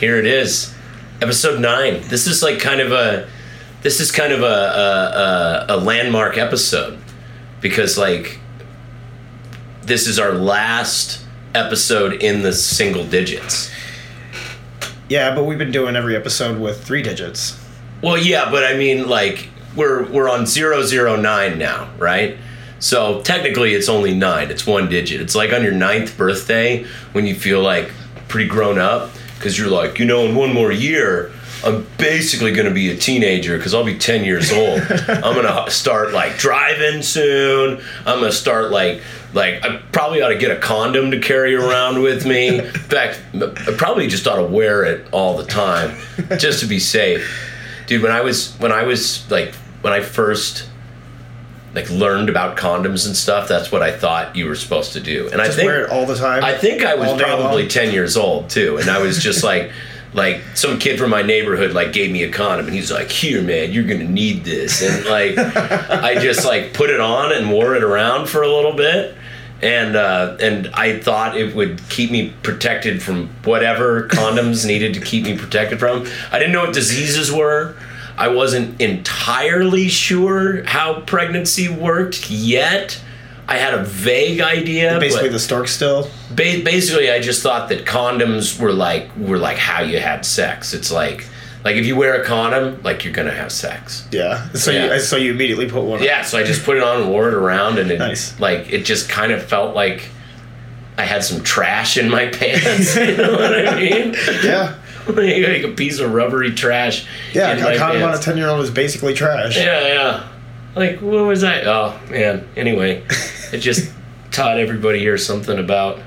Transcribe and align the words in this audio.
Here 0.00 0.16
it 0.16 0.24
is. 0.24 0.74
Episode 1.20 1.60
nine. 1.60 2.00
This 2.08 2.26
is 2.26 2.42
like 2.42 2.58
kind 2.58 2.80
of 2.80 2.90
a 2.90 3.28
this 3.82 4.00
is 4.00 4.10
kind 4.10 4.32
of 4.32 4.40
a 4.40 4.46
a, 4.46 5.74
a, 5.74 5.76
a 5.76 5.76
landmark 5.76 6.38
episode 6.38 6.98
because 7.60 7.98
like 7.98 8.40
this 9.82 10.06
is 10.06 10.18
our 10.18 10.32
last 10.32 11.22
episode 11.54 12.14
in 12.14 12.40
the 12.40 12.54
single 12.54 13.04
digits. 13.04 13.70
Yeah, 15.10 15.34
but 15.34 15.44
we've 15.44 15.58
been 15.58 15.70
doing 15.70 15.96
every 15.96 16.16
episode 16.16 16.58
with 16.58 16.82
three 16.82 17.02
digits. 17.02 17.62
Well, 18.02 18.16
yeah, 18.16 18.50
but 18.50 18.64
I 18.64 18.78
mean, 18.78 19.06
like 19.06 19.50
we're 19.76 20.10
we're 20.10 20.30
on 20.30 20.46
009 20.46 21.58
now, 21.58 21.90
right? 21.98 22.38
So 22.78 23.20
technically, 23.20 23.74
it's 23.74 23.90
only 23.90 24.14
nine. 24.14 24.50
It's 24.50 24.66
one 24.66 24.88
digit. 24.88 25.20
It's 25.20 25.34
like 25.34 25.52
on 25.52 25.62
your 25.62 25.72
ninth 25.72 26.16
birthday 26.16 26.86
when 27.12 27.26
you 27.26 27.34
feel 27.34 27.60
like 27.60 27.92
pretty 28.28 28.48
grown 28.48 28.78
up 28.78 29.10
because 29.40 29.58
you're 29.58 29.70
like, 29.70 29.98
you 29.98 30.04
know, 30.04 30.26
in 30.26 30.34
one 30.34 30.52
more 30.52 30.70
year, 30.70 31.32
I'm 31.64 31.86
basically 31.96 32.52
going 32.52 32.68
to 32.68 32.74
be 32.74 32.90
a 32.90 32.96
teenager 32.96 33.56
because 33.56 33.72
I'll 33.72 33.84
be 33.86 33.96
10 33.96 34.22
years 34.22 34.52
old. 34.52 34.80
I'm 35.08 35.34
going 35.34 35.46
to 35.46 35.70
start 35.70 36.12
like 36.12 36.36
driving 36.36 37.00
soon. 37.00 37.82
I'm 38.00 38.18
going 38.18 38.30
to 38.30 38.36
start 38.36 38.70
like 38.70 39.02
like 39.32 39.64
I 39.64 39.78
probably 39.92 40.20
ought 40.20 40.28
to 40.28 40.36
get 40.36 40.50
a 40.50 40.60
condom 40.60 41.10
to 41.12 41.20
carry 41.20 41.54
around 41.54 42.02
with 42.02 42.26
me. 42.26 42.58
In 42.58 42.70
fact, 42.70 43.18
I 43.34 43.74
probably 43.78 44.08
just 44.08 44.26
ought 44.26 44.36
to 44.36 44.44
wear 44.44 44.84
it 44.84 45.08
all 45.10 45.38
the 45.38 45.46
time 45.46 45.96
just 46.38 46.60
to 46.60 46.66
be 46.66 46.78
safe. 46.78 47.26
Dude, 47.86 48.02
when 48.02 48.12
I 48.12 48.20
was 48.20 48.54
when 48.58 48.72
I 48.72 48.82
was 48.82 49.30
like 49.30 49.54
when 49.80 49.94
I 49.94 50.00
first 50.00 50.68
like 51.74 51.88
learned 51.90 52.28
about 52.28 52.56
condoms 52.56 53.06
and 53.06 53.16
stuff, 53.16 53.48
that's 53.48 53.70
what 53.70 53.82
I 53.82 53.96
thought 53.96 54.34
you 54.34 54.46
were 54.46 54.56
supposed 54.56 54.92
to 54.94 55.00
do. 55.00 55.28
And 55.28 55.36
Just 55.36 55.52
I 55.52 55.54
think 55.54 55.66
wear 55.66 55.84
it 55.84 55.90
all 55.90 56.06
the 56.06 56.16
time. 56.16 56.44
I 56.44 56.56
think 56.56 56.82
I 56.84 56.94
was 56.94 57.20
probably 57.20 57.62
long? 57.62 57.68
10 57.68 57.92
years 57.92 58.16
old 58.16 58.50
too. 58.50 58.78
And 58.78 58.90
I 58.90 59.00
was 59.00 59.22
just 59.22 59.44
like, 59.44 59.70
like 60.12 60.42
some 60.54 60.80
kid 60.80 60.98
from 60.98 61.10
my 61.10 61.22
neighborhood 61.22 61.72
like 61.72 61.92
gave 61.92 62.10
me 62.10 62.24
a 62.24 62.32
condom 62.32 62.66
and 62.66 62.74
he's 62.74 62.90
like, 62.90 63.10
here, 63.10 63.42
man, 63.42 63.70
you're 63.70 63.84
to 63.86 63.98
need 64.04 64.44
this. 64.44 64.82
And 64.82 65.06
like, 65.06 65.38
I 65.38 66.16
just 66.16 66.44
like 66.44 66.74
put 66.74 66.90
it 66.90 67.00
on 67.00 67.32
and 67.32 67.52
wore 67.52 67.76
it 67.76 67.84
around 67.84 68.28
for 68.28 68.42
a 68.42 68.48
little 68.48 68.72
bit. 68.72 69.16
And, 69.62 69.94
uh, 69.94 70.38
and 70.40 70.68
I 70.68 70.98
thought 70.98 71.36
it 71.36 71.54
would 71.54 71.86
keep 71.90 72.10
me 72.10 72.32
protected 72.42 73.02
from 73.02 73.28
whatever 73.44 74.08
condoms 74.08 74.66
needed 74.66 74.94
to 74.94 75.00
keep 75.00 75.24
me 75.24 75.36
protected 75.36 75.78
from. 75.78 76.08
I 76.32 76.38
didn't 76.38 76.52
know 76.52 76.64
what 76.64 76.74
diseases 76.74 77.30
were. 77.30 77.76
I 78.20 78.28
wasn't 78.28 78.80
entirely 78.80 79.88
sure 79.88 80.62
how 80.64 81.00
pregnancy 81.00 81.68
worked 81.68 82.30
yet. 82.30 83.00
I 83.48 83.56
had 83.56 83.74
a 83.74 83.82
vague 83.82 84.40
idea. 84.40 84.98
Basically, 85.00 85.30
the 85.30 85.38
stork 85.40 85.66
still. 85.68 86.02
ba- 86.30 86.60
basically 86.64 87.10
i 87.10 87.18
just 87.20 87.42
thought 87.42 87.68
that 87.70 87.84
condoms 87.86 88.60
were 88.60 88.72
like 88.72 89.04
were 89.16 89.38
like 89.38 89.58
how 89.58 89.80
you 89.82 89.98
had 89.98 90.24
sex 90.24 90.72
it's 90.74 90.90
like 90.92 91.26
like 91.64 91.74
if 91.76 91.84
you 91.84 91.96
wear 91.96 92.14
a 92.22 92.24
condom 92.24 92.80
like 92.84 93.04
you're 93.04 93.12
gonna 93.12 93.32
have 93.42 93.50
sex 93.50 94.06
Yeah. 94.12 94.48
So 94.52 94.70
Yeah. 94.70 94.94
you 94.94 95.00
so 95.00 95.16
you 95.16 95.32
immediately 95.32 95.68
put 95.68 95.82
one. 95.82 95.98
on. 95.98 96.04
yeah 96.04 96.22
so 96.22 96.38
i 96.38 96.44
just 96.44 96.64
put 96.64 96.76
it 96.76 96.82
on 96.84 97.00
and 97.02 97.10
wore 97.10 97.26
it 97.28 97.34
around 97.34 97.78
and 97.80 97.90
it 97.90 97.98
Nice. 97.98 98.38
like 98.38 98.70
it 98.72 98.84
just 98.84 99.08
kind 99.08 99.32
of 99.32 99.42
felt 99.42 99.74
like 99.74 100.08
i 100.96 101.04
had 101.04 101.24
some 101.24 101.42
trash 101.42 101.96
in 101.96 102.08
my 102.08 102.26
pants 102.38 102.94
you 102.96 103.16
know 103.16 103.32
what 103.32 103.52
i 103.68 103.74
mean 103.80 104.14
Yeah. 104.44 104.74
like, 105.16 105.62
a 105.64 105.72
piece 105.74 105.98
of 105.98 106.12
rubbery 106.12 106.52
trash 106.52 107.06
Yeah. 107.32 107.52
A 107.52 107.76
condom 107.78 108.02
on 108.02 108.14
a 108.14 108.18
ten 108.18 108.36
year 108.36 108.48
old 108.48 108.60
is 108.60 108.70
basically 108.70 109.14
trash. 109.14 109.56
yeah 109.56 109.86
yeah 109.86 110.28
like 110.74 111.00
what 111.00 111.24
was 111.24 111.40
that? 111.40 111.66
oh 111.66 111.98
man 112.10 112.46
anyway 112.56 113.02
it 113.52 113.58
just 113.58 113.92
taught 114.30 114.58
everybody 114.58 114.98
here 115.00 115.18
something 115.18 115.58
about 115.58 115.98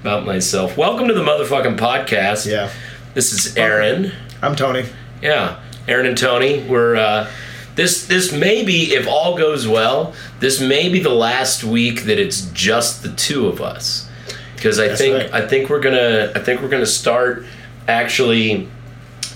about 0.00 0.24
myself 0.26 0.76
welcome 0.76 1.06
to 1.08 1.14
the 1.14 1.22
motherfucking 1.22 1.78
podcast 1.78 2.46
Yeah. 2.46 2.70
This 3.12 3.32
is 3.32 3.56
Aaron. 3.56 4.12
I'm 4.40 4.54
Tony. 4.54 4.84
Yeah, 5.20 5.58
Aaron 5.88 6.06
and 6.06 6.16
Tony. 6.16 6.62
We're 6.62 6.94
uh, 6.94 7.28
this. 7.74 8.06
This 8.06 8.32
may 8.32 8.64
be, 8.64 8.94
if 8.94 9.08
all 9.08 9.36
goes 9.36 9.66
well, 9.66 10.14
this 10.38 10.60
may 10.60 10.88
be 10.88 11.00
the 11.00 11.10
last 11.10 11.64
week 11.64 12.04
that 12.04 12.20
it's 12.20 12.42
just 12.52 13.02
the 13.02 13.10
two 13.10 13.48
of 13.48 13.60
us. 13.60 14.08
Because 14.54 14.78
I 14.78 14.86
That's 14.88 15.00
think 15.00 15.32
right. 15.32 15.42
I 15.42 15.48
think 15.48 15.68
we're 15.70 15.80
gonna 15.80 16.30
I 16.36 16.38
think 16.38 16.62
we're 16.62 16.68
gonna 16.68 16.86
start 16.86 17.44
actually. 17.90 18.68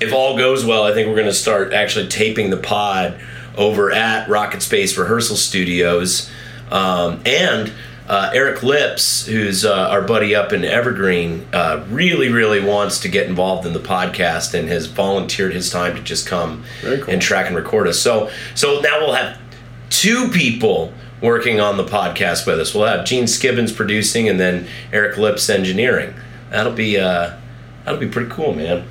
If 0.00 0.12
all 0.12 0.36
goes 0.36 0.64
well, 0.64 0.84
I 0.84 0.92
think 0.92 1.08
we're 1.08 1.16
gonna 1.16 1.32
start 1.32 1.72
actually 1.72 2.08
taping 2.08 2.50
the 2.50 2.56
pod 2.56 3.20
over 3.56 3.92
at 3.92 4.28
Rocket 4.28 4.62
Space 4.62 4.96
Rehearsal 4.96 5.36
Studios, 5.36 6.30
um, 6.70 7.20
and. 7.26 7.72
Uh, 8.06 8.30
Eric 8.34 8.62
Lips, 8.62 9.24
who's 9.24 9.64
uh, 9.64 9.88
our 9.88 10.02
buddy 10.02 10.34
up 10.34 10.52
in 10.52 10.62
Evergreen, 10.62 11.46
uh, 11.54 11.82
really, 11.88 12.28
really 12.28 12.60
wants 12.60 13.00
to 13.00 13.08
get 13.08 13.26
involved 13.28 13.66
in 13.66 13.72
the 13.72 13.80
podcast 13.80 14.52
and 14.52 14.68
has 14.68 14.84
volunteered 14.84 15.54
his 15.54 15.70
time 15.70 15.96
to 15.96 16.02
just 16.02 16.26
come 16.26 16.64
cool. 16.82 17.02
and 17.08 17.22
track 17.22 17.46
and 17.46 17.56
record 17.56 17.88
us. 17.88 17.98
So, 17.98 18.30
so 18.54 18.80
now 18.80 18.98
we'll 19.00 19.14
have 19.14 19.40
two 19.88 20.28
people 20.28 20.92
working 21.22 21.60
on 21.60 21.78
the 21.78 21.84
podcast 21.84 22.46
with 22.46 22.60
us. 22.60 22.74
We'll 22.74 22.84
have 22.84 23.06
Gene 23.06 23.26
Skibbons 23.26 23.72
producing, 23.72 24.28
and 24.28 24.38
then 24.38 24.66
Eric 24.92 25.16
Lips 25.16 25.48
engineering. 25.48 26.12
That'll 26.50 26.74
be 26.74 26.98
uh, 26.98 27.38
that'll 27.84 28.00
be 28.00 28.08
pretty 28.08 28.30
cool, 28.30 28.54
man. 28.54 28.86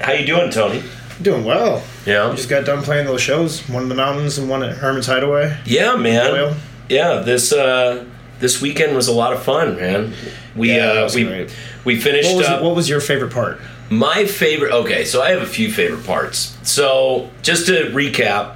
How 0.00 0.12
you 0.12 0.26
doing, 0.26 0.50
Tony? 0.50 0.82
Doing 1.20 1.44
well. 1.44 1.82
Yeah, 2.06 2.32
Just 2.36 2.48
got 2.48 2.64
done 2.64 2.82
playing 2.82 3.06
those 3.06 3.20
shows. 3.20 3.68
One 3.68 3.82
in 3.84 3.88
the 3.88 3.94
mountains 3.96 4.38
and 4.38 4.48
one 4.48 4.62
at 4.62 4.76
Herman's 4.76 5.06
Hideaway. 5.06 5.58
yeah, 5.66 5.96
man. 5.96 6.54
Yeah, 6.88 7.16
this 7.16 7.52
uh, 7.52 8.04
this 8.38 8.62
weekend 8.62 8.94
was 8.94 9.08
a 9.08 9.12
lot 9.12 9.32
of 9.32 9.42
fun, 9.42 9.76
man. 9.76 10.14
We 10.56 10.74
Yeah, 10.74 10.86
uh, 11.04 11.10
we 11.14 11.24
great. 11.24 11.54
we 11.84 12.00
finished 12.00 12.28
What 12.30 12.38
was, 12.38 12.46
up. 12.46 12.62
what 12.62 12.76
was 12.76 12.88
your 12.88 13.00
favorite 13.00 13.32
part? 13.32 13.60
My 13.90 14.24
favorite. 14.26 14.72
Okay, 14.72 15.04
so 15.04 15.20
I 15.20 15.30
have 15.30 15.42
a 15.42 15.46
few 15.46 15.70
favorite 15.72 16.06
parts. 16.06 16.56
So 16.62 17.30
just 17.42 17.66
to 17.66 17.90
recap, 17.90 18.54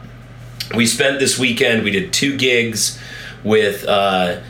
we 0.76 0.86
spent 0.86 1.18
this 1.18 1.38
weekend. 1.38 1.82
We 1.84 1.90
did 1.90 2.12
two 2.12 2.36
gigs 2.36 2.98
with 3.42 3.84
uh, 3.86 4.40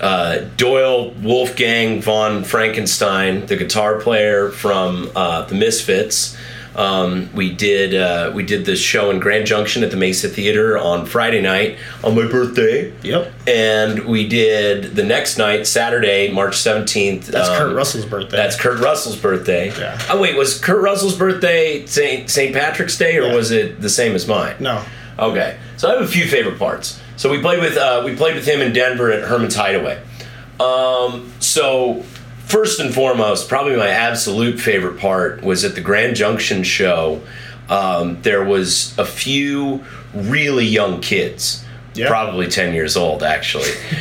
uh, 0.00 0.38
Doyle 0.56 1.10
Wolfgang 1.22 2.00
von 2.02 2.44
Frankenstein, 2.44 3.46
the 3.46 3.56
guitar 3.56 4.00
player 4.00 4.50
from 4.50 5.10
uh, 5.16 5.42
the 5.42 5.54
Misfits. 5.54 6.36
Um, 6.76 7.28
we 7.34 7.52
did 7.52 7.92
uh, 7.92 8.30
we 8.32 8.44
did 8.44 8.64
this 8.64 8.78
show 8.80 9.10
in 9.10 9.18
Grand 9.18 9.46
Junction 9.46 9.82
at 9.82 9.90
the 9.90 9.96
Mesa 9.96 10.28
Theater 10.28 10.78
on 10.78 11.06
Friday 11.06 11.40
night 11.40 11.76
on 12.04 12.14
my 12.14 12.28
birthday. 12.30 12.92
Yep. 13.02 13.32
And 13.48 14.04
we 14.04 14.28
did 14.28 14.94
the 14.94 15.02
next 15.02 15.38
night, 15.38 15.66
Saturday, 15.66 16.30
March 16.30 16.56
seventeenth. 16.58 17.26
That's 17.26 17.48
Kurt 17.48 17.74
Russell's 17.74 18.04
birthday. 18.04 18.36
That's 18.36 18.54
Kurt 18.54 18.78
Russell's 18.78 19.16
birthday. 19.16 19.70
Yeah. 19.76 19.98
Oh 20.08 20.20
wait, 20.20 20.36
was 20.36 20.60
Kurt 20.60 20.80
Russell's 20.80 21.16
birthday 21.18 21.84
Saint 21.86 22.30
Saint 22.30 22.54
Patrick's 22.54 22.96
Day 22.96 23.16
or 23.18 23.22
Yeah. 23.22 23.34
was 23.34 23.50
it 23.50 23.80
the 23.80 23.90
same 23.90 24.14
as 24.14 24.28
mine? 24.28 24.54
no. 24.60 24.84
Okay, 25.18 25.58
so 25.78 25.88
I 25.88 25.94
have 25.94 26.02
a 26.02 26.06
few 26.06 26.26
favorite 26.28 26.60
parts. 26.60 27.00
So 27.18 27.28
we 27.28 27.40
played 27.40 27.60
with 27.60 27.76
uh, 27.76 28.02
we 28.04 28.14
played 28.14 28.36
with 28.36 28.46
him 28.46 28.60
in 28.60 28.72
Denver 28.72 29.10
at 29.10 29.28
Herman's 29.28 29.56
Hideaway. 29.56 30.00
Um, 30.60 31.32
so 31.40 32.02
first 32.46 32.78
and 32.78 32.94
foremost, 32.94 33.48
probably 33.48 33.76
my 33.76 33.88
absolute 33.88 34.60
favorite 34.60 34.98
part 35.00 35.42
was 35.42 35.64
at 35.64 35.74
the 35.74 35.80
Grand 35.80 36.14
Junction 36.14 36.62
show. 36.62 37.20
Um, 37.68 38.22
there 38.22 38.44
was 38.44 38.96
a 38.98 39.04
few 39.04 39.84
really 40.14 40.64
young 40.64 41.00
kids. 41.00 41.64
Yeah. 41.94 42.06
Probably 42.06 42.46
10 42.46 42.74
years 42.74 42.96
old, 42.96 43.24
actually. 43.24 43.70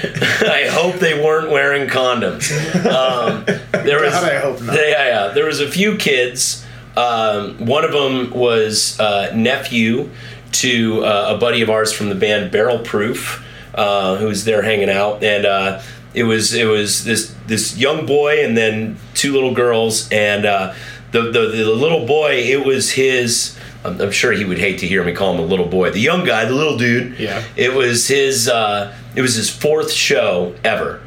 I 0.41 0.67
hope 0.69 0.97
they 0.97 1.19
weren't 1.19 1.49
wearing 1.49 1.89
condoms. 1.89 2.51
Um, 2.85 3.43
there 3.71 3.99
was, 3.99 4.13
God, 4.13 4.31
I 4.31 4.37
hope 4.37 4.61
not. 4.61 4.75
Yeah, 4.75 5.07
yeah. 5.07 5.27
There 5.29 5.47
was 5.47 5.59
a 5.59 5.67
few 5.67 5.97
kids. 5.97 6.63
Um, 6.95 7.65
one 7.65 7.83
of 7.83 7.91
them 7.91 8.29
was 8.31 8.99
uh, 8.99 9.31
nephew 9.35 10.11
to 10.53 11.03
uh, 11.03 11.35
a 11.35 11.37
buddy 11.37 11.61
of 11.61 11.69
ours 11.69 11.91
from 11.91 12.09
the 12.09 12.15
band 12.15 12.51
Barrel 12.51 12.79
Proof, 12.79 13.43
uh, 13.75 14.17
who 14.17 14.27
was 14.27 14.45
there 14.45 14.61
hanging 14.61 14.89
out, 14.89 15.23
and 15.23 15.45
uh, 15.45 15.81
it 16.13 16.23
was 16.23 16.53
it 16.53 16.65
was 16.65 17.03
this 17.03 17.35
this 17.47 17.77
young 17.77 18.05
boy 18.05 18.43
and 18.43 18.57
then 18.57 18.97
two 19.13 19.33
little 19.33 19.53
girls, 19.53 20.09
and 20.11 20.45
uh, 20.45 20.73
the, 21.11 21.23
the 21.23 21.47
the 21.47 21.65
little 21.65 22.05
boy 22.05 22.35
it 22.35 22.65
was 22.65 22.91
his. 22.91 23.57
I'm, 23.85 24.01
I'm 24.01 24.11
sure 24.11 24.31
he 24.31 24.43
would 24.43 24.57
hate 24.57 24.79
to 24.79 24.87
hear 24.87 25.03
me 25.03 25.13
call 25.13 25.33
him 25.33 25.39
a 25.39 25.45
little 25.45 25.67
boy. 25.67 25.91
The 25.91 25.99
young 25.99 26.25
guy, 26.25 26.45
the 26.45 26.55
little 26.55 26.77
dude. 26.77 27.19
Yeah. 27.19 27.43
It 27.55 27.73
was 27.73 28.07
his. 28.07 28.49
Uh, 28.49 28.95
it 29.15 29.21
was 29.21 29.35
his 29.35 29.49
fourth 29.49 29.91
show 29.91 30.55
ever 30.63 31.01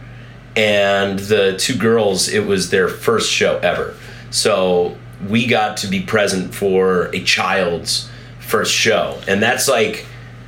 and 0.56 1.18
the 1.18 1.56
two 1.58 1.76
girls, 1.76 2.28
it 2.28 2.46
was 2.46 2.70
their 2.70 2.88
first 2.88 3.30
show 3.30 3.58
ever. 3.58 3.96
So 4.30 4.96
we 5.28 5.46
got 5.46 5.78
to 5.78 5.86
be 5.86 6.00
present 6.00 6.54
for 6.54 7.04
a 7.14 7.22
child's 7.22 8.09
first 8.50 8.74
show, 8.74 9.20
and 9.28 9.42
that's 9.42 9.68
like 9.68 10.06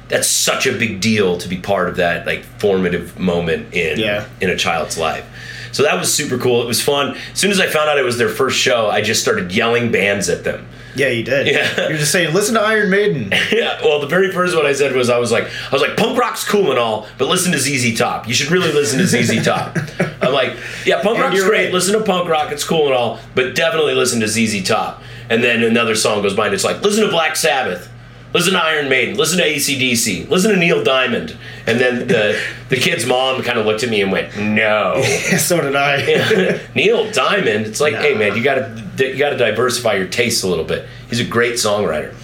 that's 0.08 0.28
such 0.28 0.66
a 0.66 0.72
big 0.72 1.00
deal 1.00 1.38
to 1.38 1.48
be 1.48 1.56
part 1.56 1.88
of 1.88 1.96
that 1.96 2.26
like 2.26 2.42
formative 2.58 3.18
moment 3.18 3.72
in 3.72 3.98
Yeah. 3.98 4.26
in 4.40 4.50
a 4.50 4.56
child's 4.56 4.98
life. 4.98 5.24
So 5.72 5.84
that 5.84 5.98
was 5.98 6.12
super 6.12 6.36
cool. 6.36 6.60
It 6.62 6.66
was 6.66 6.82
fun. 6.82 7.16
As 7.32 7.38
soon 7.38 7.50
as 7.50 7.58
I 7.58 7.66
found 7.66 7.88
out 7.88 7.96
it 7.98 8.02
was 8.04 8.18
their 8.18 8.28
first 8.28 8.58
show, 8.58 8.90
I 8.90 9.00
just 9.00 9.22
started 9.22 9.52
yelling 9.52 9.90
bands 9.90 10.28
at 10.28 10.44
them. 10.44 10.66
Yeah, 10.94 11.08
you 11.08 11.22
did. 11.24 11.46
Yeah. 11.46 11.88
You're 11.88 11.96
just 11.96 12.12
saying, 12.12 12.34
listen 12.34 12.54
to 12.56 12.60
Iron 12.60 12.90
Maiden. 12.90 13.32
Yeah, 13.50 13.80
well, 13.82 13.98
the 13.98 14.06
very 14.06 14.30
first 14.30 14.54
one 14.54 14.66
I 14.66 14.74
said 14.74 14.94
was 14.94 15.08
I 15.08 15.16
was 15.16 15.32
like, 15.32 15.44
I 15.44 15.70
was 15.72 15.80
like, 15.80 15.96
punk 15.96 16.18
rock's 16.18 16.46
cool 16.46 16.68
and 16.68 16.78
all, 16.78 17.06
but 17.16 17.28
listen 17.28 17.50
to 17.52 17.58
ZZ 17.58 17.98
Top. 17.98 18.28
You 18.28 18.34
should 18.34 18.50
really 18.50 18.70
listen 18.70 18.98
to 18.98 19.06
ZZ 19.06 19.42
Top. 19.46 19.78
I'm 20.20 20.34
like, 20.34 20.52
yeah, 20.84 20.96
punk 21.02 21.16
And 21.16 21.24
rock's 21.32 21.42
great. 21.42 21.64
right. 21.66 21.72
Listen 21.72 21.98
to 21.98 22.04
punk 22.04 22.28
rock, 22.28 22.52
it's 22.52 22.64
cool 22.64 22.84
and 22.88 22.94
all, 22.94 23.18
but 23.34 23.54
definitely 23.54 23.94
listen 23.94 24.20
to 24.20 24.28
ZZ 24.28 24.62
Top. 24.68 25.02
And 25.30 25.42
then 25.42 25.62
another 25.62 25.94
song 25.94 26.20
goes 26.20 26.34
by 26.34 26.46
and 26.46 26.54
it's 26.54 26.64
like, 26.64 26.82
listen 26.82 27.04
to 27.04 27.10
Black 27.10 27.34
Sabbath. 27.36 27.88
Listen 28.34 28.54
to 28.54 28.62
Iron 28.62 28.88
Maiden. 28.88 29.16
Listen 29.16 29.38
to 29.38 29.44
ACDC. 29.44 30.28
Listen 30.30 30.52
to 30.52 30.56
Neil 30.56 30.82
Diamond. 30.82 31.36
And 31.66 31.78
then 31.78 32.06
the 32.08 32.40
the 32.70 32.76
kid's 32.76 33.04
mom 33.06 33.42
kind 33.42 33.58
of 33.58 33.66
looked 33.66 33.82
at 33.82 33.90
me 33.90 34.00
and 34.02 34.10
went, 34.10 34.36
"No, 34.38 35.02
so 35.38 35.60
did 35.60 35.76
I. 35.76 36.60
Neil 36.74 37.10
Diamond." 37.12 37.66
It's 37.66 37.80
like, 37.80 37.92
Nah. 37.94 38.00
hey 38.00 38.14
man, 38.14 38.36
you 38.36 38.42
gotta 38.42 38.82
you 38.98 39.16
gotta 39.16 39.36
diversify 39.36 39.94
your 39.94 40.06
tastes 40.08 40.42
a 40.42 40.48
little 40.48 40.64
bit. 40.64 40.86
He's 41.10 41.20
a 41.20 41.24
great 41.24 41.54
songwriter. 41.54 42.14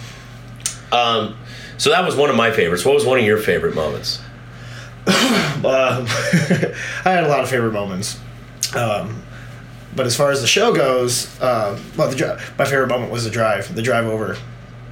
Um, 0.93 1.37
so 1.77 1.91
that 1.91 2.05
was 2.05 2.17
one 2.17 2.31
of 2.31 2.37
my 2.37 2.51
favorites. 2.51 2.85
What 2.85 2.95
was 2.95 3.05
one 3.05 3.19
of 3.19 3.25
your 3.25 3.37
favorite 3.39 3.75
moments? 3.75 4.21
Uh, 5.07 6.07
I 7.05 7.11
had 7.11 7.25
a 7.25 7.29
lot 7.29 7.41
of 7.41 7.49
favorite 7.51 7.73
moments. 7.73 8.19
Um, 8.75 9.23
but 9.97 10.07
as 10.07 10.17
far 10.17 10.31
as 10.31 10.41
the 10.41 10.47
show 10.47 10.75
goes, 10.75 11.27
um, 11.41 11.81
well, 11.97 12.09
the 12.11 12.17
dri- 12.17 12.37
my 12.59 12.65
favorite 12.65 12.89
moment 12.89 13.11
was 13.11 13.25
the 13.25 13.31
drive, 13.31 13.75
the 13.75 13.83
drive 13.83 14.07
over, 14.07 14.37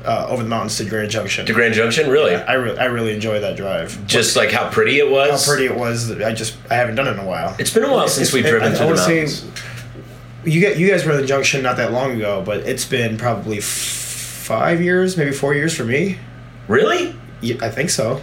uh, 0.07 0.27
over 0.29 0.43
the 0.43 0.49
mountains 0.49 0.77
to 0.79 0.85
Grand 0.85 1.11
Junction. 1.11 1.45
To 1.47 1.53
Grand 1.53 1.75
Junction, 1.75 2.09
really? 2.09 2.35
I 2.35 2.55
really, 2.55 2.79
I 2.79 2.85
really 2.87 3.13
enjoyed 3.15 3.43
that 3.43 3.57
drive. 3.57 4.07
Just 4.07 4.37
like 4.37 4.51
how 4.51 4.71
pretty 4.71 4.99
it 4.99 5.11
was. 5.11 5.45
How 5.45 5.53
pretty 5.53 5.67
it 5.67 5.77
was. 5.77 6.11
I 6.21 6.33
just, 6.33 6.57
I 6.71 6.75
haven't 6.77 6.95
done 6.95 7.09
it 7.09 7.13
in 7.13 7.19
a 7.19 7.25
while. 7.27 7.57
It's 7.59 7.73
been 7.75 7.85
a 7.85 7.93
while 7.93 8.09
since 8.09 8.29
It's- 8.29 8.33
we've 8.35 8.47
I- 8.47 8.51
driven 8.51 8.73
I 8.73 8.77
through 8.77 8.87
the 8.87 8.93
wanna 8.93 8.99
say- 8.99 9.17
mountains. 9.25 9.51
You 10.45 10.61
get, 10.61 10.79
you 10.79 10.89
guys 10.89 11.05
were 11.05 11.11
in 11.13 11.21
the 11.21 11.27
junction 11.27 11.61
not 11.63 11.77
that 11.79 11.91
long 11.93 12.13
ago, 12.13 12.41
but 12.47 12.59
it's 12.61 12.85
been 12.85 13.17
probably 13.17 13.59
f- 13.59 13.65
five 13.65 14.81
years, 14.81 15.17
maybe 15.17 15.33
four 15.33 15.55
years 15.55 15.75
for 15.77 15.83
me. 15.85 16.19
Really? 16.69 17.17
Yeah, 17.41 17.57
I 17.61 17.69
think 17.69 17.91
so. 17.91 18.23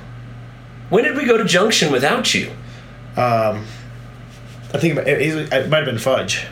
When 0.90 1.04
did 1.04 1.18
we 1.18 1.26
go 1.26 1.38
to 1.38 1.44
Junction 1.44 1.92
without 1.92 2.34
you? 2.34 2.48
Um, 3.18 3.66
I 4.74 4.78
think 4.80 4.98
it, 5.00 5.08
it 5.52 5.70
might 5.70 5.78
have 5.78 5.86
been 5.86 5.98
Fudge. 5.98 6.46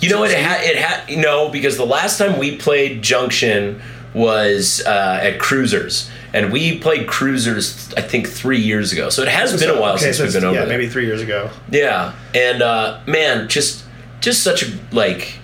You 0.00 0.10
know, 0.10 0.22
it 0.24 0.30
had 0.36 0.62
it 0.64 0.76
had 0.76 1.18
no 1.18 1.48
because 1.48 1.76
the 1.76 1.86
last 1.86 2.18
time 2.18 2.38
we 2.38 2.56
played 2.56 3.02
Junction 3.02 3.80
was 4.14 4.82
uh, 4.86 5.18
at 5.22 5.38
Cruisers, 5.38 6.10
and 6.32 6.52
we 6.52 6.78
played 6.78 7.06
Cruisers 7.06 7.92
I 7.94 8.00
think 8.02 8.28
three 8.28 8.60
years 8.60 8.92
ago. 8.92 9.10
So 9.10 9.22
it 9.22 9.28
has 9.28 9.58
been 9.58 9.70
a 9.70 9.80
while 9.80 9.94
Okay, 9.94 10.04
since 10.12 10.16
so 10.18 10.24
we've 10.24 10.32
been 10.32 10.44
over 10.44 10.54
Yeah, 10.54 10.64
there. 10.66 10.78
maybe 10.78 10.88
three 10.88 11.06
years 11.06 11.20
ago. 11.20 11.50
Yeah, 11.70 12.14
and 12.34 12.62
uh, 12.62 13.00
man, 13.06 13.48
just 13.48 13.84
just 14.20 14.42
such 14.42 14.62
a 14.62 14.78
like, 14.92 15.38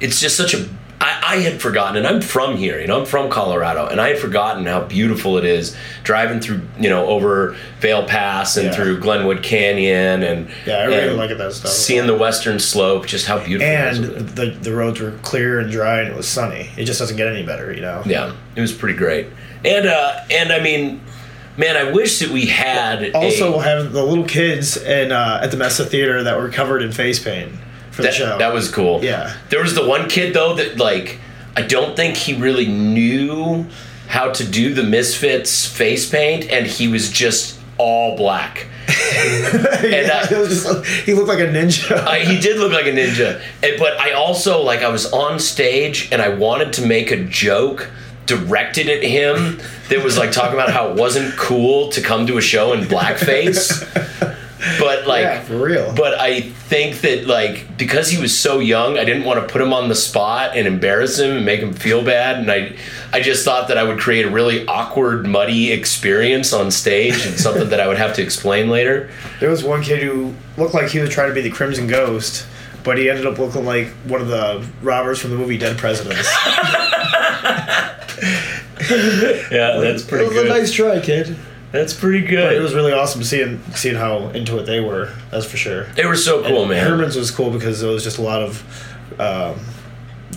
it's 0.00 0.20
just 0.20 0.36
such 0.36 0.54
a. 0.54 0.68
I, 0.98 1.20
I 1.24 1.36
had 1.40 1.60
forgotten, 1.60 1.96
and 1.96 2.06
I'm 2.06 2.22
from 2.22 2.56
here. 2.56 2.80
You 2.80 2.86
know, 2.86 3.00
I'm 3.00 3.06
from 3.06 3.28
Colorado, 3.30 3.86
and 3.86 4.00
I 4.00 4.08
had 4.08 4.18
forgotten 4.18 4.64
how 4.64 4.80
beautiful 4.84 5.36
it 5.36 5.44
is 5.44 5.76
driving 6.04 6.40
through, 6.40 6.62
you 6.78 6.88
know, 6.88 7.06
over 7.06 7.54
Vail 7.80 8.04
Pass 8.04 8.56
and 8.56 8.66
Yeah. 8.66 8.72
through 8.74 9.00
Glenwood 9.00 9.42
Canyon, 9.42 10.22
and 10.22 10.48
Yeah, 10.66 10.76
I 10.78 10.84
really 10.86 11.08
and 11.08 11.16
like 11.18 11.30
it, 11.30 11.38
that 11.38 11.52
stuff. 11.52 11.70
Seeing 11.70 12.06
the 12.06 12.16
Western 12.16 12.58
Slope, 12.58 13.06
just 13.06 13.26
how 13.26 13.38
beautiful. 13.38 13.68
And 13.72 14.04
it 14.04 14.16
is. 14.22 14.34
the 14.34 14.46
the 14.46 14.72
roads 14.72 15.00
were 15.00 15.12
clear 15.22 15.58
and 15.60 15.70
dry, 15.70 16.00
and 16.00 16.08
it 16.08 16.16
was 16.16 16.26
sunny. 16.26 16.70
It 16.78 16.84
just 16.84 16.98
doesn't 16.98 17.16
get 17.16 17.28
any 17.28 17.44
better, 17.44 17.72
you 17.72 17.82
know. 17.82 18.02
Yeah, 18.06 18.32
it 18.54 18.60
was 18.60 18.72
pretty 18.72 18.96
great, 18.96 19.26
and 19.64 19.86
uh, 19.86 20.20
and 20.30 20.50
I 20.50 20.60
mean, 20.60 21.02
man, 21.58 21.76
I 21.76 21.90
wish 21.92 22.20
that 22.20 22.30
we 22.30 22.46
had 22.46 23.14
Also, 23.14 23.58
a, 23.58 23.62
have 23.62 23.92
the 23.92 24.02
little 24.02 24.24
kids 24.24 24.78
in 24.78 25.12
uh, 25.12 25.40
at 25.42 25.50
the 25.50 25.58
Mesa 25.58 25.84
Theater 25.84 26.22
that 26.22 26.38
were 26.38 26.48
covered 26.48 26.80
in 26.82 26.90
face 26.92 27.18
paint 27.22 27.52
for 27.96 28.02
the 28.02 28.08
that, 28.08 28.14
show. 28.14 28.38
that 28.38 28.52
was 28.52 28.70
cool. 28.70 29.02
Yeah. 29.02 29.34
There 29.48 29.60
was 29.62 29.74
the 29.74 29.86
one 29.86 30.08
kid 30.08 30.34
though 30.34 30.54
that 30.56 30.76
like 30.78 31.18
I 31.56 31.62
don't 31.62 31.96
think 31.96 32.16
he 32.16 32.34
really 32.34 32.66
knew 32.66 33.66
how 34.08 34.30
to 34.32 34.44
do 34.46 34.72
the 34.74 34.82
Misfits 34.84 35.66
face 35.66 36.08
paint, 36.08 36.48
and 36.50 36.66
he 36.66 36.86
was 36.86 37.10
just 37.10 37.58
all 37.78 38.16
black. 38.16 38.66
yeah, 39.82 40.26
I- 40.30 40.38
was 40.38 40.62
just, 40.62 40.86
he 41.04 41.12
looked 41.14 41.28
like 41.28 41.40
a 41.40 41.46
ninja. 41.46 41.96
I, 42.06 42.20
he 42.20 42.38
did 42.38 42.58
look 42.58 42.72
like 42.72 42.86
a 42.86 42.92
ninja, 42.92 43.42
And- 43.62 43.78
but 43.78 43.98
I 43.98 44.12
also 44.12 44.62
like 44.62 44.82
I 44.82 44.88
was 44.88 45.10
on 45.12 45.38
stage 45.40 46.08
and 46.12 46.22
I 46.22 46.28
wanted 46.28 46.72
to 46.74 46.86
make 46.86 47.10
a 47.10 47.24
joke 47.24 47.90
directed 48.26 48.88
at 48.88 49.02
him 49.02 49.58
that 49.88 50.02
was 50.04 50.18
like 50.18 50.32
talking 50.32 50.54
about 50.54 50.70
how 50.70 50.88
it 50.90 50.96
wasn't 50.96 51.36
cool 51.36 51.88
to 51.90 52.00
come 52.00 52.26
to 52.26 52.36
a 52.38 52.42
show 52.42 52.72
in 52.72 52.80
blackface. 52.82 53.82
But 54.80 55.06
like 55.06 55.22
yeah, 55.22 55.42
for 55.42 55.58
real. 55.58 55.92
but 55.94 56.18
I 56.18 56.40
think 56.40 57.02
that 57.02 57.26
like 57.26 57.76
because 57.76 58.08
he 58.08 58.18
was 58.20 58.36
so 58.36 58.58
young, 58.58 58.98
I 58.98 59.04
didn't 59.04 59.24
want 59.24 59.38
to 59.40 59.52
put 59.52 59.60
him 59.60 59.72
on 59.74 59.88
the 59.90 59.94
spot 59.94 60.56
and 60.56 60.66
embarrass 60.66 61.18
him 61.18 61.36
and 61.36 61.44
make 61.44 61.60
him 61.60 61.74
feel 61.74 62.02
bad. 62.02 62.38
And 62.38 62.50
I, 62.50 62.74
I 63.12 63.20
just 63.20 63.44
thought 63.44 63.68
that 63.68 63.76
I 63.76 63.82
would 63.82 63.98
create 63.98 64.24
a 64.24 64.30
really 64.30 64.66
awkward, 64.66 65.26
muddy 65.26 65.72
experience 65.72 66.52
on 66.54 66.70
stage 66.70 67.26
and 67.26 67.38
something 67.38 67.68
that 67.68 67.80
I 67.80 67.86
would 67.86 67.98
have 67.98 68.14
to 68.14 68.22
explain 68.22 68.70
later. 68.70 69.10
there 69.40 69.50
was 69.50 69.62
one 69.62 69.82
kid 69.82 70.02
who 70.02 70.32
looked 70.56 70.72
like 70.74 70.88
he 70.88 71.00
was 71.00 71.10
trying 71.10 71.28
to 71.28 71.34
be 71.34 71.42
the 71.42 71.50
Crimson 71.50 71.86
Ghost, 71.86 72.46
but 72.82 72.96
he 72.96 73.10
ended 73.10 73.26
up 73.26 73.38
looking 73.38 73.66
like 73.66 73.88
one 74.06 74.22
of 74.22 74.28
the 74.28 74.66
robbers 74.80 75.18
from 75.20 75.32
the 75.32 75.36
movie 75.36 75.58
Dead 75.58 75.76
Presidents. 75.76 76.26
Yeah, 79.50 79.78
that's 79.80 80.02
it 80.02 80.08
pretty 80.08 80.24
was 80.26 80.34
good. 80.34 80.46
a 80.46 80.48
nice 80.48 80.72
try, 80.72 81.00
kid. 81.00 81.36
That's 81.72 81.92
pretty 81.92 82.20
But 82.22 82.30
good. 82.30 82.52
it 82.56 82.60
was 82.60 82.74
really 82.74 82.92
awesome 82.92 83.22
seeing 83.24 83.60
seeing 83.74 83.96
how 83.96 84.28
into 84.28 84.56
it 84.58 84.64
they 84.66 84.80
were. 84.80 85.12
That's 85.30 85.44
for 85.46 85.56
sure. 85.56 85.84
they 85.94 86.06
were 86.06 86.16
so 86.16 86.42
cool, 86.42 86.64
man. 86.66 86.86
Herman's 86.86 87.16
was 87.16 87.30
cool 87.30 87.50
because 87.50 87.80
there 87.80 87.90
was 87.90 88.02
just 88.04 88.18
a 88.18 88.22
lot 88.22 88.40
of 88.42 89.20
um, 89.20 89.58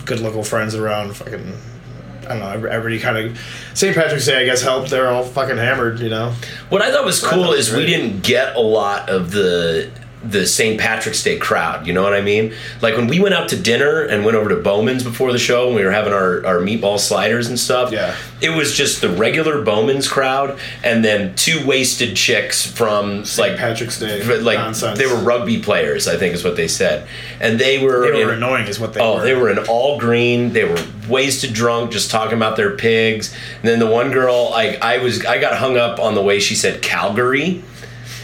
good 0.04 0.20
local 0.20 0.42
friends 0.42 0.74
around. 0.74 1.14
Fucking, 1.16 1.52
I 2.24 2.28
don't 2.28 2.38
know. 2.40 2.68
Everybody 2.68 2.98
kind 3.00 3.16
of 3.16 3.40
St. 3.74 3.94
Patrick's 3.94 4.26
Day, 4.26 4.42
I 4.42 4.44
guess, 4.44 4.60
helped. 4.62 4.90
They're 4.90 5.08
all 5.08 5.24
fucking 5.24 5.56
hammered, 5.56 6.00
you 6.00 6.10
know. 6.10 6.34
What 6.68 6.82
I 6.82 6.90
thought 6.92 7.04
was 7.04 7.22
I 7.24 7.30
cool 7.30 7.44
thought 7.44 7.56
was 7.56 7.70
we 7.70 7.76
great. 7.78 7.86
didn't 7.86 8.22
get 8.22 8.56
a 8.56 8.60
lot 8.60 9.08
of 9.08 9.30
the 9.30 9.90
the 10.22 10.46
St. 10.46 10.78
Patrick's 10.78 11.22
Day 11.22 11.38
crowd. 11.38 11.86
You 11.86 11.94
know 11.94 12.02
what 12.02 12.12
I 12.12 12.20
mean? 12.20 12.52
Like 12.82 12.96
when 12.96 13.06
we 13.06 13.20
went 13.20 13.34
out 13.34 13.48
to 13.50 13.56
dinner 13.60 14.02
and 14.02 14.22
went 14.24 14.36
over 14.36 14.50
to 14.50 14.56
Bowman's 14.56 15.02
before 15.02 15.32
the 15.32 15.38
show, 15.38 15.68
and 15.68 15.74
we 15.76 15.82
were 15.84 15.90
having 15.90 16.12
our, 16.12 16.44
our 16.46 16.58
meatball 16.58 16.98
sliders 16.98 17.46
and 17.48 17.58
stuff. 17.58 17.90
Yeah. 17.90 18.14
it 18.42 18.50
was 18.50 18.74
just 18.76 19.00
the 19.00 19.08
regular 19.08 19.62
Bowman's 19.62 20.08
crowd, 20.08 20.58
and 20.84 21.02
then 21.04 21.34
two 21.36 21.66
wasted 21.66 22.16
chicks 22.16 22.66
from 22.70 23.24
like 23.38 23.56
Patrick's 23.56 23.98
Day 23.98 24.22
like 24.40 24.58
nonsense. 24.58 24.98
they 24.98 25.06
were 25.06 25.16
rugby 25.22 25.62
players. 25.62 26.06
I 26.06 26.16
think 26.18 26.34
is 26.34 26.44
what 26.44 26.56
they 26.56 26.68
said, 26.68 27.08
and 27.40 27.58
they 27.58 27.82
were 27.82 28.12
They 28.12 28.22
were 28.24 28.32
in- 28.32 28.38
annoying, 28.38 28.66
is 28.66 28.78
what 28.78 28.92
they 28.92 29.00
Oh, 29.00 29.16
were. 29.16 29.22
they 29.24 29.34
were 29.34 29.48
in 29.50 29.58
all 29.68 29.98
green. 29.98 30.52
They 30.52 30.64
were 30.64 30.82
wasted 31.08 31.54
drunk, 31.54 31.92
just 31.92 32.10
talking 32.10 32.36
about 32.36 32.56
their 32.56 32.76
pigs. 32.76 33.34
And 33.60 33.68
then 33.68 33.78
the 33.78 33.86
one 33.86 34.10
girl, 34.12 34.50
like 34.50 34.82
I 34.82 34.98
was, 34.98 35.24
I 35.24 35.38
got 35.40 35.56
hung 35.56 35.76
up 35.78 35.98
on 35.98 36.14
the 36.14 36.22
way 36.22 36.40
she 36.40 36.54
said 36.54 36.82
Calgary. 36.82 37.62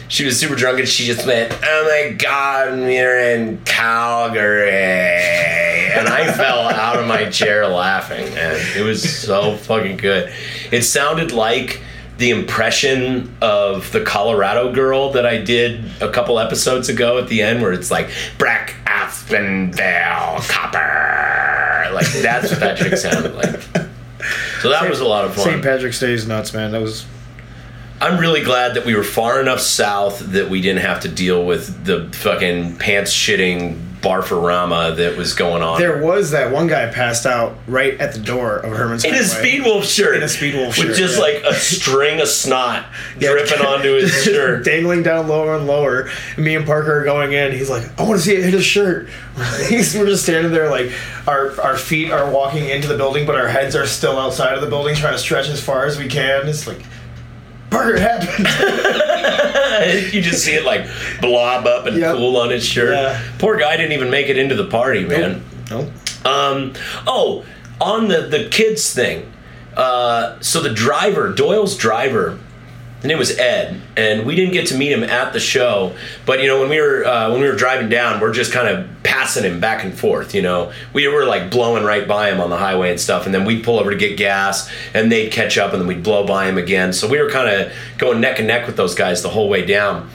She 0.08 0.25
was 0.25 0.38
super 0.38 0.54
drunk 0.54 0.78
and 0.78 0.88
she 0.88 1.04
just 1.04 1.26
went, 1.26 1.52
"Oh 1.64 1.84
my 1.84 2.12
god, 2.12 2.78
we're 2.78 3.18
in 3.34 3.60
Calgary," 3.64 4.70
and 4.70 6.08
I 6.08 6.32
fell 6.32 6.60
out 6.60 6.98
of 6.98 7.06
my 7.06 7.28
chair 7.28 7.66
laughing. 7.66 8.32
Man, 8.34 8.60
it 8.76 8.82
was 8.82 9.02
so 9.02 9.56
fucking 9.56 9.96
good. 9.96 10.32
It 10.70 10.82
sounded 10.82 11.32
like 11.32 11.80
the 12.18 12.30
impression 12.30 13.36
of 13.42 13.90
the 13.92 14.00
Colorado 14.00 14.72
girl 14.72 15.10
that 15.12 15.26
I 15.26 15.38
did 15.38 15.84
a 16.00 16.10
couple 16.10 16.38
episodes 16.38 16.88
ago 16.88 17.18
at 17.18 17.28
the 17.28 17.42
end, 17.42 17.60
where 17.60 17.72
it's 17.72 17.90
like 17.90 18.08
Brack 18.38 18.75
Aspen 18.86 19.72
Vail 19.72 20.38
Copper. 20.48 21.90
Like 21.92 22.06
that's 22.22 22.50
what 22.50 22.60
that 22.60 22.78
chick 22.78 22.96
sounded 22.96 23.34
like. 23.34 23.60
So 24.60 24.70
that 24.70 24.88
was 24.88 25.00
a 25.00 25.04
lot 25.04 25.25
of 25.25 25.34
fun. 25.34 25.44
St. 25.44 25.62
Patrick's 25.62 25.98
Day 26.00 26.12
is 26.12 26.26
nuts, 26.26 26.54
man. 26.54 26.72
That 26.72 26.80
was 26.80 27.06
I'm 28.00 28.18
really 28.20 28.42
glad 28.42 28.74
that 28.74 28.84
we 28.84 28.94
were 28.94 29.02
far 29.04 29.40
enough 29.40 29.60
south 29.60 30.18
that 30.32 30.50
we 30.50 30.60
didn't 30.60 30.82
have 30.82 31.00
to 31.00 31.08
deal 31.08 31.46
with 31.46 31.84
the 31.84 32.08
fucking 32.12 32.76
pants 32.76 33.12
shitting 33.12 33.80
barfarama 34.02 34.94
that 34.96 35.16
was 35.16 35.34
going 35.34 35.62
on. 35.62 35.80
there 35.80 36.00
was 36.04 36.30
that 36.30 36.52
one 36.52 36.66
guy 36.68 36.86
passed 36.92 37.26
out 37.26 37.56
right 37.66 37.98
at 37.98 38.12
the 38.12 38.20
door 38.20 38.58
of 38.58 38.70
Herman's 38.76 39.04
in 39.04 39.12
a 39.14 39.16
Hideaway. 39.16 39.50
Speedwolf 39.58 39.84
shirt. 39.84 40.16
In 40.16 40.22
a 40.22 40.26
Speedwolf 40.26 40.74
shirt, 40.74 40.88
With 40.88 40.96
just 40.98 41.16
yeah. 41.16 41.22
like 41.22 41.42
a 41.44 41.54
string 41.54 42.20
of 42.20 42.28
snot 42.28 42.84
Yeah. 43.18 43.30
dripping 43.32 43.64
onto 43.66 43.94
his 43.94 44.12
shirt. 44.24 44.64
dangling 44.64 45.02
down 45.02 45.26
lower 45.26 45.56
and 45.56 45.66
lower. 45.66 46.10
And 46.36 46.44
me 46.44 46.54
and 46.54 46.66
Parker 46.66 47.00
are 47.00 47.04
going 47.04 47.32
in. 47.32 47.52
He's 47.52 47.70
like, 47.70 47.84
I 47.98 48.02
want 48.04 48.20
to 48.20 48.24
see 48.24 48.34
it 48.36 48.44
hit 48.44 48.52
his 48.52 48.64
shirt. 48.64 49.08
We're 49.38 49.82
just 50.06 50.22
standing 50.22 50.52
there, 50.52 50.70
like 50.70 50.92
our 51.26 51.58
our 51.60 51.76
feet 51.76 52.12
are 52.12 52.30
walking 52.30 52.68
into 52.68 52.86
the 52.88 52.96
building, 52.96 53.26
but 53.26 53.34
our 53.34 53.48
heads 53.48 53.74
are 53.74 53.86
still 53.86 54.18
outside 54.18 54.54
of 54.54 54.60
the 54.60 54.68
building, 54.68 54.94
trying 54.94 55.14
to 55.14 55.18
stretch 55.18 55.48
as 55.48 55.60
far 55.62 55.84
as 55.86 55.98
we 55.98 56.06
can. 56.06 56.46
It's 56.46 56.66
like, 56.66 56.80
Parker, 57.76 57.95
it 57.97 58.00
happened. 58.00 58.47
you 60.14 60.23
just 60.23 60.42
see 60.45 60.54
it 60.54 60.64
like 60.64 60.87
blob 61.21 61.66
up 61.66 61.87
and 61.87 61.97
Yep. 61.99 62.16
cool 62.16 62.37
on 62.38 62.50
his 62.50 62.64
shirt. 62.64 62.95
Yeah. 62.95 63.21
Poor 63.38 63.56
guy 63.59 63.76
didn't 63.76 63.92
even 63.92 64.11
make 64.11 64.28
it 64.28 64.38
into 64.38 64.54
the 64.54 64.66
party, 64.66 65.04
man. 65.04 65.42
Nope. 65.71 65.88
Um, 66.25 66.73
oh, 67.06 67.45
on 67.80 68.09
the 68.09 68.23
the 68.23 68.49
kids 68.49 68.92
thing. 68.95 69.30
Uh, 69.76 70.40
so 70.40 70.62
the 70.62 70.73
driver, 70.73 71.33
Doyle's 71.35 71.76
driver, 71.76 72.38
his 73.06 73.08
name 73.08 73.18
was 73.18 73.38
Ed, 73.38 73.80
and 73.96 74.26
we 74.26 74.34
didn't 74.34 74.52
get 74.52 74.66
to 74.68 74.76
meet 74.76 74.90
him 74.90 75.04
at 75.04 75.32
the 75.32 75.38
show. 75.38 75.94
But 76.25 76.40
you 76.40 76.48
know, 76.48 76.58
when 76.60 76.68
we 76.68 76.80
were 76.80 77.04
uh, 77.04 77.30
when 77.30 77.40
we 77.40 77.46
were 77.46 77.54
driving 77.54 77.88
down, 77.88 78.20
we're 78.20 78.32
just 78.32 78.52
kind 78.52 78.68
of 78.68 78.88
passing 79.04 79.44
him 79.44 79.60
back 79.60 79.84
and 79.84 79.96
forth. 79.96 80.34
You 80.34 80.42
know, 80.42 80.72
we 80.92 81.06
were 81.06 81.25
like 81.25 81.50
blowing 81.50 81.84
right 81.84 82.06
by 82.08 82.32
him 82.32 82.40
on 82.40 82.50
the 82.50 82.56
highway 82.56 82.90
and 82.90 83.00
stuff, 83.00 83.25
and 83.25 83.34
then 83.34 83.44
we'd 83.44 83.64
pull 83.64 83.78
over 83.78 83.90
to 83.90 83.96
get 83.96 84.16
gas, 84.16 84.68
and 84.92 85.10
they'd 85.12 85.30
catch 85.30 85.56
up, 85.56 85.72
and 85.72 85.80
then 85.80 85.86
we'd 85.86 86.02
blow 86.02 86.26
by 86.26 86.48
him 86.48 86.58
again. 86.58 86.92
So 86.92 87.08
we 87.08 87.20
were 87.20 87.30
kind 87.30 87.48
of 87.48 87.72
going 87.98 88.20
neck 88.20 88.38
and 88.40 88.48
neck 88.48 88.66
with 88.66 88.76
those 88.76 88.94
guys 88.94 89.22
the 89.22 89.30
whole 89.30 89.48
way 89.48 89.64
down, 89.64 90.10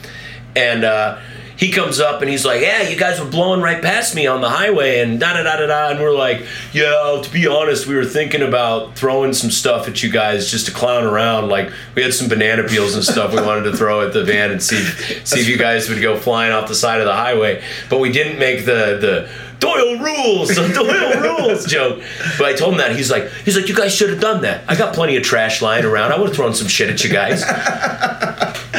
and. 0.54 0.84
Uh, 0.84 1.18
he 1.62 1.70
comes 1.70 2.00
up 2.00 2.20
and 2.22 2.28
he's 2.28 2.44
like, 2.44 2.60
"Yeah, 2.60 2.82
you 2.82 2.96
guys 2.96 3.20
were 3.20 3.26
blowing 3.26 3.60
right 3.60 3.80
past 3.80 4.16
me 4.16 4.26
on 4.26 4.40
the 4.40 4.50
highway," 4.50 4.98
and 4.98 5.20
da 5.20 5.34
da 5.34 5.44
da 5.44 5.58
da 5.58 5.66
da. 5.66 5.90
And 5.90 6.00
we're 6.00 6.12
like, 6.12 6.44
"Yeah, 6.72 7.20
to 7.22 7.30
be 7.32 7.46
honest, 7.46 7.86
we 7.86 7.94
were 7.94 8.04
thinking 8.04 8.42
about 8.42 8.96
throwing 8.96 9.32
some 9.32 9.52
stuff 9.52 9.86
at 9.86 10.02
you 10.02 10.10
guys 10.10 10.50
just 10.50 10.66
to 10.66 10.72
clown 10.72 11.04
around. 11.04 11.50
Like, 11.50 11.70
we 11.94 12.02
had 12.02 12.14
some 12.14 12.28
banana 12.28 12.64
peels 12.64 12.96
and 12.96 13.04
stuff 13.04 13.32
we 13.32 13.40
wanted 13.46 13.70
to 13.70 13.76
throw 13.76 14.04
at 14.04 14.12
the 14.12 14.24
van 14.24 14.50
and 14.50 14.60
see 14.60 14.82
see 15.22 15.38
if 15.38 15.48
you 15.48 15.56
guys 15.56 15.88
would 15.88 16.02
go 16.02 16.18
flying 16.18 16.52
off 16.52 16.66
the 16.66 16.74
side 16.74 17.00
of 17.00 17.06
the 17.06 17.14
highway. 17.14 17.62
But 17.88 18.00
we 18.00 18.10
didn't 18.10 18.40
make 18.40 18.64
the 18.64 18.98
the." 19.00 19.28
Doyle 19.62 19.96
rules, 20.00 20.56
Doyle 20.74 21.20
rules 21.20 21.66
joke. 21.66 22.02
But 22.36 22.46
I 22.46 22.52
told 22.52 22.72
him 22.72 22.78
that 22.78 22.96
he's 22.96 23.12
like, 23.12 23.30
he's 23.44 23.56
like, 23.56 23.68
you 23.68 23.76
guys 23.76 23.94
should 23.94 24.10
have 24.10 24.18
done 24.18 24.42
that. 24.42 24.64
I 24.66 24.74
got 24.74 24.92
plenty 24.92 25.16
of 25.16 25.22
trash 25.22 25.62
lying 25.62 25.84
around. 25.84 26.10
I 26.10 26.18
would 26.18 26.30
have 26.30 26.36
thrown 26.36 26.52
some 26.52 26.66
shit 26.66 26.90
at 26.90 27.04
you 27.04 27.10
guys. 27.10 27.44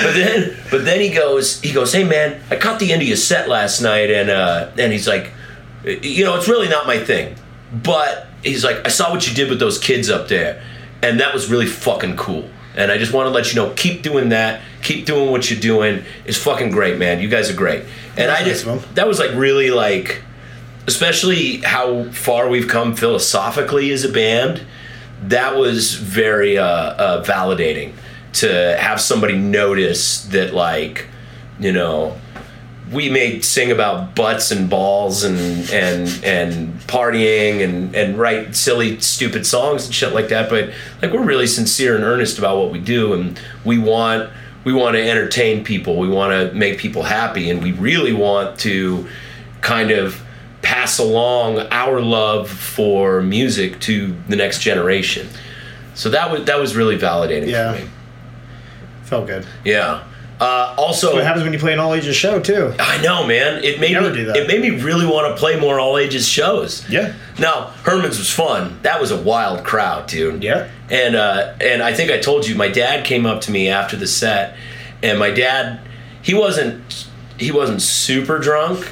But 0.04 0.14
then, 0.14 0.58
but 0.70 0.86
then 0.86 1.00
he 1.00 1.10
goes, 1.10 1.62
he 1.62 1.72
goes, 1.72 1.94
hey 1.94 2.04
man, 2.04 2.42
I 2.50 2.58
caught 2.58 2.80
the 2.80 2.92
end 2.92 3.02
of 3.02 3.08
your 3.08 3.18
set 3.18 3.48
last 3.48 3.82
night, 3.82 4.10
and 4.10 4.30
uh, 4.30 4.70
and 4.78 4.92
he's 4.92 5.08
like, 5.08 5.32
you 5.84 6.26
know, 6.26 6.36
it's 6.36 6.48
really 6.48 6.70
not 6.70 6.88
my 6.88 7.00
thing, 7.00 7.36
but 7.72 8.28
he's 8.44 8.64
like, 8.64 8.86
I 8.86 8.90
saw 8.90 9.12
what 9.12 9.28
you 9.28 9.34
did 9.34 9.50
with 9.50 9.60
those 9.60 9.78
kids 9.80 10.10
up 10.10 10.28
there, 10.28 10.64
and 11.02 11.20
that 11.20 11.34
was 11.34 11.50
really 11.50 11.68
fucking 11.68 12.18
cool. 12.18 12.50
And 12.76 12.92
I 12.92 12.98
just 12.98 13.14
want 13.14 13.28
to 13.28 13.32
let 13.32 13.54
you 13.54 13.56
know, 13.56 13.72
keep 13.76 14.02
doing 14.02 14.30
that, 14.30 14.62
keep 14.82 15.06
doing 15.06 15.30
what 15.30 15.50
you're 15.50 15.60
doing. 15.60 16.04
It's 16.26 16.38
fucking 16.38 16.72
great, 16.72 16.98
man. 16.98 17.20
You 17.20 17.30
guys 17.30 17.50
are 17.52 17.56
great. 17.56 17.86
And 18.18 18.32
I 18.32 18.44
just, 18.44 18.66
nice 18.66 18.84
that 18.96 19.08
was 19.08 19.20
like 19.20 19.32
really 19.36 19.70
like, 19.70 20.24
especially 20.88 21.58
how 21.58 22.06
far 22.10 22.50
we've 22.50 22.68
come 22.68 22.96
philosophically 22.96 23.92
as 23.92 24.04
a 24.04 24.10
band. 24.10 24.64
That 25.22 25.56
was 25.56 25.94
very 25.94 26.58
uh, 26.58 26.66
uh, 26.66 27.24
validating 27.24 27.94
to 28.34 28.78
have 28.80 29.00
somebody 29.02 29.38
notice 29.38 30.24
that, 30.26 30.54
like, 30.54 31.08
you 31.60 31.72
know, 31.72 32.18
we 32.92 33.10
may 33.10 33.40
sing 33.42 33.72
about 33.72 34.16
butts 34.16 34.52
and 34.52 34.70
balls 34.70 35.24
and 35.24 35.38
and 35.72 36.24
and 36.24 36.80
partying 36.82 37.64
and 37.64 37.96
and 37.96 38.20
write 38.20 38.56
silly 38.56 39.00
stupid 39.00 39.46
songs 39.48 39.86
and 39.86 39.96
shit 39.96 40.14
like 40.14 40.28
that 40.28 40.50
but 40.50 40.70
like 41.02 41.12
we're 41.12 41.24
really 41.24 41.48
sincere 41.48 41.96
and 41.96 42.04
earnest 42.04 42.38
about 42.38 42.58
what 42.58 42.72
we 42.72 42.80
do 42.80 43.14
and 43.14 43.40
we 43.64 43.78
want 43.80 44.30
we 44.66 44.74
want 44.74 44.96
to 44.96 45.02
entertain 45.10 45.64
people 45.64 45.98
we 45.98 46.10
want 46.10 46.32
to 46.34 46.56
make 46.56 46.78
people 46.78 47.02
happy 47.04 47.50
and 47.50 47.64
we 47.64 47.72
really 47.72 48.14
want 48.14 48.60
to 48.60 49.08
kind 49.62 49.90
of 49.90 50.22
pass 50.62 51.00
along 51.00 51.60
our 51.72 52.00
love 52.02 52.50
for 52.50 53.22
music 53.22 53.80
to 53.80 54.14
the 54.28 54.36
next 54.36 54.60
generation 54.62 55.28
so 55.96 56.10
that 56.10 56.30
was 56.30 56.44
that 56.46 56.60
was 56.60 56.76
really 56.76 56.98
validating 57.00 57.48
Yeah. 57.50 57.74
for 57.74 57.82
me 57.82 57.90
Felt 59.14 59.28
good. 59.28 59.46
yeah 59.64 60.04
uh, 60.40 60.74
also 60.78 61.14
What 61.14 61.24
happens 61.24 61.44
when 61.44 61.54
you 61.54 61.60
play 61.60 61.72
an 61.74 61.80
all 61.80 61.94
ages 61.94 62.16
show 62.18 62.40
too? 62.40 62.74
I 62.80 63.00
know, 63.02 63.26
man. 63.26 63.64
It 63.64 63.80
made 63.80 63.96
me. 63.96 64.08
It 64.22 64.48
made 64.48 64.62
me 64.62 64.72
really 64.84 65.06
want 65.06 65.34
to 65.34 65.40
play 65.40 65.58
more 65.58 65.80
all 65.80 65.98
ages 65.98 66.28
shows. 66.28 66.84
Yeah. 66.90 67.14
Now 67.40 67.68
Herman's 67.86 68.18
was 68.18 68.30
fun. 68.30 68.78
That 68.82 69.00
was 69.00 69.12
a 69.12 69.22
wild 69.22 69.64
crowd, 69.64 70.08
dude. 70.08 70.44
Yeah. 70.44 70.70
And 70.90 71.16
uh, 71.16 71.54
and 71.62 71.82
I 71.82 71.94
think 71.94 72.12
I 72.12 72.18
told 72.20 72.46
you, 72.48 72.56
my 72.56 72.68
dad 72.68 73.06
came 73.06 73.26
up 73.26 73.42
to 73.42 73.52
me 73.52 73.70
after 73.70 73.96
the 73.96 74.08
set, 74.08 74.58
and 75.02 75.18
my 75.18 75.30
dad, 75.30 75.80
he 76.22 76.34
wasn't 76.34 77.08
he 77.38 77.52
wasn't 77.52 77.82
super 77.82 78.38
drunk, 78.40 78.92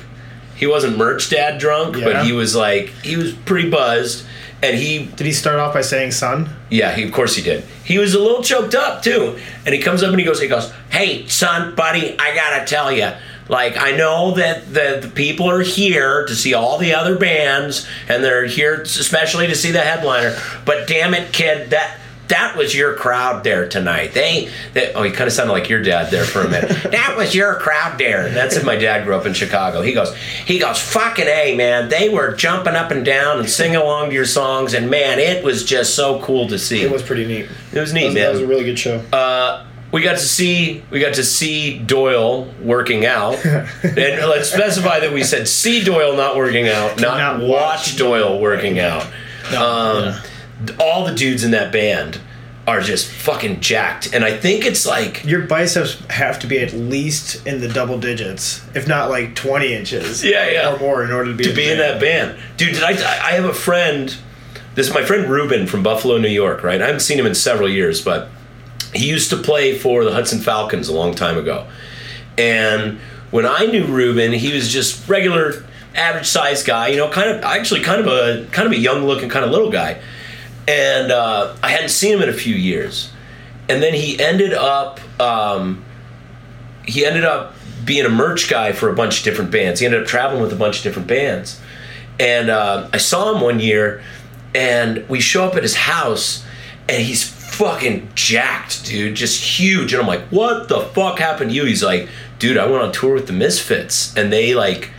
he 0.55 0.67
wasn't 0.67 0.97
merch 0.97 1.29
dad 1.31 1.59
drunk, 1.59 1.97
Yeah. 1.97 2.05
but 2.05 2.25
he 2.25 2.31
was 2.31 2.55
like 2.55 2.89
he 3.03 3.17
was 3.17 3.33
pretty 3.33 3.69
buzzed, 3.69 4.23
and 4.63 4.77
he 4.77 5.05
Did 5.05 5.25
he 5.25 5.33
start 5.33 5.59
off 5.59 5.73
by 5.73 5.81
saying 5.81 6.11
"son"? 6.11 6.49
yeah, 6.69 6.93
he, 6.93 7.03
of 7.03 7.11
course 7.11 7.35
he 7.35 7.41
did. 7.41 7.63
He 7.83 7.97
was 7.97 8.13
a 8.13 8.19
little 8.19 8.43
choked 8.43 8.75
up 8.75 9.01
too, 9.03 9.37
and 9.65 9.73
he 9.75 9.81
comes 9.81 10.03
up 10.03 10.09
and 10.11 10.19
he 10.19 10.25
goes, 10.25 10.41
he 10.41 10.47
goes, 10.47 10.71
"Hey, 10.89 11.27
son, 11.27 11.75
buddy, 11.75 12.17
I 12.19 12.35
gotta 12.35 12.65
tell 12.65 12.91
you, 12.91 13.11
like 13.49 13.75
I 13.77 13.91
know 13.91 14.31
that 14.35 14.73
the, 14.73 14.99
the 15.01 15.09
people 15.13 15.49
are 15.49 15.61
here 15.61 16.25
to 16.27 16.35
see 16.35 16.53
all 16.53 16.77
the 16.77 16.93
other 16.93 17.17
bands, 17.17 17.87
and 18.07 18.23
they're 18.23 18.45
here 18.45 18.81
especially 18.81 19.47
to 19.47 19.55
see 19.55 19.71
the 19.71 19.81
headliner. 19.81 20.37
But 20.65 20.87
damn 20.87 21.13
it, 21.13 21.33
kid, 21.33 21.71
that." 21.71 21.97
That 22.31 22.55
was 22.57 22.75
your 22.75 22.95
crowd 22.95 23.43
there 23.43 23.69
tonight. 23.69 24.13
They, 24.13 24.49
they 24.73 24.91
oh, 24.93 25.03
he 25.03 25.11
kind 25.11 25.27
of 25.27 25.33
sounded 25.33 25.53
like 25.53 25.69
your 25.69 25.81
dad 25.83 26.11
there 26.11 26.23
for 26.25 26.41
a 26.41 26.49
minute. 26.49 26.69
that 26.91 27.15
was 27.17 27.35
your 27.35 27.55
crowd 27.55 27.97
there. 27.99 28.29
That's 28.29 28.55
if 28.57 28.65
my 28.65 28.75
dad 28.75 29.05
grew 29.05 29.15
up 29.15 29.25
in 29.25 29.33
Chicago. 29.33 29.81
He 29.81 29.93
goes, 29.93 30.15
he 30.15 30.57
goes, 30.59 30.79
fucking 30.79 31.27
a 31.27 31.55
man. 31.55 31.89
They 31.89 32.09
were 32.09 32.33
jumping 32.35 32.75
up 32.75 32.89
and 32.91 33.05
down 33.05 33.39
and 33.39 33.49
singing 33.49 33.75
along 33.77 34.09
to 34.09 34.15
your 34.15 34.25
songs, 34.25 34.73
and 34.73 34.89
man, 34.89 35.19
it 35.19 35.43
was 35.43 35.63
just 35.63 35.93
so 35.95 36.19
cool 36.21 36.47
to 36.47 36.57
see. 36.57 36.81
It 36.81 36.91
was 36.91 37.03
pretty 37.03 37.25
neat. 37.27 37.47
It 37.73 37.79
was 37.79 37.93
That 37.93 37.99
neat, 37.99 38.05
was, 38.07 38.15
man. 38.15 38.23
that 38.23 38.31
was 38.31 38.41
a 38.41 38.47
really 38.47 38.63
good 38.65 38.79
show. 38.79 38.97
uh, 39.13 39.67
we 39.91 40.01
got 40.01 40.13
to 40.13 40.23
see 40.23 40.81
we 40.89 41.01
got 41.01 41.15
to 41.15 41.23
see 41.25 41.77
Doyle 41.79 42.45
working 42.61 43.05
out, 43.05 43.45
and 43.45 43.65
let's 43.93 44.49
specify 44.49 45.01
that 45.01 45.11
we 45.11 45.21
said 45.23 45.49
see 45.49 45.83
Doyle 45.83 46.15
not 46.15 46.37
working 46.37 46.69
out, 46.69 47.01
not, 47.01 47.17
Not 47.17 47.39
watch 47.41 47.49
watch 47.49 47.97
Doyle 47.97 48.39
working 48.39 48.79
out. 48.79 49.03
um, 49.47 50.05
yeah. 50.05 50.21
All 50.79 51.05
the 51.05 51.13
dudes 51.15 51.43
in 51.43 51.51
that 51.51 51.71
band 51.71 52.19
are 52.67 52.79
just 52.79 53.09
fucking 53.09 53.59
jacked, 53.59 54.13
and 54.13 54.23
I 54.23 54.37
think 54.37 54.65
it's 54.65 54.85
like 54.85 55.23
Your 55.25 55.41
biceps 55.47 55.99
have 56.09 56.39
to 56.39 56.47
be 56.47 56.59
at 56.59 56.73
least 56.73 57.45
in 57.47 57.59
the 57.59 57.67
double 57.67 57.99
digits, 57.99 58.63
if 58.75 58.87
not 58.87 59.09
like 59.09 59.35
twenty 59.35 59.73
inches. 59.73 60.23
Yeah, 60.23 60.49
yeah. 60.49 60.75
or 60.75 60.79
more, 60.79 61.03
in 61.03 61.11
order 61.11 61.31
to 61.31 61.37
be 61.37 61.43
to 61.45 61.53
be 61.53 61.69
in 61.69 61.79
that 61.79 61.99
band, 61.99 62.37
dude. 62.57 62.75
Did 62.75 62.83
I? 62.83 62.91
I 62.91 63.31
have 63.31 63.45
a 63.45 63.53
friend. 63.53 64.15
This 64.75 64.87
is 64.87 64.93
my 64.93 65.03
friend 65.03 65.29
Ruben 65.29 65.67
from 65.67 65.83
Buffalo, 65.83 66.17
New 66.17 66.29
York. 66.29 66.63
Right, 66.63 66.81
I 66.81 66.85
haven't 66.85 67.01
seen 67.01 67.19
him 67.19 67.25
in 67.25 67.35
several 67.35 67.67
years, 67.67 68.01
but 68.01 68.29
he 68.93 69.09
used 69.09 69.29
to 69.31 69.37
play 69.37 69.77
for 69.77 70.03
the 70.03 70.13
Hudson 70.13 70.39
Falcons 70.39 70.87
a 70.87 70.93
long 70.93 71.13
time 71.15 71.37
ago. 71.37 71.67
And 72.37 72.99
when 73.31 73.45
I 73.45 73.65
knew 73.65 73.85
Ruben, 73.85 74.33
he 74.33 74.53
was 74.53 74.71
just 74.71 75.07
regular, 75.09 75.63
average 75.95 76.27
size 76.27 76.63
guy. 76.63 76.89
You 76.89 76.97
know, 76.97 77.09
kind 77.09 77.29
of 77.29 77.43
actually 77.43 77.81
kind 77.81 78.01
of 78.01 78.07
a 78.07 78.45
kind 78.51 78.67
of 78.67 78.71
a 78.71 78.77
young 78.77 79.05
looking 79.05 79.29
kind 79.29 79.43
of 79.43 79.51
little 79.51 79.71
guy. 79.71 79.99
And 80.71 81.11
uh, 81.11 81.53
I 81.61 81.71
hadn't 81.71 81.89
seen 81.89 82.13
him 82.13 82.21
in 82.21 82.29
a 82.29 82.33
few 82.33 82.55
years. 82.55 83.11
And 83.67 83.83
then 83.83 83.93
he 83.93 84.17
ended 84.19 84.53
up 84.53 85.01
um, 85.19 85.83
he 86.85 87.05
ended 87.05 87.25
up 87.25 87.53
being 87.83 88.05
a 88.05 88.09
merch 88.09 88.49
guy 88.49 88.71
for 88.71 88.89
a 88.89 88.95
bunch 88.95 89.19
of 89.19 89.23
different 89.25 89.51
bands. 89.51 89.81
He 89.81 89.85
ended 89.85 90.01
up 90.01 90.07
traveling 90.07 90.41
with 90.41 90.53
a 90.53 90.55
bunch 90.55 90.77
of 90.77 90.83
different 90.83 91.07
bands. 91.07 91.59
And 92.19 92.49
uh, 92.49 92.89
I 92.93 92.97
saw 92.97 93.33
him 93.33 93.41
one 93.41 93.59
year, 93.59 94.01
and 94.53 95.07
we 95.09 95.19
show 95.19 95.45
up 95.45 95.55
at 95.55 95.63
his 95.63 95.75
house, 95.75 96.45
and 96.87 97.01
he's 97.01 97.23
fucking 97.23 98.09
jacked, 98.15 98.85
dude, 98.85 99.15
just 99.15 99.43
huge. 99.59 99.93
And 99.93 100.01
I'm 100.01 100.07
like, 100.07 100.21
what 100.29 100.69
the 100.69 100.81
fuck 100.81 101.19
happened 101.19 101.51
to 101.51 101.55
you? 101.55 101.65
He's 101.65 101.83
like, 101.83 102.07
dude, 102.39 102.57
I 102.57 102.65
went 102.65 102.83
on 102.83 102.91
tour 102.91 103.15
with 103.15 103.27
the 103.27 103.33
Misfits, 103.33 104.15
and 104.15 104.31
they 104.31 104.53
like 104.53 104.91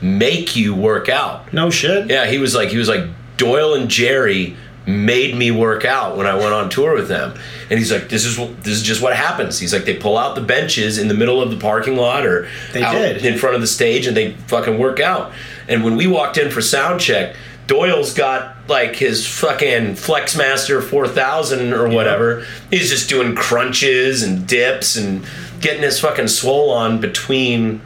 make 0.00 0.56
you 0.56 0.74
work 0.74 1.08
out. 1.08 1.52
No 1.52 1.70
shit. 1.70 2.08
Yeah, 2.08 2.26
he 2.26 2.38
was 2.38 2.54
like, 2.54 2.70
he 2.70 2.78
was 2.78 2.88
like, 2.88 3.06
Doyle 3.36 3.74
and 3.74 3.88
Jerry 3.88 4.56
made 4.90 5.34
me 5.36 5.50
work 5.50 5.84
out 5.84 6.16
when 6.16 6.26
I 6.26 6.34
went 6.34 6.52
on 6.52 6.68
tour 6.70 6.94
with 6.94 7.08
them. 7.08 7.38
And 7.70 7.78
he's 7.78 7.92
like, 7.92 8.08
this 8.08 8.24
is 8.24 8.38
what 8.38 8.62
this 8.62 8.74
is 8.74 8.82
just 8.82 9.00
what 9.02 9.14
happens. 9.16 9.58
He's 9.58 9.72
like, 9.72 9.84
they 9.84 9.96
pull 9.96 10.16
out 10.18 10.34
the 10.34 10.40
benches 10.42 10.98
in 10.98 11.08
the 11.08 11.14
middle 11.14 11.40
of 11.40 11.50
the 11.50 11.56
parking 11.56 11.96
lot 11.96 12.26
or 12.26 12.48
They 12.72 12.80
did. 12.80 13.24
in 13.24 13.38
front 13.38 13.54
of 13.54 13.60
the 13.60 13.66
stage 13.66 14.06
and 14.06 14.16
they 14.16 14.32
fucking 14.48 14.78
work 14.78 15.00
out. 15.00 15.32
And 15.68 15.84
when 15.84 15.96
we 15.96 16.06
walked 16.06 16.36
in 16.38 16.50
for 16.50 16.60
sound 16.60 17.00
check, 17.00 17.36
Doyle's 17.66 18.12
got 18.14 18.56
like 18.68 18.96
his 18.96 19.26
fucking 19.26 19.94
Flexmaster 19.94 20.82
4000 20.82 21.72
or 21.72 21.88
whatever. 21.88 22.44
He's 22.70 22.90
just 22.90 23.08
doing 23.08 23.36
crunches 23.36 24.22
and 24.24 24.46
dips 24.46 24.96
and 24.96 25.24
getting 25.60 25.82
his 25.82 26.00
fucking 26.00 26.26
swole 26.28 26.70
on 26.70 27.00
between 27.00 27.80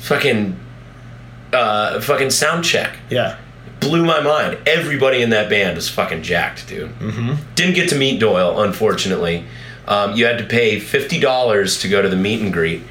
fucking 0.00 0.58
uh 1.52 2.00
fucking 2.00 2.30
sound 2.30 2.64
check 2.64 2.96
Yeah. 3.10 3.36
Blew 3.80 4.04
my 4.04 4.20
mind. 4.20 4.58
Everybody 4.66 5.22
in 5.22 5.30
that 5.30 5.48
band 5.48 5.78
is 5.78 5.88
fucking 5.88 6.22
jacked, 6.22 6.68
dude. 6.68 6.90
Mm-hmm. 6.98 7.34
Didn't 7.54 7.74
get 7.74 7.88
to 7.90 7.96
meet 7.96 8.20
Doyle, 8.20 8.62
unfortunately. 8.62 9.44
Um, 9.86 10.14
you 10.16 10.26
had 10.26 10.38
to 10.38 10.44
pay 10.44 10.80
fifty 10.80 11.18
dollars 11.18 11.80
to 11.80 11.88
go 11.88 12.02
to 12.02 12.08
the 12.08 12.16
meet 12.16 12.42
and 12.42 12.52
greet, 12.52 12.82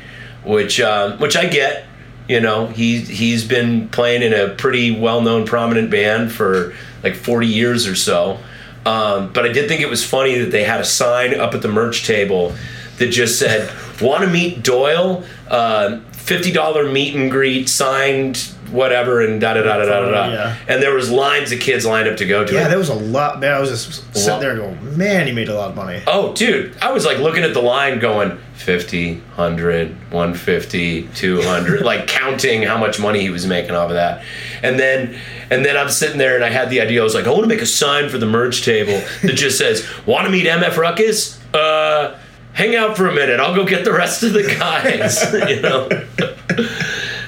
which 0.44 0.79
um, 0.79 1.20
which 1.20 1.36
I 1.36 1.46
get. 1.48 1.86
You 2.27 2.41
know, 2.41 2.67
he 2.67 3.00
he's 3.00 3.46
been 3.46 3.88
playing 3.89 4.22
in 4.22 4.34
a 4.34 4.50
pretty 4.50 4.91
well 4.91 5.22
known, 5.22 5.46
prominent 5.46 5.89
band 5.89 6.32
for 6.32 6.74
like 7.03 7.15
forty 7.15 7.48
years 7.48 7.88
or 7.88 7.96
so. 7.96 8.39
Um, 8.86 9.32
but 9.34 9.46
I 9.46 9.51
did 9.51 9.67
think 9.67 9.82
it 9.82 9.89
was 9.89 10.03
funny 10.06 10.38
that 10.39 10.51
they 10.51 10.63
had 10.63 10.79
a 10.79 10.86
sign 10.86 11.39
up 11.39 11.53
at 11.53 11.62
the 11.62 11.67
merch 11.67 12.06
table 12.06 12.56
that 12.98 13.08
just 13.08 13.38
said, 13.38 13.70
want 14.01 14.24
to 14.24 14.29
meet 14.29 14.63
Doyle? 14.63 15.24
Uh, 15.48 16.00
Fifty 16.12 16.51
dollar 16.51 16.91
meet 16.91 17.15
and 17.15 17.32
greet, 17.32 17.70
signed 17.70 18.53
whatever, 18.71 19.21
and 19.25 19.39
da 19.41 19.53
da 19.53 19.62
da 19.63 19.77
da 19.77 19.86
da 19.86 20.12
da. 20.12 20.27
Yeah. 20.31 20.55
And 20.67 20.81
there 20.81 20.93
was 20.93 21.09
lines 21.09 21.51
of 21.51 21.59
kids 21.59 21.86
lined 21.86 22.07
up 22.07 22.17
to 22.17 22.25
go 22.25 22.43
to 22.45 22.53
Yeah, 22.53 22.59
it. 22.59 22.62
Yeah, 22.63 22.67
there 22.69 22.77
was 22.77 22.89
a 22.89 22.93
lot. 22.95 23.39
Man, 23.39 23.53
I 23.53 23.59
was 23.59 23.69
just 23.69 24.15
sitting 24.15 24.39
there 24.39 24.55
going, 24.55 24.97
man, 24.97 25.27
he 25.27 25.33
made 25.33 25.50
a 25.50 25.55
lot 25.55 25.69
of 25.69 25.75
money. 25.75 26.01
Oh, 26.07 26.33
dude, 26.33 26.77
I 26.81 26.91
was 26.91 27.05
like 27.05 27.19
looking 27.19 27.43
at 27.43 27.53
the 27.53 27.62
line 27.62 28.00
going 28.00 28.38
50, 28.55 29.15
100, 29.15 30.12
150, 30.12 31.07
200, 31.15 31.81
like 31.81 32.07
counting 32.07 32.63
how 32.63 32.77
much 32.77 33.00
money 33.00 33.21
he 33.21 33.29
was 33.29 33.45
making 33.45 33.71
off 33.71 33.89
of 33.89 33.95
that. 33.95 34.24
And 34.63 34.79
then 34.79 35.17
and 35.50 35.63
then 35.63 35.77
I'm 35.77 35.89
sitting 35.89 36.17
there 36.17 36.36
and 36.36 36.43
I 36.43 36.50
had 36.50 36.69
the 36.69 36.81
idea 36.81 37.00
I 37.00 37.03
was 37.03 37.15
like, 37.15 37.25
I 37.25 37.29
want 37.29 37.43
to 37.43 37.47
make 37.47 37.62
a 37.62 37.65
sign 37.65 38.09
for 38.09 38.17
the 38.17 38.25
merge 38.25 38.63
table 38.65 39.01
that 39.21 39.33
just 39.36 39.57
says, 39.63 39.88
"Want 40.05 40.25
to 40.25 40.31
meet 40.31 40.45
MF 40.45 40.75
Ruckus? 40.77 41.39
Uh 41.53 42.19
hang 42.53 42.75
out 42.75 42.97
for 42.97 43.07
a 43.07 43.13
minute. 43.13 43.39
I'll 43.39 43.55
go 43.55 43.63
get 43.65 43.86
the 43.86 43.93
rest 43.93 44.24
of 44.24 44.33
the 44.33 44.43
guys." 44.43 45.21
you 45.50 45.62
know. 45.62 45.88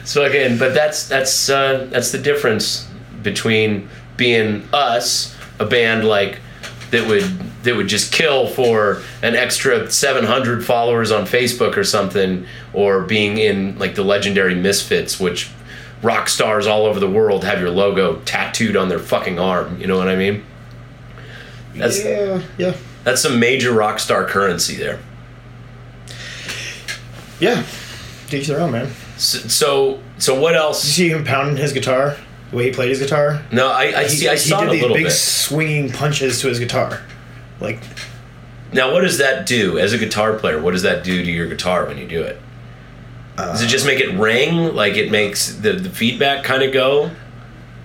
So 0.06 0.24
again, 0.26 0.58
but 0.58 0.74
that's 0.74 1.08
that's 1.08 1.50
uh, 1.50 1.88
that's 1.92 2.12
the 2.12 2.18
difference 2.18 2.88
between 3.24 3.90
being 4.18 4.68
us, 4.74 5.36
a 5.60 5.66
band 5.66 6.06
like 6.06 6.40
that 6.92 7.08
would 7.08 7.24
that 7.64 7.76
would 7.76 7.88
just 7.88 8.12
kill 8.12 8.48
for 8.48 9.02
an 9.22 9.36
extra 9.36 9.92
700 9.92 10.66
followers 10.66 11.12
on 11.12 11.26
Facebook 11.26 11.78
or 11.78 11.84
something, 11.84 12.46
or 12.74 13.02
being 13.04 13.38
in 13.38 13.78
like 13.78 13.96
the 13.96 14.04
legendary 14.04 14.56
Misfits, 14.56 15.20
which 15.20 15.50
rock 16.02 16.30
stars 16.30 16.66
all 16.66 16.86
over 16.86 17.00
the 17.00 17.10
world 17.10 17.44
have 17.44 17.60
your 17.60 17.70
logo 17.70 18.20
tattooed 18.22 18.76
on 18.76 18.90
their 18.90 19.00
fucking 19.00 19.40
arm. 19.40 19.80
You 19.80 19.88
know 19.88 19.98
what 19.98 20.08
I 20.08 20.16
mean? 20.16 20.46
That's 21.76 22.04
yeah, 22.04 22.42
yeah, 22.58 22.76
that's 23.04 23.22
some 23.22 23.40
major 23.40 23.72
rock 23.74 24.00
star 24.00 24.26
currency 24.26 24.76
there. 24.76 25.00
yeah. 27.40 27.64
To 28.30 28.38
each 28.38 28.48
their 28.48 28.60
own, 28.60 28.72
man. 28.72 28.92
So 29.20 29.38
so, 29.48 30.00
so 30.18 30.40
what 30.40 30.56
else? 30.56 30.82
Did 30.82 30.88
you 30.88 30.94
see 30.94 31.10
him 31.10 31.24
pounding 31.26 31.58
his 31.58 31.74
guitar? 31.74 32.16
The 32.52 32.58
way 32.58 32.64
he 32.66 32.72
played 32.72 32.90
his 32.90 33.00
guitar? 33.00 33.44
No, 33.52 33.68
I 33.68 33.84
I 34.00 34.04
He, 34.04 34.10
see. 34.10 34.28
I 34.28 34.32
he 34.34 34.38
saw 34.40 34.62
did 34.62 34.68
it 34.68 34.70
a 34.70 34.72
these 34.74 34.82
little 34.82 34.96
big 34.98 35.06
bit. 35.06 35.12
swinging 35.14 35.92
punches 35.92 36.42
to 36.42 36.48
his 36.48 36.58
guitar. 36.58 37.02
Like, 37.60 37.80
Now, 38.74 38.94
what 38.94 39.02
does 39.02 39.18
that 39.20 39.46
do 39.46 39.78
as 39.78 39.92
a 39.94 39.98
guitar 39.98 40.34
player? 40.34 40.62
What 40.62 40.72
does 40.72 40.84
that 40.84 41.04
do 41.04 41.24
to 41.24 41.32
your 41.32 41.48
guitar 41.48 41.86
when 41.86 41.98
you 41.98 42.08
do 42.08 42.22
it? 42.24 42.40
Does 43.38 43.62
it 43.62 43.68
just 43.68 43.86
make 43.86 44.00
it 44.02 44.14
ring? 44.18 44.76
Like 44.76 44.96
it 44.98 45.12
makes 45.12 45.54
the, 45.56 45.74
the 45.74 45.90
feedback 45.90 46.44
kind 46.44 46.62
of 46.64 46.74
go? 46.74 47.12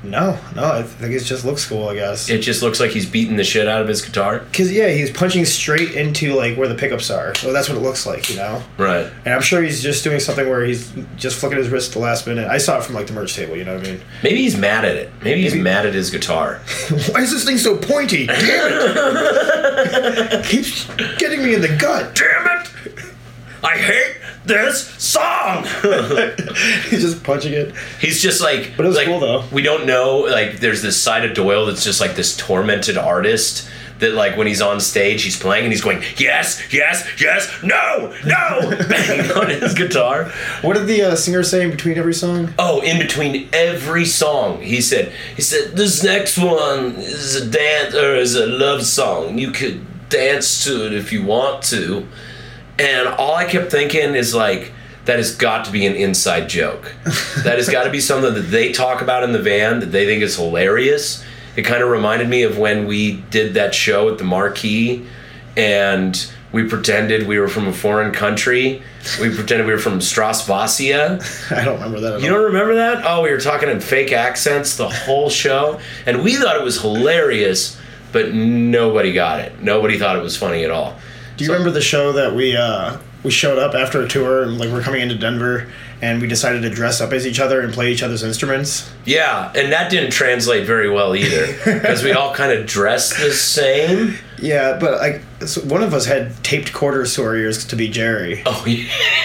No, 0.04 0.38
no, 0.54 0.64
I 0.64 0.82
think 0.82 1.12
it 1.14 1.20
just 1.20 1.44
looks 1.44 1.66
cool, 1.66 1.88
I 1.88 1.94
guess. 1.94 2.28
It 2.28 2.38
just 2.38 2.62
looks 2.62 2.78
like 2.78 2.90
he's 2.90 3.08
beating 3.08 3.36
the 3.36 3.44
shit 3.44 3.66
out 3.66 3.80
of 3.80 3.88
his 3.88 4.02
guitar. 4.02 4.40
Because, 4.40 4.70
yeah, 4.70 4.88
he's 4.88 5.10
punching 5.10 5.44
straight 5.46 5.92
into, 5.92 6.34
like, 6.34 6.56
where 6.56 6.68
the 6.68 6.74
pickups 6.74 7.10
are. 7.10 7.34
So 7.36 7.52
that's 7.52 7.68
what 7.68 7.78
it 7.78 7.80
looks 7.80 8.06
like, 8.06 8.28
you 8.30 8.36
know? 8.36 8.62
Right. 8.76 9.10
And 9.24 9.34
I'm 9.34 9.40
sure 9.42 9.62
he's 9.62 9.82
just 9.82 10.04
doing 10.04 10.20
something 10.20 10.48
where 10.48 10.64
he's 10.64 10.92
just 11.16 11.38
flicking 11.38 11.58
his 11.58 11.68
wrist 11.68 11.90
at 11.90 11.94
the 11.94 12.00
last 12.00 12.26
minute. 12.26 12.48
I 12.48 12.58
saw 12.58 12.78
it 12.78 12.84
from, 12.84 12.94
like, 12.94 13.06
the 13.06 13.12
merch 13.14 13.34
table, 13.34 13.56
you 13.56 13.64
know 13.64 13.76
what 13.76 13.86
I 13.86 13.92
mean? 13.92 14.00
Maybe 14.22 14.36
he's 14.42 14.56
mad 14.56 14.84
at 14.84 14.96
it. 14.96 15.10
Maybe 15.22 15.42
he's 15.42 15.54
mad 15.54 15.86
at 15.86 15.94
his 15.94 16.10
guitar. 16.10 16.56
Why 17.10 17.22
is 17.22 17.32
this 17.32 17.44
thing 17.44 17.58
so 17.58 17.76
pointy? 17.76 18.26
Damn 18.26 18.36
it! 19.16 20.44
Keeps 20.46 20.86
getting 21.18 21.42
me 21.42 21.54
in 21.54 21.60
the 21.60 21.74
gut. 21.76 22.14
Damn 22.14 22.60
it! 22.60 22.70
I 23.62 23.78
hate 23.78 24.16
this 24.44 24.86
song. 25.02 25.64
He's 26.90 27.02
just 27.02 27.22
punching 27.24 27.52
it. 27.52 27.74
He's 28.00 28.22
just 28.22 28.40
like, 28.40 28.72
But 28.76 28.84
it 28.84 28.88
was 28.88 28.96
like, 28.96 29.06
cool, 29.06 29.20
though. 29.20 29.44
We 29.52 29.62
don't 29.62 29.86
know. 29.86 30.20
Like, 30.20 30.60
there's 30.60 30.82
this 30.82 31.00
side 31.00 31.24
of 31.24 31.34
Doyle 31.34 31.66
that's 31.66 31.84
just 31.84 32.00
like 32.00 32.14
this 32.16 32.36
tormented 32.36 32.96
artist. 32.98 33.68
That 34.00 34.14
like 34.14 34.36
when 34.36 34.48
he's 34.48 34.60
on 34.60 34.80
stage, 34.80 35.22
he's 35.22 35.38
playing 35.38 35.64
and 35.64 35.72
he's 35.72 35.80
going 35.80 36.02
yes, 36.16 36.60
yes, 36.72 37.08
yes, 37.20 37.48
no, 37.62 38.12
no, 38.26 38.76
banging 38.88 39.30
on 39.30 39.48
his 39.48 39.72
guitar. 39.72 40.32
What 40.62 40.74
did 40.74 40.88
the 40.88 41.02
uh, 41.02 41.14
singer 41.14 41.44
say 41.44 41.62
in 41.62 41.70
between 41.70 41.96
every 41.96 42.12
song? 42.12 42.52
Oh, 42.58 42.80
in 42.82 42.98
between 42.98 43.48
every 43.52 44.04
song, 44.04 44.60
he 44.60 44.80
said, 44.80 45.12
he 45.36 45.42
said, 45.42 45.76
this 45.76 46.02
next 46.02 46.36
one 46.36 46.96
is 46.96 47.36
a 47.36 47.46
dance 47.48 47.94
or 47.94 48.16
is 48.16 48.34
a 48.34 48.46
love 48.48 48.84
song. 48.84 49.38
You 49.38 49.52
could 49.52 49.86
dance 50.08 50.64
to 50.64 50.86
it 50.86 50.92
if 50.92 51.12
you 51.12 51.24
want 51.24 51.62
to. 51.64 52.06
And 52.78 53.08
all 53.08 53.34
I 53.34 53.44
kept 53.44 53.70
thinking 53.70 54.14
is 54.14 54.34
like, 54.34 54.72
that 55.04 55.16
has 55.18 55.36
got 55.36 55.66
to 55.66 55.70
be 55.70 55.84
an 55.86 55.94
inside 55.94 56.48
joke. 56.48 56.94
that 57.44 57.56
has 57.58 57.68
got 57.68 57.84
to 57.84 57.90
be 57.90 58.00
something 58.00 58.32
that 58.34 58.40
they 58.50 58.72
talk 58.72 59.02
about 59.02 59.22
in 59.22 59.32
the 59.32 59.38
van 59.38 59.80
that 59.80 59.86
they 59.92 60.06
think 60.06 60.22
is 60.22 60.36
hilarious. 60.36 61.22
It 61.56 61.62
kind 61.62 61.82
of 61.82 61.90
reminded 61.90 62.28
me 62.28 62.42
of 62.42 62.56
when 62.58 62.86
we 62.86 63.18
did 63.30 63.54
that 63.54 63.74
show 63.74 64.08
at 64.08 64.18
the 64.18 64.24
Marquee 64.24 65.06
and 65.56 66.26
we 66.52 66.66
pretended 66.68 67.26
we 67.26 67.38
were 67.38 67.48
from 67.48 67.66
a 67.68 67.72
foreign 67.72 68.12
country. 68.12 68.82
We 69.20 69.32
pretended 69.34 69.66
we 69.66 69.72
were 69.72 69.78
from 69.78 69.98
Strasvasia. 69.98 71.52
I 71.56 71.64
don't 71.64 71.74
remember 71.74 72.00
that 72.00 72.14
at 72.14 72.20
You 72.22 72.28
all. 72.30 72.36
don't 72.36 72.44
remember 72.46 72.74
that? 72.76 73.02
Oh, 73.04 73.22
we 73.22 73.30
were 73.30 73.40
talking 73.40 73.68
in 73.68 73.80
fake 73.80 74.12
accents 74.12 74.76
the 74.76 74.88
whole 74.88 75.28
show, 75.30 75.80
and 76.06 76.22
we 76.24 76.36
thought 76.36 76.56
it 76.56 76.62
was 76.64 76.80
hilarious, 76.80 77.78
but 78.12 78.32
nobody 78.32 79.12
got 79.12 79.40
it. 79.40 79.60
Nobody 79.62 79.98
thought 79.98 80.16
it 80.16 80.22
was 80.22 80.36
funny 80.36 80.64
at 80.64 80.70
all. 80.70 80.96
Do 81.36 81.44
you 81.44 81.50
remember 81.52 81.70
the 81.70 81.80
show 81.80 82.12
that 82.12 82.34
we 82.34 82.56
uh, 82.56 82.98
we 83.22 83.30
showed 83.30 83.58
up 83.58 83.74
after 83.74 84.02
a 84.02 84.08
tour 84.08 84.42
and 84.44 84.58
like 84.58 84.70
we're 84.70 84.82
coming 84.82 85.00
into 85.00 85.16
Denver 85.16 85.68
and 86.02 86.20
we 86.20 86.28
decided 86.28 86.62
to 86.62 86.70
dress 86.70 87.00
up 87.00 87.12
as 87.12 87.26
each 87.26 87.40
other 87.40 87.60
and 87.60 87.72
play 87.72 87.90
each 87.92 88.02
other's 88.02 88.22
instruments? 88.22 88.90
Yeah, 89.04 89.50
and 89.56 89.72
that 89.72 89.90
didn't 89.90 90.10
translate 90.10 90.66
very 90.66 90.88
well 90.90 91.16
either 91.16 91.46
because 91.64 92.02
we 92.04 92.12
all 92.12 92.34
kind 92.34 92.52
of 92.52 92.66
dressed 92.66 93.18
the 93.18 93.32
same. 93.32 94.14
Yeah, 94.40 94.78
but 94.78 95.00
like 95.00 95.48
so 95.48 95.60
one 95.62 95.82
of 95.82 95.92
us 95.94 96.04
had 96.06 96.34
taped 96.44 96.72
quarters 96.72 97.14
to 97.14 97.24
our 97.24 97.34
ears 97.34 97.64
to 97.66 97.76
be 97.76 97.88
Jerry. 97.88 98.42
Oh 98.46 98.64
yeah, 98.66 98.86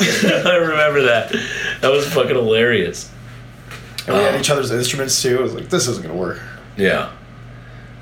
I 0.00 0.56
remember 0.60 1.02
that. 1.02 1.30
That 1.82 1.92
was 1.92 2.06
fucking 2.12 2.34
hilarious. 2.34 3.10
And 4.06 4.16
we 4.16 4.22
had 4.22 4.34
Oh. 4.34 4.38
each 4.38 4.50
other's 4.50 4.70
instruments 4.70 5.20
too. 5.20 5.38
I 5.38 5.42
was 5.42 5.54
like, 5.54 5.68
this 5.68 5.86
isn't 5.86 6.02
gonna 6.04 6.18
work. 6.18 6.40
Yeah, 6.76 7.12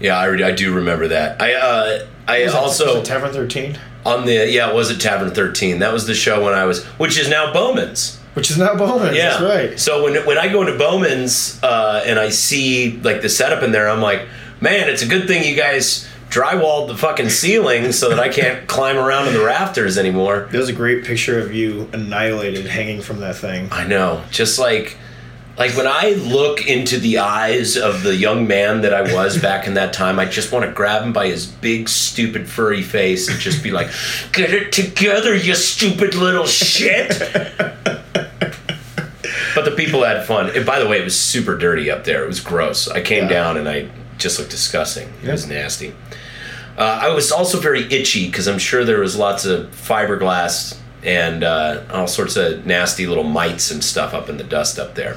yeah, 0.00 0.16
I, 0.16 0.26
re- 0.26 0.42
I 0.44 0.52
do 0.52 0.72
remember 0.74 1.08
that. 1.08 1.42
I 1.42 1.54
uh, 1.54 2.06
I 2.28 2.44
Was 2.44 2.52
it- 2.52 2.56
also 2.56 2.86
was 2.86 2.96
it 2.96 3.04
Tavern 3.06 3.32
Thirteen, 3.32 3.78
on 4.06 4.26
the 4.26 4.48
yeah, 4.48 4.68
it 4.68 4.74
was 4.74 4.90
at 4.90 5.00
Tavern 5.00 5.30
Thirteen. 5.32 5.78
That 5.80 5.92
was 5.92 6.06
the 6.06 6.14
show 6.14 6.44
when 6.44 6.54
I 6.54 6.64
was, 6.64 6.84
which 6.98 7.18
is 7.18 7.28
now 7.28 7.52
Bowman's. 7.52 8.18
which 8.34 8.50
is 8.50 8.56
now 8.58 8.74
Bowman's. 8.76 9.16
Yeah, 9.16 9.30
That's 9.30 9.42
right. 9.42 9.80
So 9.80 10.04
when 10.04 10.14
when 10.26 10.38
I 10.38 10.48
go 10.52 10.60
into 10.60 10.76
Bowman's 10.78 11.58
uh, 11.62 12.02
and 12.06 12.18
I 12.18 12.28
see 12.28 13.00
like 13.02 13.22
the 13.22 13.28
setup 13.28 13.62
in 13.62 13.72
there, 13.72 13.88
I'm 13.88 14.00
like, 14.02 14.22
man, 14.60 14.88
it's 14.88 15.02
a 15.02 15.06
good 15.08 15.26
thing 15.26 15.42
you 15.44 15.56
guys 15.56 16.06
drywalled 16.30 16.88
the 16.88 16.96
fucking 16.96 17.30
ceiling 17.30 17.90
so 17.90 18.10
that 18.10 18.20
I 18.20 18.28
can't 18.28 18.68
climb 18.76 18.98
around 18.98 19.28
in 19.28 19.32
the 19.34 19.42
rafters 19.42 19.96
anymore. 19.96 20.46
There's 20.52 20.68
a 20.68 20.74
great 20.74 21.04
picture 21.04 21.38
of 21.40 21.54
you 21.54 21.88
annihilated 21.94 22.66
hanging 22.66 23.00
from 23.00 23.20
that 23.20 23.36
thing. 23.36 23.68
I 23.72 23.84
know, 23.86 24.22
just 24.30 24.58
like. 24.58 24.98
Like 25.58 25.76
when 25.76 25.88
I 25.88 26.10
look 26.10 26.66
into 26.66 26.98
the 26.98 27.18
eyes 27.18 27.76
of 27.76 28.04
the 28.04 28.14
young 28.14 28.46
man 28.46 28.82
that 28.82 28.94
I 28.94 29.12
was 29.12 29.36
back 29.42 29.66
in 29.66 29.74
that 29.74 29.92
time, 29.92 30.20
I 30.20 30.24
just 30.24 30.52
want 30.52 30.64
to 30.64 30.70
grab 30.70 31.02
him 31.02 31.12
by 31.12 31.26
his 31.26 31.46
big, 31.46 31.88
stupid, 31.88 32.48
furry 32.48 32.82
face 32.82 33.28
and 33.28 33.38
just 33.40 33.62
be 33.62 33.72
like, 33.72 33.88
"Get 34.32 34.54
it 34.54 34.70
together, 34.70 35.34
you 35.34 35.54
stupid 35.56 36.14
little 36.14 36.46
shit!" 36.46 37.08
but 39.54 39.64
the 39.64 39.74
people 39.76 40.04
had 40.04 40.24
fun. 40.24 40.50
And 40.54 40.64
by 40.64 40.78
the 40.78 40.86
way, 40.86 41.00
it 41.00 41.04
was 41.04 41.18
super 41.18 41.58
dirty 41.58 41.90
up 41.90 42.04
there. 42.04 42.22
It 42.22 42.28
was 42.28 42.40
gross. 42.40 42.88
I 42.88 43.00
came 43.00 43.26
down 43.26 43.56
and 43.56 43.68
I 43.68 43.88
just 44.16 44.38
looked 44.38 44.52
disgusting. 44.52 45.12
It 45.24 45.30
was 45.30 45.48
nasty. 45.48 45.94
Uh, 46.76 47.00
I 47.02 47.08
was 47.08 47.32
also 47.32 47.58
very 47.58 47.82
itchy 47.92 48.26
because 48.26 48.46
I'm 48.46 48.60
sure 48.60 48.84
there 48.84 49.00
was 49.00 49.16
lots 49.16 49.44
of 49.44 49.70
fiberglass 49.72 50.78
and 51.04 51.44
uh, 51.44 51.82
all 51.92 52.06
sorts 52.06 52.36
of 52.36 52.66
nasty 52.66 53.06
little 53.06 53.24
mites 53.24 53.70
and 53.70 53.82
stuff 53.82 54.14
up 54.14 54.28
in 54.28 54.36
the 54.36 54.44
dust 54.44 54.78
up 54.78 54.94
there. 54.94 55.16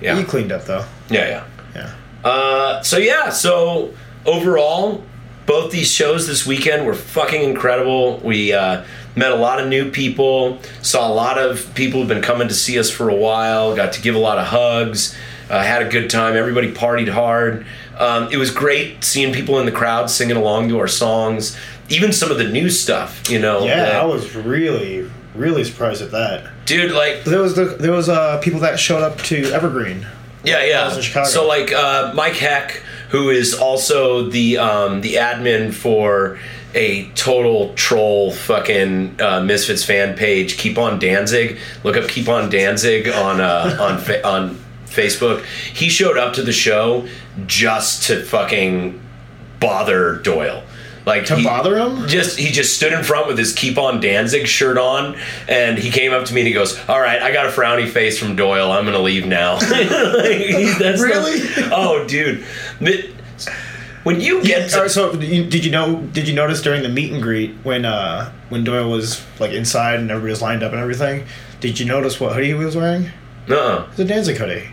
Yeah, 0.00 0.18
You 0.18 0.24
cleaned 0.24 0.52
up 0.52 0.64
though. 0.64 0.84
yeah, 1.08 1.28
yeah. 1.28 1.44
Yeah. 1.74 1.94
Uh, 2.28 2.82
so 2.82 2.96
yeah, 2.98 3.30
so 3.30 3.94
overall, 4.26 5.02
both 5.46 5.70
these 5.72 5.90
shows 5.90 6.26
this 6.26 6.46
weekend 6.46 6.86
were 6.86 6.94
fucking 6.94 7.42
incredible. 7.42 8.18
We 8.18 8.52
uh, 8.52 8.84
met 9.16 9.32
a 9.32 9.36
lot 9.36 9.60
of 9.60 9.68
new 9.68 9.90
people, 9.90 10.58
saw 10.82 11.10
a 11.10 11.14
lot 11.14 11.38
of 11.38 11.72
people 11.74 12.00
who've 12.00 12.08
been 12.08 12.22
coming 12.22 12.48
to 12.48 12.54
see 12.54 12.78
us 12.78 12.90
for 12.90 13.08
a 13.08 13.14
while, 13.14 13.74
got 13.76 13.92
to 13.94 14.02
give 14.02 14.14
a 14.14 14.18
lot 14.18 14.38
of 14.38 14.46
hugs, 14.46 15.16
uh, 15.48 15.62
had 15.62 15.82
a 15.82 15.88
good 15.88 16.08
time. 16.10 16.36
Everybody 16.36 16.72
partied 16.72 17.08
hard. 17.08 17.66
Um, 17.98 18.28
it 18.32 18.36
was 18.38 18.50
great 18.50 19.02
seeing 19.04 19.32
people 19.32 19.58
in 19.58 19.66
the 19.66 19.72
crowd 19.72 20.08
singing 20.08 20.36
along 20.36 20.68
to 20.70 20.78
our 20.78 20.88
songs, 20.88 21.56
even 21.90 22.12
some 22.12 22.30
of 22.30 22.38
the 22.38 22.48
new 22.48 22.70
stuff. 22.70 23.28
You 23.30 23.38
know, 23.38 23.64
Yeah, 23.64 23.76
that- 23.84 23.94
I 23.96 24.04
was 24.04 24.34
really, 24.34 25.08
really 25.34 25.64
surprised 25.64 26.02
at 26.02 26.10
that. 26.12 26.44
dude, 26.66 26.92
like 26.92 27.24
There 27.24 27.40
was 27.40 27.54
the 27.54 27.64
there 27.78 27.92
was 27.92 28.08
uh, 28.08 28.38
people 28.38 28.60
that 28.60 28.78
showed 28.78 29.02
up 29.02 29.18
to 29.24 29.52
Evergreen. 29.52 30.06
Yeah, 30.44 30.64
yeah. 30.64 30.86
was 30.86 30.96
in 30.96 31.02
Chicago. 31.02 31.28
So 31.28 31.46
like 31.46 31.70
uh, 31.72 32.12
Mike 32.14 32.34
Heck, 32.36 32.82
who 33.10 33.28
is 33.30 33.54
also 33.54 34.28
the 34.30 34.56
um, 34.58 35.00
the 35.02 35.14
admin 35.16 35.72
for 35.74 36.38
a 36.72 37.10
total 37.16 37.74
troll 37.74 38.30
fucking 38.30 39.20
uh, 39.20 39.40
Misfits 39.40 39.84
fan 39.84 40.16
page. 40.16 40.56
Keep 40.56 40.78
on 40.78 40.98
Danzig. 41.00 41.58
Look 41.84 41.96
up 41.96 42.08
Keep 42.08 42.28
on 42.28 42.48
Danzig 42.48 43.08
on 43.08 43.40
uh, 43.40 43.76
on 43.80 43.98
fa- 43.98 44.26
on 44.26 44.56
Facebook. 44.86 45.44
He 45.74 45.88
showed 45.90 46.16
up 46.16 46.32
to 46.34 46.42
the 46.42 46.52
show 46.52 47.06
just 47.46 48.04
to 48.04 48.22
fucking 48.24 48.98
bother 49.58 50.16
Doyle. 50.16 50.62
Like 51.06 51.24
To 51.26 51.36
he- 51.36 51.44
bother 51.44 51.78
him? 51.78 52.06
Just 52.08 52.38
he 52.38 52.50
just 52.50 52.76
stood 52.76 52.92
in 52.92 53.02
front 53.02 53.26
with 53.26 53.38
his 53.38 53.52
Keep 53.54 53.78
On 53.78 54.00
Danzig 54.00 54.46
shirt 54.46 54.76
on, 54.78 55.16
and 55.48 55.78
he 55.78 55.90
came 55.90 56.12
up 56.12 56.26
to 56.26 56.34
me 56.34 56.42
and 56.42 56.48
he 56.48 56.52
goes, 56.54 56.78
"All 56.88 57.00
right, 57.00 57.20
I 57.22 57.32
got 57.32 57.46
a 57.46 57.48
frowny 57.50 57.88
face 57.88 58.18
from 58.18 58.36
Doyle. 58.36 58.70
I'm 58.70 58.84
gonna 58.84 58.98
leave 58.98 59.26
now." 59.26 59.54
Like, 59.60 59.68
that's 60.78 61.00
the- 61.00 61.06
Really? 61.06 61.40
oh, 61.72 62.06
dude. 62.06 62.44
When 64.02 64.20
you 64.20 64.42
get 64.42 64.72
All 64.74 64.84
to, 64.84 64.88
so 64.88 65.12
did 65.14 65.64
you 65.64 65.70
know? 65.70 66.00
Did 66.12 66.26
you 66.26 66.34
notice 66.34 66.62
during 66.62 66.82
the 66.82 66.88
meet 66.88 67.12
and 67.12 67.22
greet 67.22 67.54
when 67.64 67.84
uh 67.84 68.32
when 68.48 68.64
Doyle 68.64 68.90
was 68.90 69.22
like 69.38 69.52
inside 69.52 70.00
and 70.00 70.10
everybody 70.10 70.30
was 70.30 70.40
lined 70.42 70.62
up 70.62 70.72
and 70.72 70.80
everything? 70.80 71.26
Did 71.60 71.78
you 71.78 71.84
notice 71.84 72.18
what 72.18 72.32
hoodie 72.34 72.46
he 72.48 72.54
was 72.54 72.74
wearing? 72.76 73.10
uh-uh. 73.48 73.82
It 73.84 73.88
was 73.90 74.00
a 74.00 74.04
Danzig 74.06 74.36
hoodie. 74.38 74.70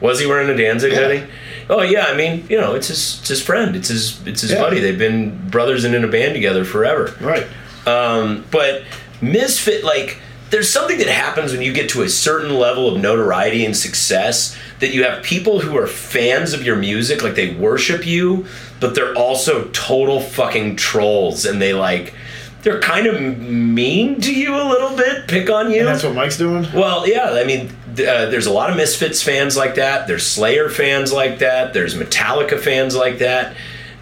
Was 0.00 0.20
he 0.20 0.26
wearing 0.26 0.48
a 0.48 0.56
Danzig 0.56 0.92
Yeah. 0.92 0.98
hoodie? 0.98 1.22
Oh 1.70 1.82
yeah, 1.82 2.06
I 2.06 2.14
mean, 2.16 2.44
you 2.48 2.58
know, 2.60 2.74
it's 2.74 2.88
his 2.88 3.18
it's 3.20 3.28
his 3.28 3.42
friend, 3.42 3.74
it's 3.76 3.88
his 3.88 4.18
it's 4.26 4.40
his 4.42 4.52
Yeah. 4.52 4.60
buddy. 4.60 4.80
They've 4.80 4.98
been 4.98 5.36
brothers 5.50 5.84
and 5.84 5.94
in 5.94 6.04
a 6.04 6.08
band 6.08 6.34
together 6.34 6.64
forever. 6.64 7.12
Right. 7.20 7.46
Um, 7.86 8.44
but 8.50 8.82
Misfit, 9.20 9.82
like, 9.84 10.18
there's 10.50 10.70
something 10.70 10.98
that 10.98 11.08
happens 11.08 11.52
when 11.52 11.60
you 11.62 11.72
get 11.72 11.88
to 11.90 12.02
a 12.02 12.08
certain 12.08 12.54
level 12.54 12.88
of 12.94 13.00
notoriety 13.00 13.64
and 13.64 13.76
success 13.76 14.56
that 14.80 14.94
you 14.94 15.02
have 15.04 15.22
people 15.22 15.60
who 15.60 15.76
are 15.76 15.86
fans 15.86 16.52
of 16.52 16.64
your 16.64 16.76
music, 16.76 17.22
like 17.22 17.34
they 17.34 17.50
worship 17.54 18.06
you, 18.06 18.46
but 18.80 18.94
they're 18.94 19.14
also 19.14 19.64
total 19.72 20.20
fucking 20.20 20.76
trolls, 20.76 21.44
and 21.44 21.60
they 21.60 21.74
like 21.74 22.14
they're 22.62 22.80
kind 22.80 23.06
of 23.06 23.20
mean 23.20 24.20
to 24.20 24.32
you 24.34 24.54
a 24.54 24.64
little 24.68 24.96
bit, 24.96 25.26
pick 25.28 25.48
on 25.50 25.70
you. 25.70 25.78
And 25.80 25.88
that's 25.88 26.02
what 26.02 26.14
Mike's 26.14 26.36
doing. 26.38 26.66
Well, 26.74 27.06
yeah, 27.08 27.30
I 27.32 27.44
mean, 27.44 27.70
uh, 28.00 28.26
there's 28.26 28.46
a 28.46 28.52
lot 28.52 28.70
of 28.70 28.76
Misfits 28.76 29.22
fans 29.22 29.56
like 29.56 29.76
that. 29.76 30.06
There's 30.06 30.26
Slayer 30.26 30.68
fans 30.68 31.12
like 31.12 31.38
that. 31.38 31.74
There's 31.74 31.94
Metallica 31.94 32.58
fans 32.58 32.96
like 32.96 33.18
that, 33.18 33.56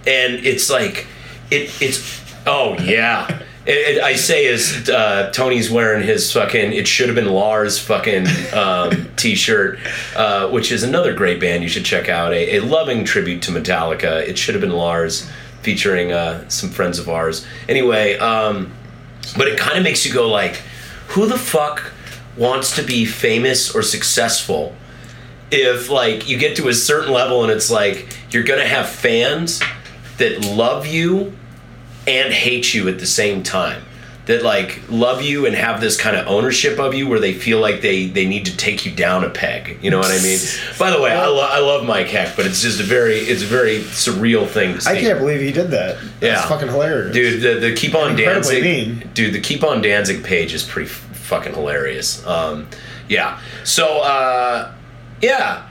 and 0.06 0.34
it's 0.34 0.70
like, 0.70 1.06
it 1.50 1.70
it's 1.80 2.22
oh 2.46 2.78
yeah. 2.78 3.42
It, 3.66 3.96
it, 3.96 4.00
I 4.00 4.14
say 4.14 4.46
as 4.46 4.88
uh, 4.88 5.32
Tony's 5.32 5.68
wearing 5.68 6.06
his 6.06 6.32
fucking 6.32 6.72
"It 6.72 6.86
Should 6.86 7.08
Have 7.08 7.16
Been 7.16 7.26
Lars" 7.32 7.80
fucking 7.80 8.24
um, 8.54 9.08
t-shirt, 9.16 9.80
uh, 10.14 10.48
which 10.50 10.70
is 10.70 10.84
another 10.84 11.12
great 11.12 11.40
band 11.40 11.64
you 11.64 11.68
should 11.68 11.84
check 11.84 12.08
out. 12.08 12.32
A, 12.32 12.58
a 12.58 12.60
loving 12.60 13.04
tribute 13.04 13.42
to 13.42 13.50
Metallica. 13.50 14.24
It 14.24 14.38
should 14.38 14.54
have 14.54 14.60
been 14.60 14.70
Lars, 14.70 15.28
featuring 15.62 16.12
uh, 16.12 16.48
some 16.48 16.70
friends 16.70 17.00
of 17.00 17.08
ours. 17.08 17.44
Anyway, 17.68 18.16
um, 18.18 18.72
but 19.36 19.48
it 19.48 19.58
kind 19.58 19.76
of 19.76 19.82
makes 19.82 20.06
you 20.06 20.14
go 20.14 20.30
like, 20.30 20.62
who 21.08 21.26
the 21.26 21.36
fuck 21.36 21.92
wants 22.36 22.76
to 22.76 22.82
be 22.82 23.04
famous 23.04 23.74
or 23.74 23.82
successful 23.82 24.74
if 25.50 25.88
like 25.90 26.28
you 26.28 26.36
get 26.38 26.56
to 26.56 26.68
a 26.68 26.74
certain 26.74 27.12
level 27.12 27.42
and 27.42 27.52
it's 27.52 27.70
like 27.70 28.16
you're 28.30 28.42
gonna 28.42 28.66
have 28.66 28.88
fans 28.88 29.62
that 30.18 30.44
love 30.44 30.86
you 30.86 31.32
and 32.06 32.32
hate 32.32 32.74
you 32.74 32.88
at 32.88 32.98
the 32.98 33.06
same 33.06 33.42
time 33.42 33.82
that 34.26 34.42
like 34.42 34.80
love 34.90 35.22
you 35.22 35.46
and 35.46 35.54
have 35.54 35.80
this 35.80 35.96
kind 36.00 36.16
of 36.16 36.26
ownership 36.26 36.80
of 36.80 36.94
you 36.94 37.08
where 37.08 37.20
they 37.20 37.32
feel 37.32 37.60
like 37.60 37.80
they 37.80 38.06
they 38.06 38.26
need 38.26 38.44
to 38.44 38.56
take 38.56 38.84
you 38.84 38.90
down 38.92 39.22
a 39.22 39.30
peg 39.30 39.78
you 39.80 39.88
know 39.88 39.98
what 39.98 40.10
i 40.10 40.20
mean 40.20 40.38
by 40.80 40.90
the 40.90 41.00
way 41.00 41.12
i, 41.12 41.26
lo- 41.26 41.48
I 41.48 41.60
love 41.60 41.84
mike 41.86 42.08
heck 42.08 42.34
but 42.34 42.44
it's 42.44 42.60
just 42.60 42.80
a 42.80 42.82
very 42.82 43.18
it's 43.18 43.42
a 43.42 43.46
very 43.46 43.78
surreal 43.78 44.48
thing 44.48 44.74
to 44.74 44.80
see 44.80 44.90
I 44.90 45.00
can't 45.00 45.20
believe 45.20 45.40
he 45.40 45.52
did 45.52 45.70
that. 45.70 45.98
That's 46.18 46.42
Yeah. 46.42 46.48
fucking 46.48 46.68
hilarious. 46.68 47.14
dude 47.14 47.40
the, 47.40 47.68
the 47.68 47.74
keep 47.76 47.94
on 47.94 48.16
Danzig 48.16 48.64
mean. 48.64 49.08
dude 49.14 49.32
the 49.32 49.40
keep 49.40 49.62
on 49.62 49.80
Danzig 49.80 50.24
page 50.24 50.52
is 50.54 50.64
pretty 50.64 50.90
fucking 51.26 51.54
hilarious 51.54 52.24
um 52.26 52.66
yeah 53.08 53.40
so 53.64 54.00
uh 54.00 54.72
yeah 55.20 55.66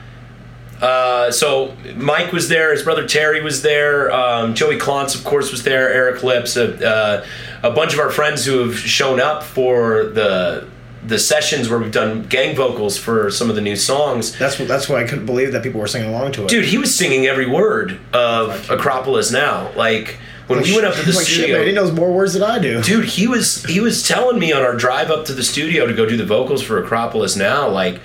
uh, 0.82 1.32
so 1.32 1.74
Mike 1.96 2.34
was 2.34 2.50
there, 2.50 2.74
his 2.74 2.84
brother 2.84 3.08
Terry 3.08 3.42
was 3.42 3.62
there, 3.62 4.12
um, 4.12 4.54
Joey 4.54 4.78
Klontz, 4.78 5.16
of 5.16 5.24
course, 5.24 5.50
was 5.50 5.64
there, 5.64 5.90
Eric 5.90 6.22
Lips, 6.22 6.58
a, 6.58 6.86
uh, 6.86 7.26
a 7.64 7.72
bunch 7.72 7.94
of 7.94 8.00
our 8.00 8.12
friends 8.12 8.46
who 8.46 8.60
have 8.60 8.78
shown 8.78 9.22
up 9.22 9.42
for 9.44 10.04
the 10.04 10.68
the 11.08 11.20
sessions 11.20 11.70
where 11.70 11.78
we've 11.78 11.92
done 11.92 12.24
gang 12.24 12.56
vocals 12.56 12.98
for 12.98 13.30
some 13.30 13.48
of 13.50 13.56
the 13.56 13.62
new 13.62 13.76
songs. 13.76 14.38
That's 14.38 14.58
what. 14.58 14.68
That's 14.68 14.90
why 14.90 15.02
I 15.02 15.04
couldn't 15.04 15.28
believe 15.28 15.52
that 15.52 15.62
people 15.62 15.80
were 15.80 15.88
singing 15.88 16.10
along 16.10 16.32
to 16.34 16.44
it. 16.44 16.50
Dude, 16.50 16.66
he 16.66 16.78
was 16.78 16.96
singing 16.96 17.28
every 17.28 17.46
word 17.48 18.00
of 18.12 18.70
Acropolis 18.72 19.32
Now. 19.32 19.72
Like 19.76 20.18
when 20.48 20.62
we 20.62 20.74
went 20.74 20.86
up 20.86 20.94
to 20.96 21.02
the 21.02 21.12
like, 21.16 21.26
Shit, 21.26 21.36
studio, 21.38 21.58
man, 21.60 21.68
he 21.68 21.74
knows 21.74 21.92
more 21.92 22.12
words 22.14 22.34
than 22.34 22.44
I 22.44 22.60
do. 22.60 22.82
dude 22.82 23.06
he 23.06 23.28
was 23.28 23.64
he 23.66 23.80
was 23.80 24.08
telling 24.08 24.40
me 24.40 24.52
on 24.54 24.62
our 24.64 24.76
drive 24.76 25.10
up 25.12 25.26
to 25.26 25.34
the 25.34 25.44
studio 25.44 25.86
to 25.88 25.94
go 25.94 26.06
do 26.06 26.18
the 26.18 26.26
vocals 26.26 26.62
for 26.62 26.82
acropolis 26.84 27.36
now 27.36 27.68
like 27.68 28.00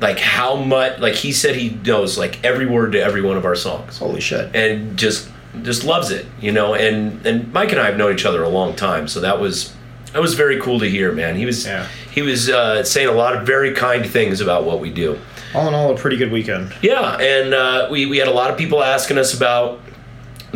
like 0.00 0.18
how 0.18 0.56
much 0.56 0.98
like 0.98 1.14
he 1.14 1.32
said 1.32 1.56
he 1.56 1.70
knows 1.70 2.18
like 2.18 2.44
every 2.44 2.66
word 2.66 2.92
to 2.92 3.02
every 3.02 3.22
one 3.22 3.36
of 3.36 3.44
our 3.46 3.54
songs 3.56 3.98
Holy 3.98 4.20
shit. 4.20 4.54
and 4.54 4.98
just 4.98 5.28
just 5.62 5.84
loves 5.84 6.10
it 6.10 6.26
you 6.40 6.52
know 6.52 6.74
and 6.74 7.24
and 7.26 7.50
mike 7.52 7.72
and 7.72 7.80
i 7.80 7.86
have 7.86 7.96
known 7.96 8.12
each 8.12 8.26
other 8.26 8.42
a 8.42 8.48
long 8.48 8.76
time 8.76 9.08
so 9.08 9.20
that 9.20 9.40
was 9.40 9.72
that 10.12 10.20
was 10.20 10.34
very 10.34 10.60
cool 10.60 10.78
to 10.78 10.88
hear 10.88 11.12
man 11.12 11.34
he 11.34 11.46
was 11.46 11.64
Yeah. 11.66 11.86
he 12.12 12.20
was 12.20 12.50
uh, 12.50 12.84
saying 12.84 13.08
a 13.08 13.12
lot 13.12 13.34
of 13.34 13.46
very 13.46 13.72
kind 13.72 14.04
things 14.06 14.42
about 14.42 14.64
what 14.64 14.80
we 14.80 14.90
do 14.90 15.18
All 15.54 15.66
in 15.66 15.72
all, 15.72 15.92
a 15.92 15.96
pretty 15.96 16.18
good 16.18 16.30
weekend. 16.30 16.74
yeah, 16.82 17.16
and 17.16 17.54
uh, 17.54 17.88
we, 17.90 18.04
we 18.04 18.18
had 18.18 18.28
a 18.28 18.32
lot 18.32 18.50
of 18.50 18.58
people 18.58 18.82
asking 18.82 19.16
us 19.16 19.32
about 19.34 19.80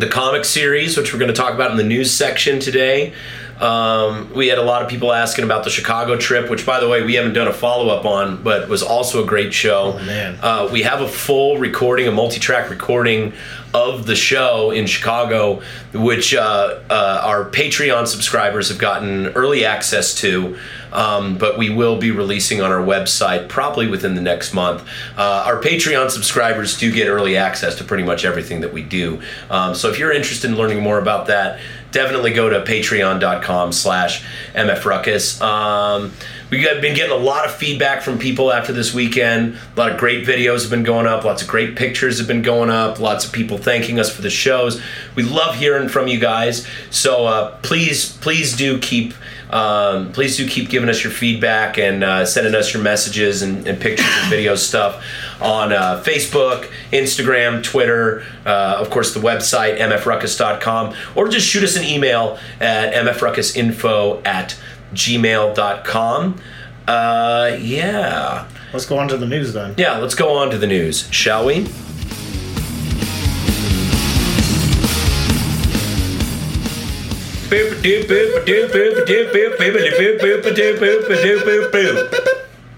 the 0.00 0.08
comic 0.08 0.44
series, 0.44 0.96
which 0.96 1.12
we're 1.12 1.18
going 1.18 1.32
to 1.32 1.36
talk 1.36 1.54
about 1.54 1.70
in 1.70 1.76
the 1.76 1.84
news 1.84 2.12
section 2.12 2.58
today. 2.58 3.12
Um, 3.60 4.32
we 4.32 4.48
had 4.48 4.56
a 4.56 4.62
lot 4.62 4.82
of 4.82 4.88
people 4.88 5.12
asking 5.12 5.44
about 5.44 5.64
the 5.64 5.70
Chicago 5.70 6.16
trip, 6.16 6.48
which, 6.48 6.64
by 6.64 6.80
the 6.80 6.88
way, 6.88 7.02
we 7.02 7.14
haven't 7.14 7.34
done 7.34 7.46
a 7.46 7.52
follow 7.52 7.88
up 7.88 8.06
on, 8.06 8.42
but 8.42 8.70
was 8.70 8.82
also 8.82 9.22
a 9.22 9.26
great 9.26 9.52
show. 9.52 9.98
Oh, 9.98 10.04
man. 10.04 10.38
Uh, 10.40 10.70
we 10.72 10.82
have 10.82 11.02
a 11.02 11.08
full 11.08 11.58
recording, 11.58 12.08
a 12.08 12.10
multi 12.10 12.40
track 12.40 12.70
recording 12.70 13.34
of 13.72 14.06
the 14.06 14.16
show 14.16 14.70
in 14.70 14.86
Chicago, 14.86 15.62
which 15.94 16.34
uh, 16.34 16.80
uh, 16.90 17.20
our 17.24 17.48
Patreon 17.48 18.06
subscribers 18.06 18.68
have 18.68 18.78
gotten 18.78 19.28
early 19.28 19.64
access 19.64 20.14
to. 20.16 20.56
Um, 20.92 21.38
but 21.38 21.56
we 21.56 21.70
will 21.70 21.98
be 21.98 22.10
releasing 22.10 22.60
on 22.60 22.72
our 22.72 22.84
website 22.84 23.48
probably 23.48 23.86
within 23.86 24.16
the 24.16 24.20
next 24.20 24.52
month. 24.52 24.82
Uh, 25.16 25.44
our 25.46 25.60
Patreon 25.62 26.10
subscribers 26.10 26.76
do 26.76 26.90
get 26.90 27.06
early 27.06 27.36
access 27.36 27.76
to 27.76 27.84
pretty 27.84 28.02
much 28.02 28.24
everything 28.24 28.62
that 28.62 28.72
we 28.72 28.82
do. 28.82 29.22
Um, 29.50 29.76
so 29.76 29.88
if 29.88 30.00
you're 30.00 30.12
interested 30.12 30.50
in 30.50 30.56
learning 30.56 30.82
more 30.82 30.98
about 30.98 31.28
that, 31.28 31.60
definitely 31.92 32.32
go 32.32 32.50
to 32.50 32.60
patreon.com 32.60 33.72
slash 33.72 34.24
mfruckus. 34.54 35.40
Um, 35.40 36.12
we 36.50 36.60
got 36.62 36.80
been 36.80 36.96
getting 36.96 37.12
a 37.12 37.22
lot 37.22 37.46
of 37.46 37.54
feedback 37.54 38.02
from 38.02 38.18
people 38.18 38.52
after 38.52 38.72
this 38.72 38.92
weekend. 38.92 39.56
A 39.76 39.78
lot 39.78 39.92
of 39.92 39.98
great 39.98 40.26
videos 40.26 40.62
have 40.62 40.70
been 40.70 40.82
going 40.82 41.06
up. 41.06 41.24
Lots 41.24 41.42
of 41.42 41.48
great 41.48 41.76
pictures 41.76 42.18
have 42.18 42.26
been 42.26 42.42
going 42.42 42.70
up. 42.70 42.98
Lots 42.98 43.24
of 43.24 43.32
people 43.32 43.56
thanking 43.56 44.00
us 44.00 44.14
for 44.14 44.22
the 44.22 44.30
shows. 44.30 44.82
We 45.14 45.22
love 45.22 45.54
hearing 45.54 45.88
from 45.88 46.08
you 46.08 46.18
guys. 46.18 46.66
So 46.90 47.26
uh, 47.26 47.56
please, 47.58 48.16
please 48.18 48.56
do 48.56 48.78
keep, 48.80 49.14
um, 49.50 50.12
please 50.12 50.36
do 50.36 50.48
keep 50.48 50.70
giving 50.70 50.88
us 50.88 51.04
your 51.04 51.12
feedback 51.12 51.78
and 51.78 52.02
uh, 52.02 52.26
sending 52.26 52.54
us 52.54 52.74
your 52.74 52.82
messages 52.82 53.42
and, 53.42 53.66
and 53.68 53.80
pictures 53.80 54.10
and 54.10 54.30
video 54.30 54.56
stuff 54.56 55.04
on 55.40 55.72
uh, 55.72 56.02
Facebook, 56.04 56.68
Instagram, 56.92 57.62
Twitter, 57.62 58.24
uh, 58.44 58.76
of 58.78 58.90
course 58.90 59.14
the 59.14 59.20
website 59.20 59.78
mfruckus.com, 59.78 60.94
or 61.14 61.28
just 61.28 61.46
shoot 61.46 61.62
us 61.62 61.76
an 61.76 61.84
email 61.84 62.38
at 62.60 62.92
mfruckusinfo 62.92 64.26
at 64.26 64.56
gmail.com. 64.92 66.40
Uh, 66.86 67.56
yeah. 67.60 68.48
Let's 68.72 68.86
go 68.86 68.98
on 68.98 69.08
to 69.08 69.16
the 69.16 69.26
news 69.26 69.52
then. 69.52 69.74
Yeah, 69.76 69.98
let's 69.98 70.14
go 70.14 70.36
on 70.36 70.50
to 70.50 70.58
the 70.58 70.66
news, 70.66 71.08
shall 71.10 71.44
we? 71.44 71.66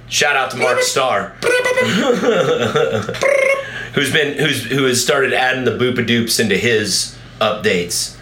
Shout 0.09 0.37
out 0.37 0.51
to 0.53 0.57
Mark 0.59 0.81
Starr, 0.81 1.29
who's 3.95 4.13
been 4.13 4.39
who's 4.39 4.65
who 4.65 4.85
has 4.85 5.03
started 5.03 5.33
adding 5.33 5.65
the 5.65 5.73
boopadoops 5.73 6.41
into 6.41 6.57
his 6.57 7.17
updates. 7.41 8.17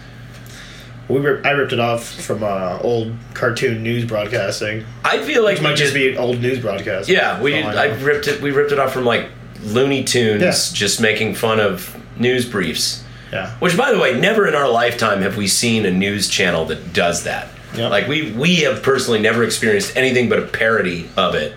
We 1.11 1.19
rip, 1.19 1.45
I 1.45 1.51
ripped 1.51 1.73
it 1.73 1.79
off 1.79 2.03
from 2.05 2.43
uh, 2.43 2.79
old 2.81 3.13
cartoon 3.33 3.83
news 3.83 4.05
broadcasting. 4.05 4.85
I 5.03 5.21
feel 5.23 5.43
like 5.43 5.57
It 5.57 5.61
we 5.61 5.67
might 5.69 5.75
just 5.77 5.93
be 5.93 6.17
old 6.17 6.39
news 6.41 6.59
broadcast. 6.59 7.09
Yeah, 7.09 7.41
we 7.41 7.61
all 7.61 7.77
I, 7.77 7.87
ripped 7.87 8.27
it. 8.27 8.41
We 8.41 8.51
ripped 8.51 8.71
it 8.71 8.79
off 8.79 8.93
from 8.93 9.05
like 9.05 9.27
Looney 9.63 10.03
Tunes, 10.03 10.41
Yeah. 10.41 10.51
just 10.77 11.01
making 11.01 11.35
fun 11.35 11.59
of 11.59 11.95
news 12.19 12.45
briefs. 12.49 13.03
Yeah. 13.31 13.51
Which, 13.59 13.77
by 13.77 13.91
the 13.91 13.99
way, 13.99 14.19
never 14.19 14.47
in 14.47 14.55
our 14.55 14.69
lifetime 14.69 15.21
have 15.21 15.37
we 15.37 15.47
seen 15.47 15.85
a 15.85 15.91
news 15.91 16.27
channel 16.29 16.65
that 16.65 16.93
does 16.93 17.23
that. 17.23 17.47
Yep. 17.75 17.89
Like 17.91 18.07
we 18.07 18.31
we 18.33 18.55
have 18.57 18.83
personally 18.83 19.19
never 19.19 19.43
experienced 19.43 19.95
anything 19.95 20.27
but 20.29 20.39
a 20.39 20.41
parody 20.47 21.09
of 21.15 21.35
it 21.35 21.53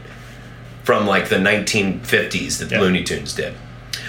from 0.85 1.07
like 1.07 1.29
the 1.29 1.37
1950s 1.37 2.59
that 2.59 2.71
Yeah. 2.71 2.81
Looney 2.81 3.03
Tunes 3.03 3.35
did. 3.35 3.55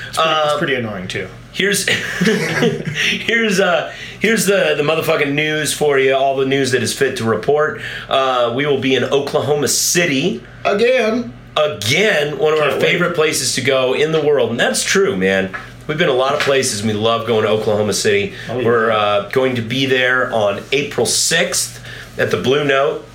It's 0.10 0.18
pretty, 0.18 0.30
it's 0.32 0.58
pretty 0.60 0.76
annoying 0.76 1.08
too. 1.08 1.28
Here's 1.56 1.88
here's 1.90 3.62
uh 3.62 3.94
here's 4.20 4.46
the 4.46 4.76
the 4.76 4.84
motherfucking 4.84 5.34
news 5.34 5.74
for 5.74 5.98
you. 5.98 6.14
All 6.14 6.36
the 6.36 6.46
news 6.46 6.72
that 6.72 6.84
is 6.84 6.94
fit 6.94 7.16
to 7.18 7.24
report. 7.24 7.82
Uh, 8.10 8.52
we 8.54 8.66
will 8.66 8.82
be 8.82 8.94
in 8.94 9.06
Oklahoma 9.06 9.70
City 9.70 10.44
Again. 10.66 11.34
again 11.56 12.38
one 12.40 12.52
of 12.52 12.60
our 12.60 12.72
Can't 12.72 12.82
wait. 12.82 12.92
favorite 12.92 13.16
places 13.16 13.56
to 13.56 13.62
go 13.62 13.94
in 13.94 14.12
the 14.12 14.20
world 14.22 14.52
and 14.52 14.60
that's 14.60 14.84
true 14.84 15.16
man 15.16 15.56
We've 15.88 15.98
been 16.00 16.10
a 16.10 16.14
lot 16.14 16.34
of 16.34 16.40
places. 16.40 16.82
We 16.84 16.94
love 16.94 17.28
going 17.28 17.44
to 17.44 17.50
Oklahoma 17.50 17.94
City. 17.94 18.34
Oh, 18.50 18.58
yeah. 18.58 18.66
We're 18.66 18.90
uh, 18.90 19.30
going 19.30 19.56
to 19.58 19.62
be 19.62 19.86
there 19.86 20.34
on 20.34 20.64
April 20.72 21.06
6th 21.06 21.80
at 22.18 22.32
the 22.32 22.42
Blue 22.42 22.64
Note 22.64 23.06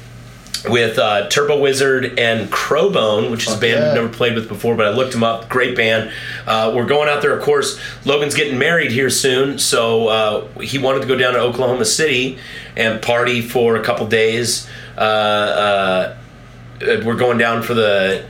with 0.68 0.99
uh, 0.99 1.29
Turbo 1.29 1.61
Wizard 1.61 2.18
and 2.18 2.51
Crowbone, 2.51 3.31
which 3.31 3.46
is 3.46 3.55
a 3.55 3.59
band 3.59 3.81
yeah. 3.81 3.88
I've 3.88 3.94
never 3.94 4.09
played 4.09 4.35
with 4.35 4.49
before, 4.49 4.77
but 4.77 4.87
I 4.87 4.90
looked 4.90 5.12
them 5.12 5.23
up. 5.23 5.49
Great 5.49 5.77
band. 5.77 6.12
Uh, 6.46 6.73
we're 6.75 6.87
going 6.87 7.09
out 7.09 7.23
there, 7.23 7.37
of 7.37 7.42
course. 7.42 7.81
Logan's 8.05 8.35
getting 8.35 8.59
married 8.59 8.90
here 8.90 9.11
soon, 9.11 9.59
so 9.59 10.09
uh, 10.09 10.49
he 10.61 10.79
wanted 10.79 11.01
to 11.03 11.07
go 11.07 11.16
down 11.16 11.35
to 11.35 11.40
Oklahoma 11.40 11.85
City 11.85 12.38
and 12.77 13.01
party 13.01 13.40
for 13.40 13.77
a 13.77 13.83
couple 13.83 14.07
days. 14.07 14.68
Uh, 14.96 15.01
uh, 15.01 16.16
we're 17.05 17.16
going 17.16 17.38
down 17.38 17.62
for 17.62 17.75
the 17.75 18.25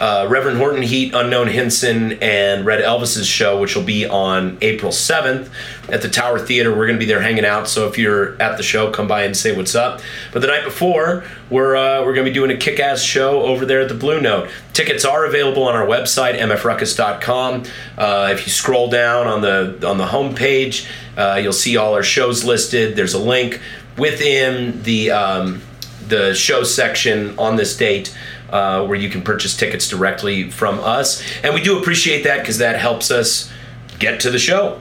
uh, 0.00 0.26
Reverend 0.28 0.58
Horton 0.58 0.82
Heat, 0.82 1.14
Unknown 1.14 1.48
Hinson, 1.48 2.12
and 2.22 2.66
Red 2.66 2.82
Elvises 2.82 3.24
show, 3.24 3.60
which 3.60 3.74
will 3.74 3.82
be 3.82 4.06
on 4.06 4.58
April 4.60 4.92
7th 4.92 5.48
at 5.88 6.02
the 6.02 6.08
Tower 6.08 6.38
Theater. 6.38 6.70
We're 6.70 6.86
going 6.86 6.98
to 6.98 7.04
be 7.04 7.06
there 7.06 7.20
hanging 7.20 7.44
out, 7.44 7.68
so 7.68 7.86
if 7.86 7.96
you're 7.96 8.40
at 8.40 8.56
the 8.56 8.62
show, 8.62 8.90
come 8.90 9.08
by 9.08 9.24
and 9.24 9.36
say 9.36 9.56
what's 9.56 9.74
up. 9.74 10.00
But 10.32 10.42
the 10.42 10.48
night 10.48 10.64
before, 10.64 11.24
we're 11.50 11.76
uh, 11.76 12.04
we're 12.04 12.14
going 12.14 12.24
to 12.24 12.30
be 12.30 12.34
doing 12.34 12.50
a 12.50 12.56
kick-ass 12.56 13.02
show 13.02 13.42
over 13.42 13.64
there 13.64 13.82
at 13.82 13.88
the 13.88 13.94
Blue 13.94 14.20
Note. 14.20 14.50
Tickets 14.72 15.04
are 15.04 15.24
available 15.24 15.62
on 15.62 15.74
our 15.74 15.86
website, 15.86 16.38
mfruckus.com. 16.38 17.64
Uh, 17.96 18.28
if 18.32 18.46
you 18.46 18.52
scroll 18.52 18.90
down 18.90 19.26
on 19.26 19.40
the 19.40 19.86
on 19.88 19.98
the 19.98 20.06
homepage, 20.06 20.88
uh, 21.16 21.38
you'll 21.42 21.52
see 21.52 21.76
all 21.76 21.94
our 21.94 22.02
shows 22.02 22.44
listed. 22.44 22.96
There's 22.96 23.14
a 23.14 23.18
link 23.18 23.60
within 23.96 24.82
the 24.82 25.10
um, 25.10 25.62
the 26.08 26.34
show 26.34 26.62
section 26.62 27.38
on 27.38 27.56
this 27.56 27.76
date 27.76 28.16
uh, 28.50 28.86
where 28.86 28.96
you 28.96 29.08
can 29.08 29.22
purchase 29.22 29.56
tickets 29.56 29.88
directly 29.88 30.50
from 30.50 30.78
us. 30.80 31.22
And 31.42 31.54
we 31.54 31.62
do 31.62 31.78
appreciate 31.78 32.24
that 32.24 32.40
because 32.40 32.58
that 32.58 32.78
helps 32.78 33.10
us 33.10 33.50
get 33.98 34.20
to 34.20 34.30
the 34.30 34.38
show. 34.38 34.80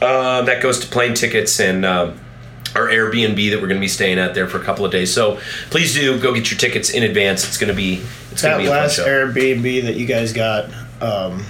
Uh, 0.00 0.42
that 0.42 0.62
goes 0.62 0.80
to 0.80 0.86
plane 0.88 1.14
tickets 1.14 1.58
and 1.60 1.84
uh, 1.84 2.12
our 2.74 2.88
Airbnb 2.88 3.50
that 3.50 3.60
we're 3.60 3.68
going 3.68 3.80
to 3.80 3.84
be 3.84 3.88
staying 3.88 4.18
at 4.18 4.34
there 4.34 4.46
for 4.46 4.60
a 4.60 4.64
couple 4.64 4.84
of 4.84 4.92
days. 4.92 5.12
So 5.12 5.38
please 5.70 5.94
do 5.94 6.20
go 6.20 6.34
get 6.34 6.50
your 6.50 6.58
tickets 6.58 6.90
in 6.90 7.02
advance. 7.02 7.46
It's 7.46 7.56
going 7.56 7.68
to 7.68 7.74
be 7.74 8.02
it's 8.32 8.42
going 8.42 8.52
That 8.52 8.58
to 8.58 8.64
be 8.64 8.68
last. 8.68 8.98
Airbnb 8.98 9.84
that 9.84 9.96
you 9.96 10.06
guys 10.06 10.32
got, 10.32 10.70
um, 11.00 11.44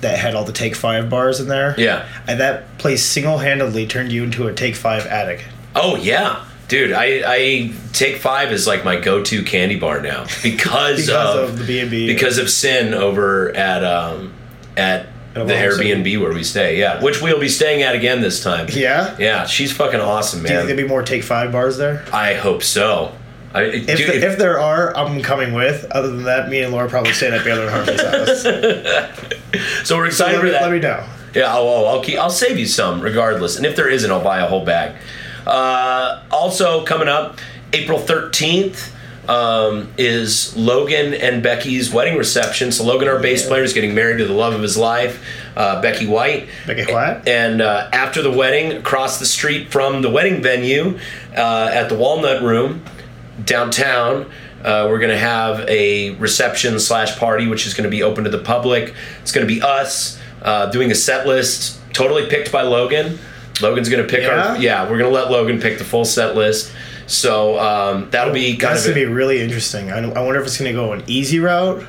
that 0.00 0.18
had 0.18 0.34
all 0.34 0.44
the 0.44 0.52
Take 0.52 0.74
Five 0.74 1.10
bars 1.10 1.38
in 1.38 1.48
there. 1.48 1.74
Yeah. 1.78 2.08
And 2.26 2.40
that 2.40 2.78
place 2.78 3.04
single-handedly 3.04 3.86
turned 3.86 4.10
you 4.10 4.24
into 4.24 4.46
a 4.48 4.52
Take 4.52 4.74
Five 4.74 5.06
addict. 5.06 5.44
Oh 5.76 5.96
yeah. 5.96 6.44
Dude, 6.72 6.92
I, 6.92 7.22
I 7.26 7.72
take 7.92 8.16
five 8.16 8.48
as 8.50 8.66
like 8.66 8.82
my 8.82 8.98
go-to 8.98 9.42
candy 9.42 9.78
bar 9.78 10.00
now 10.00 10.22
because, 10.42 11.00
Because 11.04 11.08
of, 11.10 11.50
of 11.50 11.58
the 11.58 11.64
B&B. 11.66 12.06
because 12.06 12.38
of 12.38 12.48
sin 12.48 12.94
over 12.94 13.54
at 13.54 13.84
um 13.84 14.32
at 14.74 15.06
the 15.34 15.42
Oklahoma 15.42 15.72
City. 15.72 15.90
Airbnb 15.90 16.20
where 16.22 16.32
we 16.32 16.42
stay. 16.42 16.78
Yeah, 16.78 17.02
which 17.02 17.20
we'll 17.20 17.38
be 17.38 17.50
staying 17.50 17.82
at 17.82 17.94
again 17.94 18.22
this 18.22 18.42
time. 18.42 18.68
Yeah. 18.70 19.14
Yeah, 19.18 19.44
she's 19.44 19.70
fucking 19.70 20.00
awesome, 20.00 20.42
man. 20.42 20.48
Do 20.48 20.52
you 20.54 20.58
think 20.60 20.66
there'd 20.68 20.78
be 20.78 20.88
more 20.88 21.02
Take 21.02 21.24
Five 21.24 21.52
bars 21.52 21.76
there? 21.76 22.06
I 22.10 22.32
hope 22.36 22.62
so. 22.62 23.14
I, 23.52 23.64
If, 23.64 23.86
dude, 23.86 24.08
the, 24.08 24.16
if- 24.16 24.22
if 24.24 24.38
there 24.38 24.58
are, 24.58 24.96
I'm 24.96 25.20
coming 25.20 25.52
with. 25.52 25.84
Other 25.90 26.08
than 26.08 26.22
that, 26.24 26.48
me 26.48 26.62
and 26.62 26.72
Laura 26.72 26.88
probably 26.88 27.12
staying 27.12 27.34
at 27.34 27.44
Baylor 27.44 27.66
and 27.66 27.70
Harvey's 27.70 28.00
house. 28.02 29.86
so 29.86 29.98
we're 29.98 30.06
excited 30.06 30.32
let, 30.36 30.40
for 30.40 30.46
me, 30.46 30.50
that. 30.52 30.62
let 30.62 30.72
me 30.72 30.78
know. 30.78 31.06
Yeah, 31.34 31.54
I'll, 31.54 31.86
I'll 31.86 32.02
keep. 32.02 32.18
I'll 32.18 32.30
save 32.30 32.58
you 32.58 32.64
some, 32.66 33.02
regardless. 33.02 33.58
And 33.58 33.66
if 33.66 33.76
there 33.76 33.90
isn't, 33.90 34.10
I'll 34.10 34.24
buy 34.24 34.38
a 34.40 34.46
whole 34.46 34.64
bag. 34.64 34.96
Uh, 35.46 36.22
also 36.30 36.84
coming 36.84 37.08
up, 37.08 37.38
April 37.72 37.98
thirteenth 37.98 38.94
um, 39.28 39.92
is 39.96 40.56
Logan 40.56 41.14
and 41.14 41.42
Becky's 41.42 41.92
wedding 41.92 42.18
reception. 42.18 42.72
So 42.72 42.84
Logan, 42.84 43.08
our 43.08 43.20
bass 43.20 43.46
player, 43.46 43.62
is 43.62 43.72
getting 43.72 43.94
married 43.94 44.18
to 44.18 44.26
the 44.26 44.32
love 44.32 44.52
of 44.52 44.62
his 44.62 44.76
life, 44.76 45.24
uh, 45.56 45.80
Becky 45.80 46.06
White. 46.06 46.48
Becky 46.66 46.92
White? 46.92 47.26
And 47.28 47.60
uh, 47.60 47.88
after 47.92 48.22
the 48.22 48.32
wedding, 48.32 48.72
across 48.72 49.18
the 49.18 49.26
street 49.26 49.70
from 49.70 50.02
the 50.02 50.10
wedding 50.10 50.42
venue, 50.42 50.98
uh, 51.36 51.70
at 51.72 51.88
the 51.88 51.94
Walnut 51.94 52.42
Room 52.42 52.84
downtown. 53.44 54.30
Uh, 54.62 54.86
we're 54.88 55.00
going 55.00 55.10
to 55.10 55.18
have 55.18 55.68
a 55.68 56.10
reception 56.20 56.78
slash 56.78 57.18
party, 57.18 57.48
which 57.48 57.66
is 57.66 57.74
going 57.74 57.82
to 57.82 57.90
be 57.90 58.04
open 58.04 58.22
to 58.22 58.30
the 58.30 58.38
public. 58.38 58.94
It's 59.20 59.32
going 59.32 59.44
to 59.44 59.52
be 59.52 59.60
us 59.60 60.20
uh, 60.40 60.66
doing 60.70 60.92
a 60.92 60.94
set 60.94 61.26
list, 61.26 61.80
totally 61.92 62.28
picked 62.28 62.52
by 62.52 62.62
Logan. 62.62 63.18
Logan's 63.60 63.88
to 64.02 64.08
pick 64.08 64.22
Yeah? 64.22 64.52
our 64.52 64.56
yeah. 64.58 64.82
We're 64.84 64.98
to 65.10 65.14
let 65.16 65.30
Logan 65.30 65.60
pick 65.60 65.78
the 65.78 65.84
full 65.84 66.04
set 66.04 66.34
list. 66.34 66.72
So 67.06 67.58
um, 67.58 68.08
that'll 68.10 68.32
be 68.32 68.56
kind 68.56 68.74
That's 68.74 68.86
of 68.86 68.94
gonna 68.94 69.06
be 69.06 69.12
really 69.12 69.40
interesting. 69.40 69.90
I, 69.90 69.98
I 69.98 70.20
wonder 70.24 70.40
if 70.40 70.46
it's 70.46 70.56
gonna 70.58 70.72
go 70.72 70.92
an 70.92 71.02
easy 71.06 71.40
route, 71.40 71.84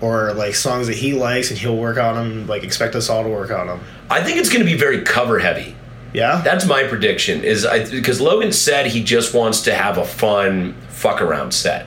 or 0.00 0.32
like 0.34 0.54
songs 0.54 0.86
that 0.86 0.96
he 0.96 1.14
likes 1.14 1.50
and 1.50 1.58
he'll 1.58 1.76
work 1.76 1.98
on 1.98 2.14
them. 2.14 2.46
Like 2.46 2.62
expect 2.62 2.94
us 2.94 3.08
all 3.08 3.22
to 3.24 3.28
work 3.28 3.50
on 3.50 3.66
them. 3.66 3.80
I 4.10 4.22
think 4.22 4.38
it's 4.38 4.48
to 4.64 4.70
be 4.70 4.76
very 4.78 5.02
cover 5.02 5.38
heavy. 5.38 5.74
Yeah. 6.14 6.40
That's 6.44 6.66
my 6.66 6.84
prediction. 6.84 7.42
Is 7.44 7.66
I 7.66 7.88
because 7.90 8.20
Logan 8.20 8.52
said 8.52 8.86
he 8.86 9.02
just 9.02 9.34
wants 9.34 9.62
to 9.62 9.74
have 9.74 9.98
a 9.98 10.04
fun 10.04 10.74
fuck 10.88 11.20
around 11.20 11.52
set. 11.52 11.86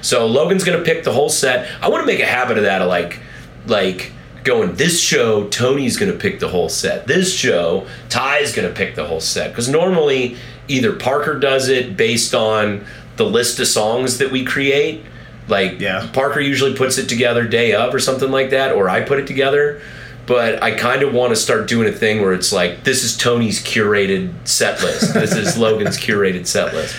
So 0.00 0.26
Logan's 0.26 0.64
gonna 0.64 0.82
pick 0.82 1.04
the 1.04 1.12
whole 1.12 1.28
set. 1.28 1.70
I 1.80 1.88
want 1.88 2.02
to 2.02 2.06
make 2.06 2.20
a 2.20 2.26
habit 2.26 2.58
of 2.58 2.64
that, 2.64 2.82
of 2.82 2.88
like, 2.88 3.20
like 3.66 4.10
going 4.44 4.74
this 4.74 5.00
show. 5.00 5.48
Tony's 5.48 5.96
gonna 5.96 6.12
pick 6.12 6.40
the 6.40 6.48
whole 6.48 6.68
set. 6.68 7.06
This 7.06 7.34
show, 7.34 7.86
Ty's 8.08 8.54
gonna 8.54 8.70
pick 8.70 8.94
the 8.94 9.04
whole 9.06 9.20
set. 9.20 9.50
Because 9.50 9.68
normally 9.68 10.36
either 10.68 10.92
Parker 10.92 11.38
does 11.38 11.68
it 11.68 11.96
based 11.96 12.34
on 12.34 12.84
the 13.16 13.24
list 13.24 13.58
of 13.60 13.66
songs 13.68 14.18
that 14.18 14.30
we 14.32 14.44
create. 14.44 15.02
Like 15.48 15.80
Yeah. 15.80 16.08
Parker 16.12 16.40
usually 16.40 16.74
puts 16.74 16.98
it 16.98 17.08
together 17.08 17.44
day 17.46 17.72
of 17.72 17.94
or 17.94 17.98
something 17.98 18.30
like 18.30 18.50
that, 18.50 18.72
or 18.72 18.88
I 18.88 19.00
put 19.02 19.18
it 19.18 19.26
together. 19.26 19.80
But 20.24 20.62
I 20.62 20.70
kind 20.70 21.02
of 21.02 21.12
want 21.12 21.30
to 21.30 21.36
start 21.36 21.66
doing 21.68 21.88
a 21.88 21.92
thing 21.92 22.22
where 22.22 22.32
it's 22.32 22.52
like, 22.52 22.84
this 22.84 23.02
is 23.02 23.16
Tony's 23.16 23.60
curated 23.62 24.32
set 24.46 24.80
list. 24.80 25.12
This 25.14 25.34
is 25.34 25.58
Logan's 25.58 25.98
curated 25.98 26.46
set 26.46 26.72
list. 26.74 26.94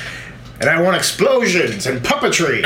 and 0.60 0.70
I 0.70 0.82
want 0.82 0.98
explosions 0.98 1.86
and 1.88 2.02
puppetry. 2.02 2.64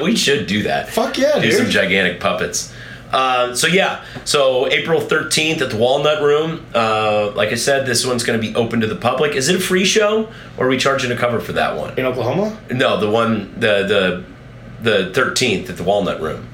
We 0.02 0.14
should 0.16 0.46
do 0.46 0.62
that. 0.62 0.88
Fuck 0.88 1.18
yeah, 1.18 1.34
do 1.40 1.50
dude. 1.50 1.54
some 1.58 1.70
gigantic 1.70 2.20
puppets. 2.20 2.72
Uh, 3.12 3.54
so 3.54 3.66
yeah, 3.66 4.04
so 4.24 4.68
April 4.68 5.00
thirteenth 5.00 5.62
at 5.62 5.70
the 5.70 5.76
Walnut 5.76 6.22
Room. 6.22 6.66
Uh, 6.74 7.30
like 7.32 7.50
I 7.50 7.54
said, 7.54 7.86
this 7.86 8.04
one's 8.06 8.22
going 8.22 8.40
to 8.40 8.46
be 8.46 8.54
open 8.54 8.80
to 8.80 8.86
the 8.86 8.96
public. 8.96 9.34
Is 9.34 9.48
it 9.48 9.56
a 9.56 9.60
free 9.60 9.84
show, 9.84 10.30
or 10.58 10.66
are 10.66 10.68
we 10.68 10.76
charging 10.76 11.10
a 11.10 11.16
cover 11.16 11.40
for 11.40 11.52
that 11.52 11.76
one? 11.76 11.98
In 11.98 12.04
Oklahoma? 12.04 12.58
No, 12.70 13.00
the 13.00 13.10
one 13.10 13.58
the 13.58 13.84
the 13.86 14.24
the 14.82 15.12
thirteenth 15.14 15.70
at 15.70 15.76
the 15.76 15.84
Walnut 15.84 16.20
Room. 16.20 16.46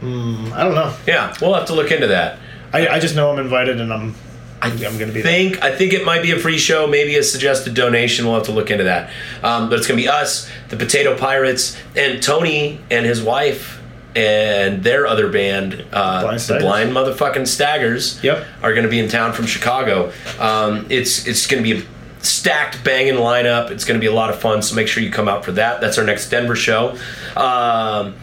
I 0.00 0.62
don't 0.62 0.74
know. 0.74 0.94
Yeah, 1.06 1.34
we'll 1.40 1.54
have 1.54 1.66
to 1.66 1.74
look 1.74 1.90
into 1.90 2.08
that. 2.08 2.38
I, 2.72 2.86
I 2.88 3.00
just 3.00 3.16
know 3.16 3.32
I'm 3.32 3.38
invited 3.38 3.80
and 3.80 3.92
I'm 3.92 4.14
I 4.60 4.68
I'm 4.68 4.98
gonna 4.98 5.06
be 5.12 5.22
there. 5.22 5.22
think 5.22 5.62
I 5.62 5.74
think 5.74 5.92
it 5.92 6.04
might 6.04 6.22
be 6.22 6.32
a 6.32 6.38
free 6.38 6.58
show, 6.58 6.86
maybe 6.86 7.16
a 7.16 7.22
suggested 7.22 7.74
donation. 7.74 8.26
We'll 8.26 8.34
have 8.34 8.44
to 8.44 8.52
look 8.52 8.70
into 8.70 8.84
that. 8.84 9.10
Um, 9.42 9.68
but 9.68 9.78
it's 9.78 9.88
gonna 9.88 10.00
be 10.00 10.08
us, 10.08 10.50
the 10.68 10.76
Potato 10.76 11.16
Pirates, 11.16 11.76
and 11.96 12.22
Tony 12.22 12.80
and 12.90 13.06
his 13.06 13.22
wife 13.22 13.80
and 14.14 14.82
their 14.82 15.06
other 15.06 15.28
band, 15.28 15.84
uh, 15.92 16.22
Blind 16.22 16.40
the 16.40 16.58
Blind 16.58 16.92
Motherfucking 16.92 17.46
Staggers. 17.46 18.22
Yep. 18.22 18.46
are 18.62 18.74
gonna 18.74 18.88
be 18.88 18.98
in 18.98 19.08
town 19.08 19.32
from 19.32 19.46
Chicago. 19.46 20.12
Um, 20.38 20.86
it's 20.90 21.26
it's 21.26 21.46
gonna 21.46 21.62
be 21.62 21.78
a 21.78 21.82
stacked 22.20 22.82
banging 22.84 23.14
lineup. 23.14 23.70
It's 23.70 23.84
gonna 23.84 24.00
be 24.00 24.06
a 24.06 24.12
lot 24.12 24.30
of 24.30 24.38
fun. 24.38 24.62
So 24.62 24.74
make 24.74 24.88
sure 24.88 25.02
you 25.02 25.10
come 25.10 25.28
out 25.28 25.44
for 25.44 25.52
that. 25.52 25.80
That's 25.80 25.98
our 25.98 26.04
next 26.04 26.30
Denver 26.30 26.56
show. 26.56 26.96
Um, 27.36 28.14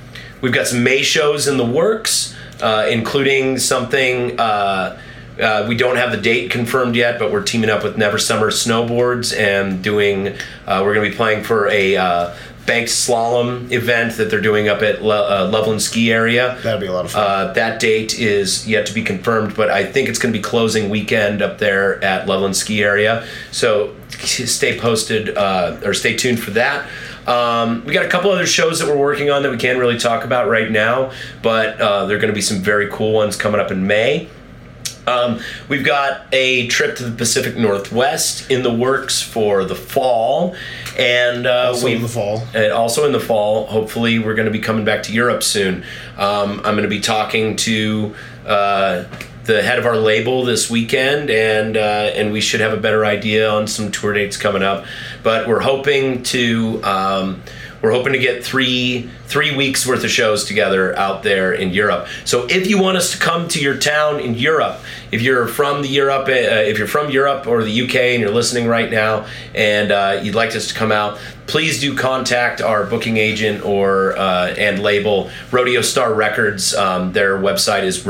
we've 0.42 0.54
got 0.54 0.68
some 0.68 0.84
May 0.84 1.02
shows 1.02 1.48
in 1.48 1.58
the 1.58 1.66
works, 1.66 2.36
uh, 2.62 2.88
including 2.90 3.58
something. 3.58 4.40
Uh, 4.40 5.00
uh, 5.40 5.66
we 5.68 5.76
don't 5.76 5.98
have 5.98 6.12
the 6.12 6.18
date 6.18 6.50
confirmed 6.50 6.96
yet, 6.96 7.20
but 7.20 7.32
we're 7.32 7.44
teaming 7.44 7.70
up 7.70 7.84
with 7.84 7.98
Never 7.98 8.18
Summer 8.18 8.52
Snowboards 8.52 9.38
and 9.38 9.84
doing. 9.84 10.30
Uh, 10.66 10.82
we're 10.84 10.94
going 10.94 11.06
to 11.06 11.12
be 11.12 11.16
playing 11.16 11.44
for 11.44 11.68
a 11.68 11.98
uh, 11.98 12.36
banked 12.66 12.90
slalom 12.90 13.72
event 13.72 14.18
that 14.18 14.30
they're 14.30 14.42
doing 14.42 14.68
up 14.68 14.82
at 14.82 15.04
Lo- 15.04 15.28
uh, 15.28 15.48
Loveland 15.48 15.82
Ski 15.82 16.12
Area. 16.12 16.58
That'd 16.64 16.82
be 16.82 16.88
a 16.88 16.92
lot 16.92 17.06
of 17.06 17.12
fun. 17.12 17.24
Uh, 17.50 17.54
that 17.54 17.80
date 17.80 18.20
is 18.20 18.68
yet 18.68 18.86
to 18.88 18.94
be 18.94 19.04
confirmed, 19.04 19.56
but 19.56 19.70
I 19.70 19.86
think 19.86 20.10
it's 20.10 20.20
going 20.20 20.34
to 20.34 20.38
be 20.38 20.44
closing 20.44 20.90
weekend 20.90 21.42
up 21.42 21.60
there 21.60 22.04
at 22.04 22.28
Loveland 22.28 22.56
Ski 22.56 22.84
Area. 22.84 23.28
So 23.52 23.96
stay 24.10 24.80
posted 24.80 25.38
uh, 25.38 25.78
or 25.84 25.94
stay 25.94 26.16
tuned 26.16 26.40
for 26.40 26.52
that. 26.52 26.90
Um, 27.28 27.84
we 27.86 27.94
got 27.94 28.06
a 28.06 28.10
couple 28.10 28.32
other 28.32 28.46
shows 28.46 28.80
that 28.80 28.88
we're 28.88 28.98
working 28.98 29.30
on 29.32 29.44
that 29.44 29.52
we 29.52 29.58
can't 29.58 29.80
really 29.80 29.98
talk 29.98 30.24
about 30.24 30.48
right 30.48 30.70
now, 30.70 31.12
but 31.42 31.80
uh, 31.82 32.06
there 32.06 32.18
are 32.18 32.20
going 32.20 32.32
to 32.32 32.36
be 32.36 32.42
some 32.42 32.60
very 32.60 32.88
cool 32.92 33.14
ones 33.14 33.36
coming 33.36 33.60
up 33.60 33.72
in 33.72 33.88
May. 33.88 34.30
Um, 35.08 35.40
we've 35.70 35.86
got 35.86 36.26
a 36.32 36.68
trip 36.68 36.96
to 36.98 37.04
the 37.04 37.16
Pacific 37.16 37.58
Northwest 37.58 38.50
in 38.50 38.64
the 38.64 38.74
works 38.74 39.22
for 39.22 39.64
the 39.64 39.76
fall, 39.76 40.56
and 40.98 41.46
uh, 41.46 41.68
Also 41.68 41.88
in 41.88 42.02
the 42.02 42.08
fall. 42.08 42.44
and 42.54 42.72
also 42.72 43.06
in 43.06 43.12
the 43.12 43.20
fall, 43.20 43.68
hopefully, 43.68 44.20
we're 44.20 44.36
going 44.36 44.48
to 44.48 44.52
be 44.52 44.60
coming 44.60 44.86
back 44.86 45.04
to 45.04 45.14
Europe 45.14 45.44
soon. 45.44 45.84
Um, 46.18 46.60
I'm 46.64 46.76
going 46.76 46.84
to 46.84 46.88
be 46.88 47.02
talking 47.02 47.56
to 47.58 48.16
uh, 48.46 49.04
the 49.44 49.62
head 49.62 49.78
of 49.78 49.86
our 49.86 49.98
label 49.98 50.44
this 50.44 50.70
weekend, 50.72 51.30
and 51.30 51.78
uh, 51.78 52.12
and 52.16 52.32
we 52.34 52.42
should 52.42 52.62
have 52.62 52.74
a 52.74 52.78
better 52.78 53.06
idea 53.06 53.50
on 53.50 53.68
some 53.68 53.92
tour 53.92 54.14
dates 54.14 54.38
coming 54.38 54.64
up. 54.64 54.86
But 55.24 55.48
we're 55.48 55.62
hoping 55.62 56.24
to. 56.24 56.84
Um, 56.84 57.42
we're 57.82 57.92
hoping 57.92 58.14
to 58.14 58.20
get 58.20 58.44
three 58.44 59.10
three 59.28 59.56
weeks 59.56 59.86
worth 59.88 60.04
of 60.04 60.10
shows 60.10 60.46
together 60.46 60.98
out 60.98 61.24
there 61.24 61.52
in 61.54 61.72
Europe. 61.72 62.08
So 62.26 62.46
if 62.50 62.68
you 62.68 62.80
want 62.82 62.98
us 62.98 63.12
to 63.12 63.18
come 63.18 63.48
to 63.50 63.60
your 63.60 63.78
town 63.78 64.20
in 64.20 64.36
Europe, 64.36 64.80
if 65.12 65.22
you're 65.22 65.48
from 65.48 65.82
the 65.82 65.88
Europe, 65.88 66.28
uh, 66.28 66.32
if 66.32 66.78
you're 66.78 66.88
from 66.88 67.10
Europe 67.10 67.48
or 67.48 67.64
the 67.64 67.82
UK 67.82 67.96
and 67.96 68.22
you're 68.22 68.32
listening 68.32 68.68
right 68.68 68.90
now, 68.90 69.26
and 69.54 69.92
uh, 69.92 70.20
you'd 70.22 70.36
like 70.36 70.56
us 70.56 70.68
to 70.68 70.74
come 70.74 70.92
out, 70.92 71.18
please 71.48 71.80
do 71.80 71.96
contact 71.96 72.62
our 72.62 72.86
booking 72.86 73.18
agent 73.18 73.64
or 73.66 74.18
uh, 74.18 74.54
and 74.58 74.82
label 74.82 75.30
Rodeo 75.52 75.82
Star 75.82 76.14
Records. 76.14 76.76
Um, 76.76 77.14
their 77.14 77.38
website 77.38 77.84
is 77.84 78.06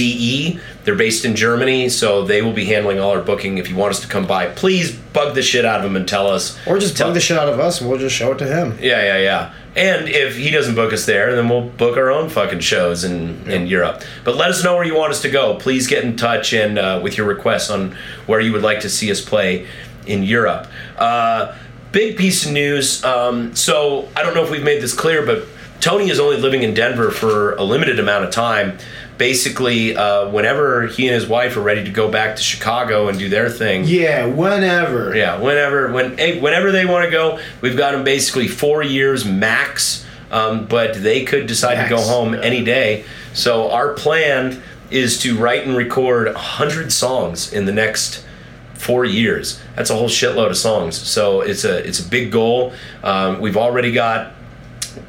rodeostar.de. 0.00 0.60
They're 0.84 0.94
based 0.94 1.24
in 1.24 1.36
Germany, 1.36 1.88
so 1.88 2.24
they 2.24 2.42
will 2.42 2.52
be 2.52 2.64
handling 2.66 2.98
all 2.98 3.10
our 3.10 3.22
booking. 3.22 3.58
If 3.58 3.68
you 3.68 3.76
want 3.76 3.92
us 3.92 4.00
to 4.00 4.08
come 4.08 4.26
by, 4.26 4.46
please 4.46 4.94
bug 4.94 5.34
the 5.34 5.42
shit 5.42 5.64
out 5.64 5.80
of 5.80 5.82
them 5.84 5.96
and 5.96 6.08
tell 6.08 6.26
us. 6.26 6.58
Or 6.66 6.78
just 6.78 6.96
tell, 6.96 7.08
bug 7.08 7.14
the 7.14 7.20
shit 7.20 7.38
out 7.38 7.48
of 7.48 7.60
us 7.60 7.80
and 7.80 7.90
we'll 7.90 7.98
just 7.98 8.16
show 8.16 8.32
it 8.32 8.38
to 8.38 8.46
him. 8.46 8.78
Yeah, 8.80 9.02
yeah, 9.02 9.18
yeah. 9.18 9.54
And 9.76 10.08
if 10.08 10.36
he 10.36 10.50
doesn't 10.50 10.74
book 10.74 10.92
us 10.92 11.06
there, 11.06 11.36
then 11.36 11.48
we'll 11.48 11.68
book 11.68 11.96
our 11.96 12.10
own 12.10 12.28
fucking 12.28 12.60
shows 12.60 13.04
in, 13.04 13.48
in 13.50 13.66
Europe. 13.66 14.02
But 14.24 14.36
let 14.36 14.50
us 14.50 14.64
know 14.64 14.74
where 14.74 14.84
you 14.84 14.96
want 14.96 15.12
us 15.12 15.22
to 15.22 15.30
go. 15.30 15.56
Please 15.56 15.86
get 15.86 16.02
in 16.02 16.16
touch 16.16 16.52
and 16.52 16.78
uh, 16.78 17.00
with 17.02 17.16
your 17.16 17.26
requests 17.26 17.70
on 17.70 17.96
where 18.26 18.40
you 18.40 18.52
would 18.52 18.62
like 18.62 18.80
to 18.80 18.90
see 18.90 19.10
us 19.10 19.20
play 19.20 19.66
in 20.06 20.22
Europe. 20.24 20.66
Uh, 20.96 21.56
big 21.92 22.16
piece 22.16 22.46
of 22.46 22.52
news. 22.52 23.04
Um, 23.04 23.54
so 23.54 24.08
I 24.16 24.22
don't 24.22 24.34
know 24.34 24.42
if 24.42 24.50
we've 24.50 24.64
made 24.64 24.82
this 24.82 24.94
clear, 24.94 25.24
but 25.24 25.46
Tony 25.80 26.10
is 26.10 26.20
only 26.20 26.36
living 26.36 26.62
in 26.62 26.74
Denver 26.74 27.10
for 27.10 27.54
a 27.54 27.62
limited 27.62 27.98
amount 27.98 28.24
of 28.24 28.30
time. 28.30 28.78
Basically, 29.20 29.94
uh, 29.94 30.30
whenever 30.30 30.86
he 30.86 31.06
and 31.06 31.14
his 31.14 31.26
wife 31.26 31.54
are 31.58 31.60
ready 31.60 31.84
to 31.84 31.90
go 31.90 32.10
back 32.10 32.36
to 32.36 32.42
Chicago 32.42 33.08
and 33.08 33.18
do 33.18 33.28
their 33.28 33.50
thing, 33.50 33.84
Yeah, 33.84 34.24
whenever. 34.24 35.14
yeah, 35.14 35.38
whenever 35.38 35.92
when 35.92 36.16
hey, 36.16 36.40
whenever 36.40 36.72
they 36.72 36.86
want 36.86 37.04
to 37.04 37.10
go, 37.10 37.38
we've 37.60 37.76
got 37.76 37.92
them 37.92 38.02
basically 38.02 38.48
four 38.48 38.82
years 38.82 39.26
max. 39.26 40.06
Um, 40.30 40.64
but 40.64 40.94
they 41.02 41.24
could 41.26 41.46
decide 41.46 41.82
to 41.82 41.90
go 41.90 42.00
home 42.00 42.32
yeah. 42.32 42.40
any 42.40 42.64
day. 42.64 43.04
So 43.34 43.70
our 43.70 43.92
plan 43.92 44.62
is 44.90 45.18
to 45.18 45.36
write 45.36 45.66
and 45.66 45.76
record 45.76 46.34
hundred 46.34 46.90
songs 46.90 47.52
in 47.52 47.66
the 47.66 47.72
next 47.72 48.24
four 48.72 49.04
years. 49.04 49.60
That's 49.76 49.90
a 49.90 49.96
whole 49.96 50.08
shitload 50.08 50.48
of 50.48 50.56
songs. 50.56 50.96
So 50.96 51.42
it's 51.42 51.64
a 51.64 51.86
it's 51.86 52.00
a 52.00 52.08
big 52.08 52.32
goal. 52.32 52.72
Um, 53.04 53.38
we've 53.40 53.58
already 53.58 53.92
got 53.92 54.32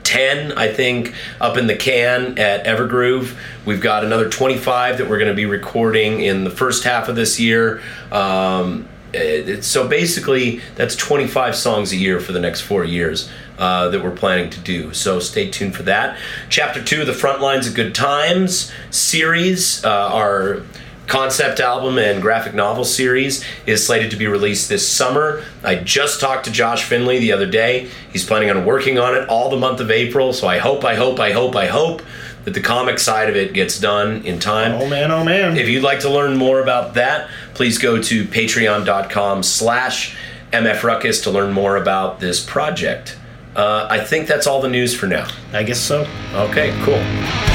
10 0.03 0.51
i 0.53 0.67
think 0.71 1.13
up 1.39 1.57
in 1.57 1.67
the 1.67 1.75
can 1.75 2.37
at 2.37 2.65
evergroove. 2.65 3.35
We've 3.65 3.81
got 3.81 4.03
another 4.03 4.27
25 4.29 4.97
that 4.97 5.09
we're 5.09 5.17
going 5.19 5.29
to 5.29 5.35
be 5.35 5.45
recording 5.45 6.21
in 6.21 6.43
the 6.43 6.49
first 6.49 6.83
half 6.83 7.07
of 7.09 7.15
this 7.15 7.39
year. 7.39 7.81
Um, 8.11 8.87
it- 9.13 9.63
so 9.63 9.87
basically 9.87 10.61
that's 10.75 10.95
25 10.95 11.55
songs 11.55 11.91
a 11.91 11.95
year 11.97 12.19
for 12.19 12.31
the 12.31 12.39
next 12.39 12.61
four 12.61 12.83
years 12.83 13.29
uh, 13.59 13.89
that 13.89 14.03
we're 14.03 14.09
planning 14.11 14.49
to 14.49 14.59
do. 14.61 14.93
So 14.93 15.19
stay 15.19 15.49
tuned 15.51 15.75
for 15.75 15.83
that. 15.83 16.17
Chapter 16.49 16.83
two 16.83 17.05
the 17.05 17.13
front 17.13 17.41
lines 17.41 17.67
of 17.67 17.75
good 17.75 17.93
times 17.93 18.71
series 18.89 19.83
uh, 19.85 19.89
our 19.89 20.61
concept 21.11 21.59
album 21.59 21.97
and 21.97 22.21
graphic 22.21 22.53
novel 22.53 22.85
series 22.85 23.43
is 23.65 23.85
slated 23.85 24.09
to 24.11 24.15
be 24.15 24.27
released 24.27 24.69
this 24.69 24.87
summer. 24.87 25.43
I 25.61 25.75
just 25.75 26.21
talked 26.21 26.45
to 26.45 26.51
Josh 26.51 26.85
Finley 26.85 27.19
the 27.19 27.33
other 27.33 27.45
day. 27.45 27.89
He's 28.13 28.25
planning 28.25 28.49
on 28.49 28.65
working 28.65 28.97
on 28.97 29.15
it 29.15 29.27
all 29.27 29.49
the 29.49 29.57
month 29.57 29.81
of 29.81 29.91
April. 29.91 30.31
So 30.31 30.47
I 30.47 30.59
hope, 30.59 30.85
I 30.85 30.95
hope, 30.95 31.19
I 31.19 31.33
hope, 31.33 31.57
I 31.57 31.67
hope 31.67 32.01
that 32.45 32.53
the 32.53 32.61
comic 32.61 32.97
side 32.97 33.29
of 33.29 33.35
it 33.35 33.51
gets 33.51 33.77
done 33.77 34.25
in 34.25 34.39
time. 34.39 34.71
Oh 34.81 34.87
man, 34.87 35.11
oh 35.11 35.25
man. 35.25 35.57
If 35.57 35.67
you'd 35.67 35.83
like 35.83 35.99
to 35.99 36.09
learn 36.09 36.37
more 36.37 36.61
about 36.61 36.93
that, 36.93 37.29
please 37.55 37.77
go 37.77 38.01
to 38.01 38.23
patreon.com 38.23 39.43
slash 39.43 40.15
mfruckus 40.53 41.23
to 41.23 41.29
learn 41.29 41.51
more 41.51 41.75
about 41.75 42.21
this 42.21 42.43
project. 42.43 43.17
Uh, 43.53 43.85
I 43.89 43.99
think 43.99 44.27
that's 44.27 44.47
all 44.47 44.61
the 44.61 44.69
news 44.69 44.95
for 44.95 45.07
now. 45.07 45.27
I 45.51 45.63
guess 45.63 45.81
so. 45.81 46.07
Okay, 46.33 46.73
cool. 46.83 47.50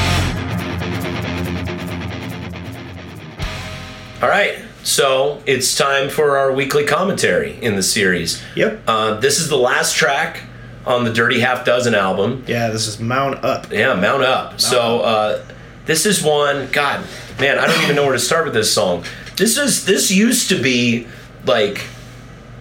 All 4.19 4.29
right, 4.29 4.57
so 4.81 5.43
it's 5.45 5.77
time 5.77 6.09
for 6.09 6.39
our 6.39 6.51
weekly 6.51 6.83
commentary 6.83 7.53
in 7.61 7.75
the 7.75 7.83
series. 7.83 8.41
Yep. 8.55 8.81
Uh, 8.87 9.19
this 9.19 9.39
is 9.39 9.47
the 9.47 9.57
last 9.57 9.95
track 9.95 10.41
on 10.87 11.03
the 11.03 11.13
Dirty 11.13 11.39
Half 11.39 11.65
Dozen 11.65 11.93
album. 11.93 12.43
Yeah, 12.47 12.69
this 12.69 12.87
is 12.87 12.99
Mount 12.99 13.43
Up. 13.43 13.71
Yeah, 13.71 13.93
Mount 13.93 14.23
Up. 14.23 14.59
So 14.59 15.01
uh, 15.01 15.45
this 15.85 16.07
is 16.07 16.23
one. 16.23 16.67
God, 16.71 17.05
man, 17.39 17.59
I 17.59 17.67
don't 17.67 17.79
even 17.83 17.95
know 17.95 18.05
where 18.05 18.13
to 18.13 18.19
start 18.19 18.45
with 18.45 18.55
this 18.55 18.73
song. 18.73 19.03
This 19.35 19.55
is 19.55 19.85
this 19.85 20.09
used 20.09 20.49
to 20.49 20.59
be 20.59 21.05
like 21.45 21.85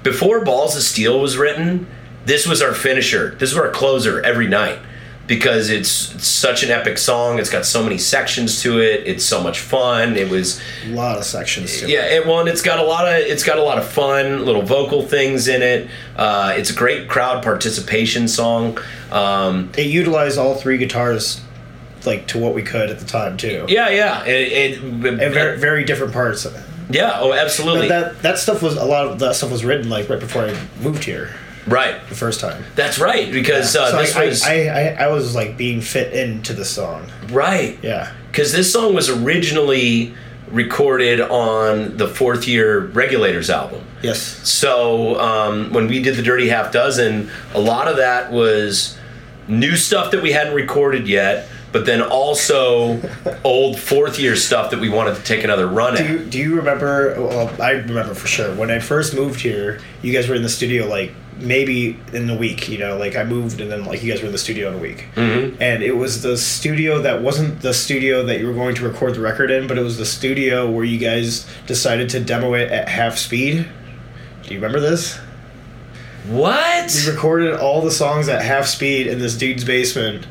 before 0.03 0.45
Balls 0.45 0.77
of 0.77 0.83
Steel 0.83 1.21
was 1.21 1.39
written. 1.39 1.87
This 2.27 2.47
was 2.47 2.61
our 2.61 2.75
finisher. 2.75 3.31
This 3.37 3.55
was 3.55 3.59
our 3.59 3.71
closer 3.71 4.21
every 4.21 4.47
night 4.47 4.79
because 5.27 5.71
it's, 5.71 6.15
it's 6.15 6.27
such 6.27 6.63
an 6.63 6.71
epic 6.71 6.99
song. 6.99 7.39
It's 7.39 7.51
got 7.51 7.65
so 7.67 7.83
many 7.83 7.99
sections 7.99 8.63
to 8.63 8.81
it. 8.81 9.07
It's 9.07 9.25
so 9.25 9.43
much 9.43 9.59
fun. 9.61 10.17
It 10.17 10.31
was 10.31 10.61
A 10.85 10.91
lot 10.91 11.19
of 11.19 11.25
sections 11.25 11.81
to 11.81 11.89
yeah, 11.89 12.07
it, 12.07 12.27
well, 12.27 12.41
and 12.41 12.49
it's 12.49 12.63
got 12.63 12.79
a 12.79 12.83
lot 12.85 13.07
of 13.07 13.15
it's 13.21 13.43
got 13.43 13.59
a 13.59 13.63
lot 13.63 13.79
of 13.79 13.87
fun 13.89 14.45
little 14.45 14.63
vocal 14.63 15.03
things 15.03 15.49
in 15.49 15.63
it. 15.63 15.89
Uh, 16.17 16.55
it's 16.57 16.71
a 16.71 16.75
great 16.75 17.09
crowd 17.09 17.43
participation 17.43 18.29
song. 18.29 18.79
Um, 19.11 19.71
It 19.77 19.87
utilized 19.87 20.39
all 20.39 20.55
three 20.55 20.79
guitars 20.79 21.41
like 22.05 22.29
to 22.29 22.39
what 22.39 22.55
we 22.55 22.63
could 22.63 22.89
at 22.91 23.01
the 23.01 23.05
time 23.07 23.37
too. 23.37 23.65
yeah, 23.69 23.89
yeah, 23.89 24.25
it, 24.25 24.53
it, 24.53 24.83
And 24.83 25.03
very, 25.35 25.59
very 25.59 25.85
different 25.85 26.13
parts. 26.13 26.45
of 26.45 26.55
it. 26.55 26.63
yeah. 26.89 27.19
Oh, 27.21 27.33
absolutely. 27.33 27.89
But 27.89 28.13
that 28.13 28.23
that 28.23 28.39
stuff 28.39 28.63
was 28.63 28.77
a 28.77 28.85
lot 28.85 29.07
of 29.09 29.19
that 29.19 29.35
stuff 29.35 29.51
was 29.51 29.65
written 29.65 29.89
like 29.89 30.09
right 30.09 30.21
before 30.21 30.45
I 30.45 30.57
moved 30.81 31.03
here 31.03 31.35
right. 31.67 31.97
the 32.09 32.15
first 32.15 32.41
time. 32.41 32.65
That's 32.75 32.99
right 32.99 33.31
because 33.33 33.75
uh, 33.77 33.91
so 33.91 33.99
this 33.99 34.17
I, 34.17 34.25
was 34.27 34.43
I, 34.43 34.55
I, 34.67 35.05
I 35.05 35.09
was 35.09 35.35
like 35.35 35.57
being 35.57 35.81
fit 35.81 36.13
into 36.13 36.53
the 36.53 36.65
song. 36.65 37.07
right 37.31 37.79
Yeah. 37.83 38.13
because 38.31 38.53
this 38.53 38.73
song 38.73 38.95
was 38.95 39.09
originally 39.11 40.15
recorded 40.51 41.21
on 41.21 41.97
the 41.97 42.07
fourth 42.07 42.47
year 42.47 42.81
Regulators 42.87 43.51
album. 43.51 43.85
Yes. 44.03 44.21
So 44.49 45.19
um, 45.21 45.73
when 45.73 45.89
we 45.89 46.01
did 46.01 46.17
the 46.17 46.23
Dirty 46.23 46.49
Half 46.49 46.73
Dozen, 46.73 47.31
a 47.55 47.61
lot 47.61 47.89
of 47.89 47.97
that 47.97 48.31
was 48.31 48.97
new 49.49 49.77
stuff 49.77 50.11
that 50.13 50.23
we 50.23 50.31
hadn't 50.33 50.55
recorded 50.55 51.09
yet, 51.09 51.49
but 51.73 51.85
then 51.85 52.01
also 52.01 53.01
old 53.45 53.79
fourth 53.79 54.21
year 54.21 54.37
stuff 54.37 54.71
that 54.71 54.79
we 54.81 54.89
wanted 54.89 55.17
to 55.17 55.23
take 55.25 55.43
another 55.43 55.67
run 55.67 55.97
Do 55.97 56.05
at. 56.05 56.11
you, 56.11 56.19
do 56.25 56.39
you 56.39 56.55
remember? 56.57 57.15
Well, 57.21 57.61
I 57.61 57.73
remember 57.73 58.15
for 58.15 58.29
sure 58.29 58.55
when 58.55 58.71
I 58.71 58.79
first 58.79 59.15
moved 59.15 59.41
here. 59.41 59.81
You 60.03 60.13
guys 60.13 60.29
were 60.29 60.37
in 60.37 60.43
the 60.43 60.49
studio 60.49 60.87
like 60.87 61.13
maybe 61.39 61.99
in 62.13 62.27
the 62.27 62.37
week. 62.37 62.69
You 62.69 62.79
know, 62.79 62.97
like 62.97 63.17
I 63.17 63.25
moved 63.25 63.61
and 63.61 63.71
then 63.71 63.85
like 63.85 64.03
you 64.03 64.13
guys 64.13 64.21
were 64.23 64.27
in 64.27 64.33
the 64.33 64.39
studio 64.39 64.69
in 64.69 64.75
a 64.75 64.79
week. 64.79 65.07
Mm-hmm. 65.15 65.61
And 65.63 65.83
it 65.83 65.97
was 65.97 66.23
the 66.23 66.37
studio 66.37 67.01
that 67.03 67.23
wasn't 67.23 67.61
the 67.63 67.75
studio 67.75 68.25
that 68.25 68.39
you 68.41 68.47
were 68.47 68.55
going 68.55 68.75
to 68.77 68.89
record 68.89 69.15
the 69.15 69.21
record 69.21 69.51
in, 69.51 69.67
but 69.67 69.79
it 69.79 69.83
was 69.83 69.99
the 69.99 70.07
studio 70.07 70.71
where 70.71 70.85
you 70.85 70.99
guys 70.99 71.47
decided 71.67 72.09
to 72.11 72.21
demo 72.21 72.55
it 72.55 72.71
at 72.71 72.89
half 72.89 73.17
speed. 73.19 73.67
Do 74.43 74.55
you 74.55 74.61
remember 74.61 74.81
this? 74.81 75.19
What? 76.29 76.93
We 77.07 77.13
recorded 77.13 77.55
all 77.55 77.83
the 77.83 77.91
songs 77.91 78.29
at 78.29 78.43
half 78.43 78.67
speed 78.67 79.07
in 79.07 79.19
this 79.19 79.37
dude's 79.37 79.65
basement. 79.65 80.27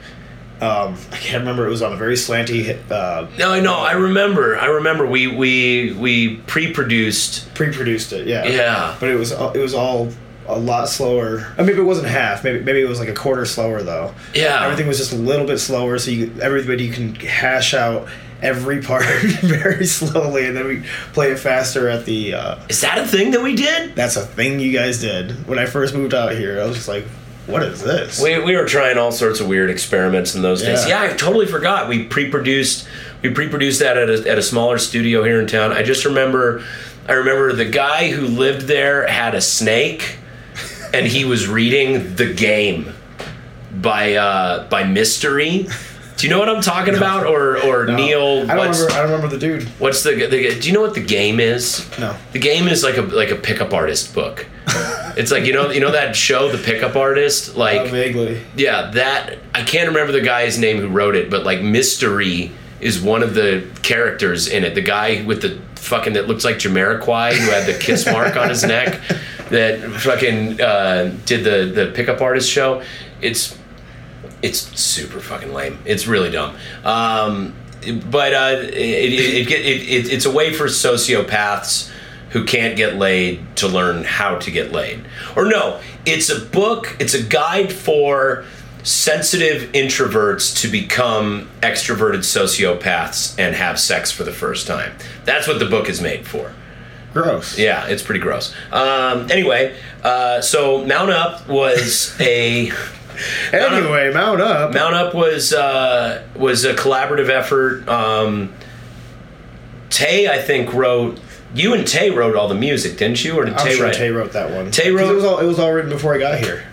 Um, 0.62 0.98
I 1.12 1.18
can't 1.18 1.42
remember. 1.42 1.66
It 1.68 1.70
was 1.70 1.82
on 1.82 1.92
a 1.92 1.98
very 1.98 2.16
slanty, 2.16 2.80
uh, 2.90 3.28
No, 3.38 3.60
know. 3.60 3.76
I 3.76 3.92
remember. 3.92 4.58
I 4.58 4.68
remember 4.68 5.06
we 5.06 5.28
we 5.28 5.92
we 5.94 6.38
pre-produced. 6.48 7.54
pre-produced 7.56 8.14
it. 8.14 8.26
Yeah. 8.26 8.46
Yeah. 8.46 8.96
But 9.00 9.10
it 9.10 9.16
was 9.16 9.32
it 9.32 9.58
was 9.58 9.74
all 9.74 10.10
a 10.48 10.58
lot 10.58 10.90
slower. 10.90 11.54
I 11.58 11.64
mean, 11.64 11.78
it 11.78 11.82
wasn't 11.82 12.08
half. 12.08 12.44
Maybe 12.44 12.60
maybe 12.64 12.82
it 12.82 12.88
was 12.90 13.00
like 13.00 13.10
a 13.10 13.14
quarter 13.14 13.46
slower 13.46 13.82
though. 13.82 14.14
Yeah. 14.34 14.64
Everything 14.64 14.88
was 14.88 14.98
just 14.98 15.12
a 15.14 15.18
little 15.18 15.46
bit 15.48 15.60
slower, 15.60 15.98
so 15.98 16.12
you 16.12 16.32
everybody 16.42 16.90
can 16.92 17.16
hash 17.16 17.74
out 17.74 18.08
every 18.42 18.82
part 18.84 19.06
very 19.42 19.86
slowly, 19.86 20.46
and 20.46 20.56
then 20.56 20.68
we 20.68 20.84
play 21.14 21.32
it 21.32 21.40
faster 21.40 21.90
at 21.90 22.06
the. 22.06 22.34
Uh, 22.36 22.60
Is 22.70 22.82
that 22.82 22.98
a 22.98 23.08
thing 23.08 23.32
that 23.32 23.42
we 23.42 23.56
did? 23.56 23.96
that's 23.96 24.16
a 24.16 24.26
thing 24.26 24.60
you 24.60 24.72
guys 24.72 25.00
did 25.02 25.48
when 25.48 25.58
I 25.60 25.66
first 25.66 25.94
moved 25.96 26.14
out 26.14 26.34
here. 26.34 26.62
I 26.62 26.66
was 26.66 26.76
just 26.76 26.88
like, 26.88 27.06
"What 27.48 27.64
is 27.64 27.82
this?" 27.82 28.22
We, 28.22 28.38
we 28.40 28.56
were 28.56 28.66
trying 28.66 28.98
all 28.98 29.12
sorts 29.12 29.40
of 29.40 29.48
weird 29.48 29.70
experiments 29.72 30.36
in 30.36 30.42
those 30.42 30.62
days. 30.62 30.88
Yeah. 30.88 31.04
Yeah, 31.06 31.14
I 31.14 31.16
totally 31.16 31.48
forgot. 31.48 31.90
We 31.90 32.04
pre-produced 32.04 32.88
we 33.24 33.32
pre-produced 33.34 33.80
that 33.80 33.98
at 33.98 34.10
a, 34.10 34.30
at 34.30 34.38
a 34.38 34.44
smaller 34.44 34.78
studio 34.78 35.24
here 35.24 35.40
in 35.42 35.48
town. 35.48 35.72
I 35.72 35.82
just 35.82 36.06
remember 36.06 36.64
I 37.08 37.14
remember 37.14 37.54
the 37.54 37.66
guy 37.66 38.12
who 38.12 38.28
lived 38.28 38.62
there 38.64 39.08
had 39.08 39.34
a 39.34 39.42
snake 39.42 40.18
and 40.96 41.08
he 41.08 41.26
was 41.26 41.48
reading 41.48 42.16
The 42.16 42.34
Game 42.34 42.94
by 43.72 44.16
uh, 44.16 44.68
by 44.70 44.84
Mystery. 44.84 45.68
Do 46.18 46.26
you 46.26 46.32
know 46.32 46.40
what 46.40 46.48
I'm 46.48 46.62
talking 46.62 46.96
about? 46.96 47.26
Or 47.28 47.58
or 47.62 47.86
No. 47.86 47.96
Neil? 47.98 48.20
I 48.50 48.56
don't 48.56 48.58
remember. 48.58 48.92
I 48.92 48.96
don't 49.02 49.12
remember 49.12 49.28
the 49.28 49.38
dude. 49.38 49.64
what's 49.80 50.02
the, 50.04 50.12
the? 50.16 50.60
Do 50.60 50.68
you 50.68 50.74
know 50.74 50.82
what 50.82 50.94
the 50.94 51.04
game 51.04 51.40
is? 51.42 51.86
No. 52.00 52.16
The 52.32 52.40
game 52.40 52.68
is 52.70 52.84
like 52.84 52.96
a 52.98 53.02
like 53.02 53.32
a 53.32 53.36
pickup 53.36 53.74
artist 53.74 54.14
book. 54.16 54.46
it's 55.18 55.30
like 55.32 55.44
you 55.46 55.52
know 55.54 55.70
you 55.72 55.82
know 55.82 55.92
that 55.92 56.16
show, 56.16 56.50
The 56.50 56.58
Pickup 56.58 56.96
Artist. 56.96 57.56
Like 57.58 57.82
Uh, 57.82 57.86
vaguely. 57.92 58.42
yeah, 58.56 58.92
that 58.92 59.40
I 59.54 59.64
can't 59.64 59.90
remember 59.90 60.14
the 60.14 60.22
guy's 60.22 60.58
name 60.58 60.78
who 60.80 60.88
wrote 60.88 61.16
it, 61.16 61.30
but 61.30 61.44
like 61.44 61.62
Mystery 61.62 62.52
is 62.80 63.02
one 63.02 63.22
of 63.22 63.34
the 63.36 63.68
characters 63.84 64.48
in 64.48 64.64
it. 64.64 64.74
The 64.74 64.82
guy 64.82 65.24
with 65.26 65.42
the 65.42 65.60
fucking 65.76 66.14
that 66.14 66.28
looks 66.28 66.44
like 66.46 66.56
Jamiroquai 66.56 67.34
who 67.34 67.52
had 67.52 67.68
the 67.68 67.78
kiss 67.78 68.06
mark 68.06 68.36
on 68.38 68.48
his 68.50 68.64
neck. 68.64 69.00
that 69.50 69.80
fucking 70.02 70.62
uh, 70.62 71.16
did 71.26 71.44
the 71.44 71.72
the 71.74 71.92
pickup 71.92 72.22
artist 72.22 72.50
show. 72.50 72.84
It's 73.22 73.58
it's 74.42 74.60
super 74.80 75.20
fucking 75.20 75.54
lame. 75.54 75.80
It's 75.86 76.08
really 76.08 76.32
dumb. 76.32 76.56
Um, 76.84 77.56
but 78.10 78.34
uh, 78.34 78.60
it, 78.62 78.74
it, 78.74 79.52
it, 79.52 79.52
it, 79.52 80.14
it's 80.14 80.26
a 80.26 80.32
way 80.32 80.54
for 80.54 80.66
sociopaths 80.66 81.92
who 82.30 82.44
can't 82.44 82.76
get 82.76 82.96
laid 82.96 83.56
to 83.58 83.68
learn 83.68 84.04
how 84.04 84.38
to 84.40 84.52
get 84.52 84.72
laid. 84.72 85.06
Or 85.36 85.46
no, 85.46 85.80
it's 86.06 86.30
a 86.30 86.40
book. 86.40 86.96
It's 87.00 87.14
a 87.14 87.24
guide 87.24 87.72
for 87.72 88.46
sensitive 88.84 89.72
introverts 89.72 90.62
to 90.62 90.68
become 90.68 91.50
extroverted 91.62 92.20
sociopaths 92.20 93.38
and 93.40 93.56
have 93.56 93.80
sex 93.80 94.12
for 94.12 94.24
the 94.24 94.32
first 94.32 94.68
time. 94.68 94.94
That's 95.24 95.48
what 95.48 95.60
the 95.60 95.66
book 95.66 95.90
is 95.90 96.02
made 96.02 96.28
for. 96.28 96.54
Gross. 97.16 97.58
Yeah, 97.58 97.88
it's 97.88 98.04
pretty 98.04 98.20
gross. 98.20 98.54
Um, 98.72 99.32
anyway, 99.32 99.76
uh, 100.04 100.42
so 100.42 100.86
Mount 100.86 101.10
Up 101.12 101.48
was 101.48 102.14
a 102.20 102.72
Anyway, 103.54 104.12
mount 104.14 104.42
up. 104.42 104.74
Mount 104.74 104.94
Up 104.94 105.16
was 105.16 105.54
uh, 105.54 106.22
was 106.36 106.66
a 106.66 106.74
collaborative 106.74 107.30
effort. 107.30 107.88
Um, 107.88 108.54
Tay, 109.90 110.28
I 110.28 110.42
think, 110.42 110.74
wrote. 110.74 111.20
You 111.54 111.74
and 111.74 111.88
Tay 111.88 112.12
wrote 112.12 112.36
all 112.36 112.50
the 112.50 112.56
music, 112.56 112.98
didn't 112.98 113.24
you? 113.24 113.40
Or 113.40 113.46
did 113.46 113.54
I'm 113.54 113.66
Tay 113.66 113.76
sure 113.76 113.86
write? 113.86 113.96
Tay 113.96 114.10
wrote 114.10 114.34
that 114.34 114.52
one. 114.52 114.70
Tay 114.72 114.92
wrote- 114.92 115.10
It 115.10 115.16
was 115.16 115.24
all. 115.24 115.40
It 115.40 115.46
was 115.46 115.58
all 115.60 115.72
written 115.72 115.90
before 115.90 116.14
I 116.14 116.18
got 116.18 116.40
here. 116.40 116.66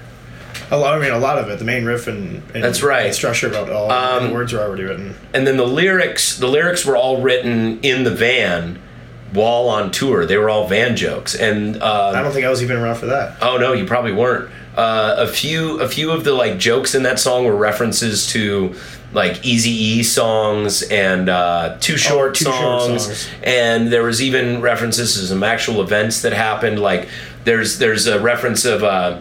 A 0.72 0.76
lot. 0.76 0.94
I 0.94 1.00
mean, 1.00 1.12
a 1.12 1.18
lot 1.18 1.38
of 1.38 1.48
it. 1.50 1.60
The 1.60 1.64
main 1.64 1.84
riff 1.84 2.08
and, 2.08 2.42
and 2.54 2.64
That's 2.64 2.82
right. 2.82 3.06
and 3.06 3.14
structure 3.14 3.46
about 3.46 3.70
all. 3.70 3.92
Um, 3.92 4.28
the 4.28 4.34
words 4.34 4.52
are 4.52 4.60
already 4.60 4.82
written. 4.82 5.14
and 5.32 5.46
then 5.46 5.56
the 5.56 5.66
lyrics 5.66 6.36
the 6.38 6.48
lyrics 6.48 6.84
were 6.84 6.96
all 6.96 7.22
written 7.22 7.78
in 7.82 8.02
the 8.02 8.10
van 8.10 8.80
while 9.32 9.68
on 9.68 9.90
tour 9.90 10.26
they 10.26 10.36
were 10.36 10.50
all 10.50 10.66
van 10.68 10.94
jokes 10.96 11.34
and 11.34 11.82
uh, 11.82 12.12
I 12.14 12.22
don't 12.22 12.32
think 12.32 12.44
I 12.46 12.50
was 12.50 12.62
even 12.62 12.76
around 12.76 12.96
for 12.96 13.06
that. 13.06 13.38
oh 13.42 13.56
no 13.56 13.72
you 13.72 13.84
probably 13.86 14.12
weren't 14.12 14.50
uh, 14.76 15.14
a 15.18 15.26
few 15.26 15.80
a 15.80 15.88
few 15.88 16.10
of 16.10 16.24
the 16.24 16.32
like 16.32 16.58
jokes 16.58 16.94
in 16.94 17.02
that 17.04 17.18
song 17.18 17.44
were 17.44 17.56
references 17.56 18.26
to 18.32 18.74
like 19.12 19.44
easy 19.44 19.70
e 19.70 20.02
songs 20.02 20.82
and 20.82 21.28
uh, 21.28 21.76
too 21.80 21.98
short, 21.98 22.30
Oh, 22.30 22.32
Too 22.32 22.44
Short 22.46 22.56
songs. 22.82 23.04
songs. 23.04 23.28
and 23.42 23.92
there 23.92 24.02
was 24.02 24.22
even 24.22 24.62
references 24.62 25.14
to 25.20 25.26
some 25.26 25.42
actual 25.42 25.82
events 25.82 26.22
that 26.22 26.32
happened 26.32 26.78
like 26.80 27.08
there's 27.44 27.78
there's 27.78 28.06
a 28.06 28.18
reference 28.20 28.64
of 28.64 28.82
uh, 28.82 29.20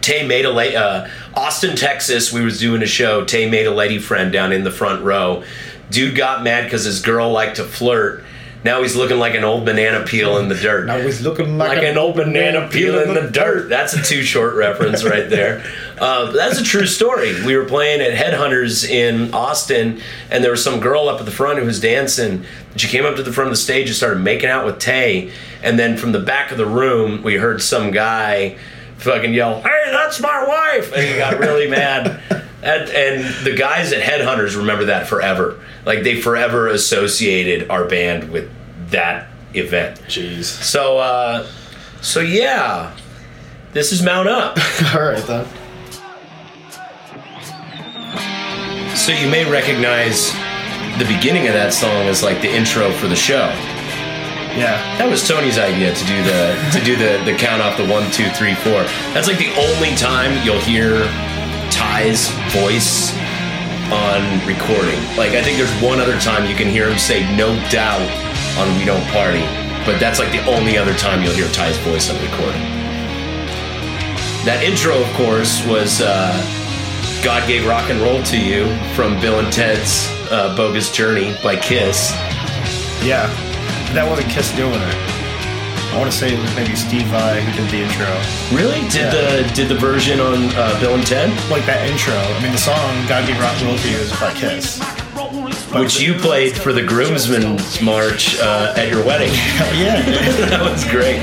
Tay 0.00 0.26
made 0.26 0.46
a 0.46 0.50
late 0.50 0.74
uh, 0.74 1.06
Austin, 1.34 1.76
Texas. 1.76 2.32
We 2.32 2.42
was 2.42 2.58
doing 2.58 2.82
a 2.82 2.86
show. 2.86 3.22
Tay 3.26 3.50
made 3.50 3.66
a 3.66 3.70
lady 3.74 3.98
friend 3.98 4.32
down 4.32 4.50
in 4.52 4.64
the 4.64 4.70
front 4.70 5.04
row. 5.04 5.44
Dude 5.90 6.16
got 6.16 6.42
mad 6.42 6.64
because 6.64 6.84
his 6.84 7.02
girl 7.02 7.30
liked 7.30 7.56
to 7.56 7.64
flirt. 7.64 8.24
Now 8.62 8.82
he's 8.82 8.94
looking 8.94 9.18
like 9.18 9.34
an 9.34 9.42
old 9.42 9.64
banana 9.64 10.04
peel 10.04 10.36
in 10.36 10.48
the 10.48 10.54
dirt. 10.54 10.86
Now 10.86 10.98
he's 10.98 11.22
looking 11.22 11.56
like, 11.56 11.78
like 11.78 11.82
an 11.84 11.96
old 11.96 12.16
banana 12.16 12.68
peel 12.68 12.98
in 12.98 13.14
the 13.14 13.30
dirt. 13.30 13.68
That's 13.70 13.94
a 13.94 14.02
too 14.02 14.22
short 14.22 14.54
reference 14.54 15.04
right 15.04 15.28
there. 15.28 15.64
Uh, 16.00 16.30
that's 16.30 16.58
a 16.58 16.64
true 16.64 16.86
story. 16.86 17.44
We 17.44 17.54
were 17.58 17.66
playing 17.66 18.00
at 18.00 18.14
Headhunters 18.14 18.88
in 18.88 19.34
Austin, 19.34 20.00
and 20.30 20.42
there 20.42 20.50
was 20.50 20.64
some 20.64 20.80
girl 20.80 21.10
up 21.10 21.20
at 21.20 21.26
the 21.26 21.30
front 21.30 21.58
who 21.58 21.66
was 21.66 21.78
dancing. 21.78 22.46
She 22.76 22.88
came 22.88 23.04
up 23.04 23.16
to 23.16 23.22
the 23.22 23.34
front 23.34 23.48
of 23.48 23.52
the 23.52 23.60
stage 23.60 23.88
and 23.88 23.94
started 23.94 24.20
making 24.20 24.48
out 24.48 24.64
with 24.64 24.78
Tay. 24.78 25.30
And 25.62 25.78
then 25.78 25.98
from 25.98 26.12
the 26.12 26.18
back 26.20 26.52
of 26.52 26.56
the 26.56 26.64
room, 26.64 27.22
we 27.22 27.34
heard 27.34 27.60
some 27.60 27.90
guy 27.90 28.56
fucking 28.96 29.34
yell, 29.34 29.60
"Hey, 29.60 29.90
that's 29.90 30.20
my 30.20 30.42
wife!" 30.42 30.90
And 30.96 31.06
he 31.06 31.18
got 31.18 31.38
really 31.38 31.68
mad. 31.78 32.22
And, 32.62 32.90
and 32.90 33.44
the 33.44 33.54
guys 33.56 33.92
at 33.92 34.02
Headhunters 34.02 34.56
remember 34.56 34.86
that 34.86 35.06
forever. 35.06 35.60
Like 35.86 36.02
they 36.02 36.20
forever 36.20 36.68
associated 36.68 37.70
our 37.70 37.86
band 37.86 38.30
with 38.30 38.50
that 38.90 39.28
event. 39.54 40.00
Jeez. 40.02 40.44
So, 40.44 40.98
uh, 40.98 41.46
so 42.02 42.20
yeah, 42.20 42.94
this 43.72 43.92
is 43.92 44.02
Mount 44.02 44.28
Up. 44.28 44.58
All 44.94 45.02
right 45.02 45.24
then. 45.26 45.46
so 48.96 49.12
you 49.12 49.30
may 49.30 49.50
recognize 49.50 50.32
the 50.98 51.06
beginning 51.08 51.46
of 51.48 51.54
that 51.54 51.72
song 51.72 52.06
as 52.06 52.22
like 52.22 52.42
the 52.42 52.50
intro 52.50 52.90
for 52.92 53.06
the 53.06 53.16
show. 53.16 53.48
Yeah. 54.52 54.76
That 54.98 55.08
was 55.08 55.26
Tony's 55.26 55.58
idea 55.58 55.94
to 55.94 56.04
do 56.06 56.22
the 56.24 56.70
to 56.72 56.84
do 56.84 56.96
the 56.96 57.22
the 57.24 57.38
count 57.38 57.62
off 57.62 57.78
the 57.78 57.86
one, 57.86 58.10
two, 58.10 58.28
three, 58.30 58.54
four. 58.54 58.82
That's 59.14 59.28
like 59.28 59.38
the 59.38 59.54
only 59.56 59.94
time 59.96 60.44
you'll 60.44 60.60
hear 60.60 61.06
Ty's 61.70 62.28
voice 62.52 63.16
on 63.90 64.22
recording. 64.46 64.98
Like 65.16 65.32
I 65.32 65.42
think 65.42 65.58
there's 65.58 65.72
one 65.82 66.00
other 66.00 66.18
time 66.18 66.48
you 66.48 66.54
can 66.54 66.68
hear 66.68 66.88
him 66.88 66.98
say 66.98 67.24
"No 67.36 67.54
doubt" 67.70 68.02
on 68.58 68.76
"We 68.78 68.84
Don't 68.84 69.06
Party," 69.08 69.42
but 69.84 69.98
that's 69.98 70.18
like 70.18 70.30
the 70.32 70.44
only 70.46 70.78
other 70.78 70.94
time 70.94 71.22
you'll 71.22 71.34
hear 71.34 71.48
Ty's 71.48 71.76
voice 71.78 72.10
on 72.10 72.16
recording. 72.22 72.62
That 74.44 74.62
intro, 74.62 75.00
of 75.02 75.12
course, 75.14 75.64
was 75.66 76.00
uh, 76.00 76.32
"God 77.24 77.46
Gave 77.46 77.66
Rock 77.66 77.90
and 77.90 78.00
Roll 78.00 78.22
to 78.24 78.38
You" 78.38 78.74
from 78.94 79.20
Bill 79.20 79.40
and 79.40 79.52
Ted's 79.52 80.08
uh, 80.30 80.54
Bogus 80.56 80.90
Journey 80.90 81.36
by 81.42 81.56
Kiss. 81.56 82.12
Yeah. 83.02 83.26
That 83.94 84.08
wasn't 84.08 84.30
Kiss 84.30 84.54
doing 84.54 84.74
it. 84.74 85.19
I 85.92 85.98
want 85.98 86.10
to 86.10 86.16
say 86.16 86.32
it 86.32 86.38
was 86.40 86.54
maybe 86.54 86.74
Steve 86.76 87.06
Vai 87.08 87.40
who 87.40 87.50
did 87.60 87.70
the 87.70 87.82
intro. 87.82 88.06
Really? 88.56 88.80
Did 88.88 89.10
Yeah. 89.12 89.42
the 89.44 89.54
did 89.54 89.68
the 89.68 89.74
version 89.74 90.20
on 90.20 90.48
uh, 90.54 90.78
Bill 90.80 90.94
and 90.94 91.06
Ted? 91.06 91.28
Like 91.50 91.66
that 91.66 91.86
intro. 91.88 92.14
I 92.14 92.40
mean, 92.42 92.52
the 92.52 92.58
song 92.58 93.06
"God 93.08 93.26
Gave 93.26 93.38
Rock 93.40 93.56
and 93.58 93.66
Roll 93.68 93.78
to 93.78 93.88
You" 93.90 93.96
is 93.98 94.12
by 94.20 94.32
Kiss. 94.34 94.78
which 95.74 96.00
you 96.00 96.14
played 96.14 96.56
for 96.56 96.72
the 96.72 96.82
groomsmen's 96.82 97.80
march 97.82 98.38
uh, 98.40 98.74
at 98.76 98.88
your 98.88 99.04
wedding. 99.04 99.30
Yeah. 99.74 100.00
that 100.50 100.62
was 100.62 100.84
great. 100.86 101.18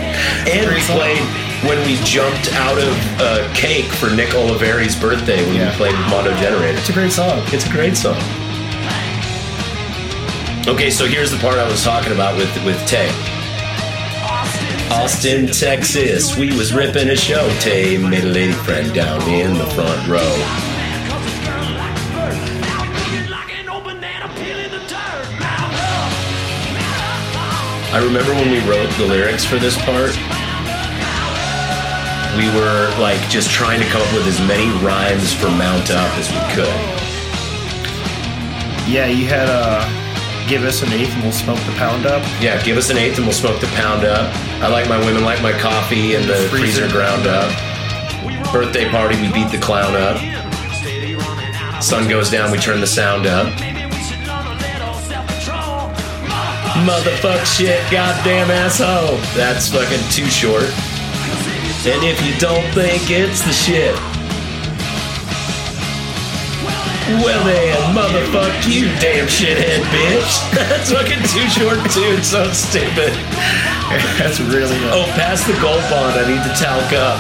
And 0.48 0.68
we 0.72 0.80
played 0.84 1.22
when 1.68 1.80
we 1.88 1.96
jumped 2.04 2.52
out 2.54 2.78
of 2.78 2.92
uh, 3.20 3.48
cake 3.56 3.86
for 4.00 4.10
Nick 4.10 4.30
Oliveri's 4.36 4.96
birthday 5.00 5.44
when 5.46 5.56
Yeah. 5.56 5.70
we 5.72 5.76
played 5.78 5.96
Mondo 6.12 6.32
Generator. 6.38 6.78
it's 6.78 6.90
a 6.90 6.94
great 6.94 7.12
song. 7.12 7.42
It's 7.56 7.66
a 7.66 7.72
great 7.72 7.96
song. 7.98 8.20
Okay, 10.68 10.90
so 10.92 11.06
here's 11.08 11.32
the 11.32 11.38
part 11.40 11.56
I 11.58 11.68
was 11.70 11.84
talking 11.84 12.12
about 12.12 12.36
with 12.36 12.52
with 12.66 12.78
Tay. 12.86 13.08
Austin, 14.92 15.48
Texas. 15.48 16.38
We 16.38 16.56
was 16.56 16.74
ripping 16.74 17.10
a 17.10 17.16
show. 17.16 17.50
Tay 17.60 17.98
made 17.98 18.24
a 18.24 18.28
lady 18.28 18.54
friend 18.54 18.94
down 18.94 19.22
in 19.30 19.58
the 19.58 19.66
front 19.68 20.08
row. 20.08 20.34
I 27.90 28.02
remember 28.04 28.34
when 28.34 28.50
we 28.50 28.60
wrote 28.70 28.90
the 28.98 29.06
lyrics 29.06 29.44
for 29.44 29.58
this 29.58 29.76
part, 29.84 30.16
we 32.38 32.48
were 32.58 32.94
like 33.00 33.20
just 33.30 33.50
trying 33.50 33.80
to 33.80 33.86
come 33.88 34.02
up 34.02 34.14
with 34.14 34.28
as 34.28 34.40
many 34.48 34.70
rhymes 34.86 35.34
for 35.34 35.50
Mount 35.50 35.92
Up 35.92 36.12
as 36.18 36.30
we 36.30 36.40
could. 36.54 36.68
Yeah, 38.88 39.08
you 39.08 39.26
had 39.28 39.50
uh, 39.50 39.84
give 40.48 40.64
us 40.64 40.82
an 40.82 40.94
eighth 40.94 41.14
and 41.14 41.24
we'll 41.24 41.32
smoke 41.34 41.60
the 41.66 41.74
pound 41.74 42.06
up. 42.06 42.22
Yeah, 42.42 42.62
give 42.64 42.78
us 42.78 42.90
an 42.90 42.98
eighth 42.98 43.18
and 43.18 43.26
we'll 43.26 43.34
smoke 43.34 43.60
the 43.60 43.68
pound 43.68 44.06
up. 44.06 44.34
I 44.60 44.70
like 44.70 44.90
my 44.90 44.98
women 45.06 45.24
like 45.24 45.42
my 45.44 45.52
coffee 45.52 46.16
and 46.16 46.26
the 46.26 46.36
freezer, 46.50 46.90
ground 46.90 47.28
up. 47.28 47.52
Birthday 48.52 48.90
party, 48.90 49.16
we 49.22 49.32
beat 49.32 49.52
the 49.52 49.60
clown 49.60 49.96
up. 49.96 50.18
Sun 51.82 52.10
goes 52.10 52.32
down, 52.32 52.52
we 52.52 52.58
turn 52.58 52.82
the 52.82 52.88
sound 52.88 53.28
up. 53.28 53.54
Motherfuck 56.86 57.46
shit, 57.46 57.80
goddamn 57.92 58.50
asshole. 58.50 59.18
That's 59.36 59.70
fucking 59.70 60.04
too 60.10 60.26
short. 60.26 60.70
And 61.86 62.04
if 62.04 62.20
you 62.26 62.34
don't 62.40 62.66
think 62.74 63.12
it's 63.12 63.44
the 63.44 63.54
shit, 63.54 63.96
well 67.24 67.44
then, 67.46 67.76
motherfuck 67.96 68.54
you, 68.68 68.88
damn 69.00 69.28
shithead 69.28 69.82
bitch. 69.92 70.32
That's 70.54 70.92
fucking 70.92 71.24
too 71.32 71.48
short 71.50 71.80
too. 71.92 72.18
It's 72.20 72.30
so 72.30 72.44
stupid. 72.52 73.14
That's 74.20 74.40
really 74.40 74.76
Oh, 74.92 75.06
pass 75.16 75.46
the 75.48 75.54
gold 75.62 75.82
bond. 75.90 76.20
I 76.20 76.28
need 76.28 76.44
to 76.44 76.54
talc 76.60 76.92
up. 76.94 77.20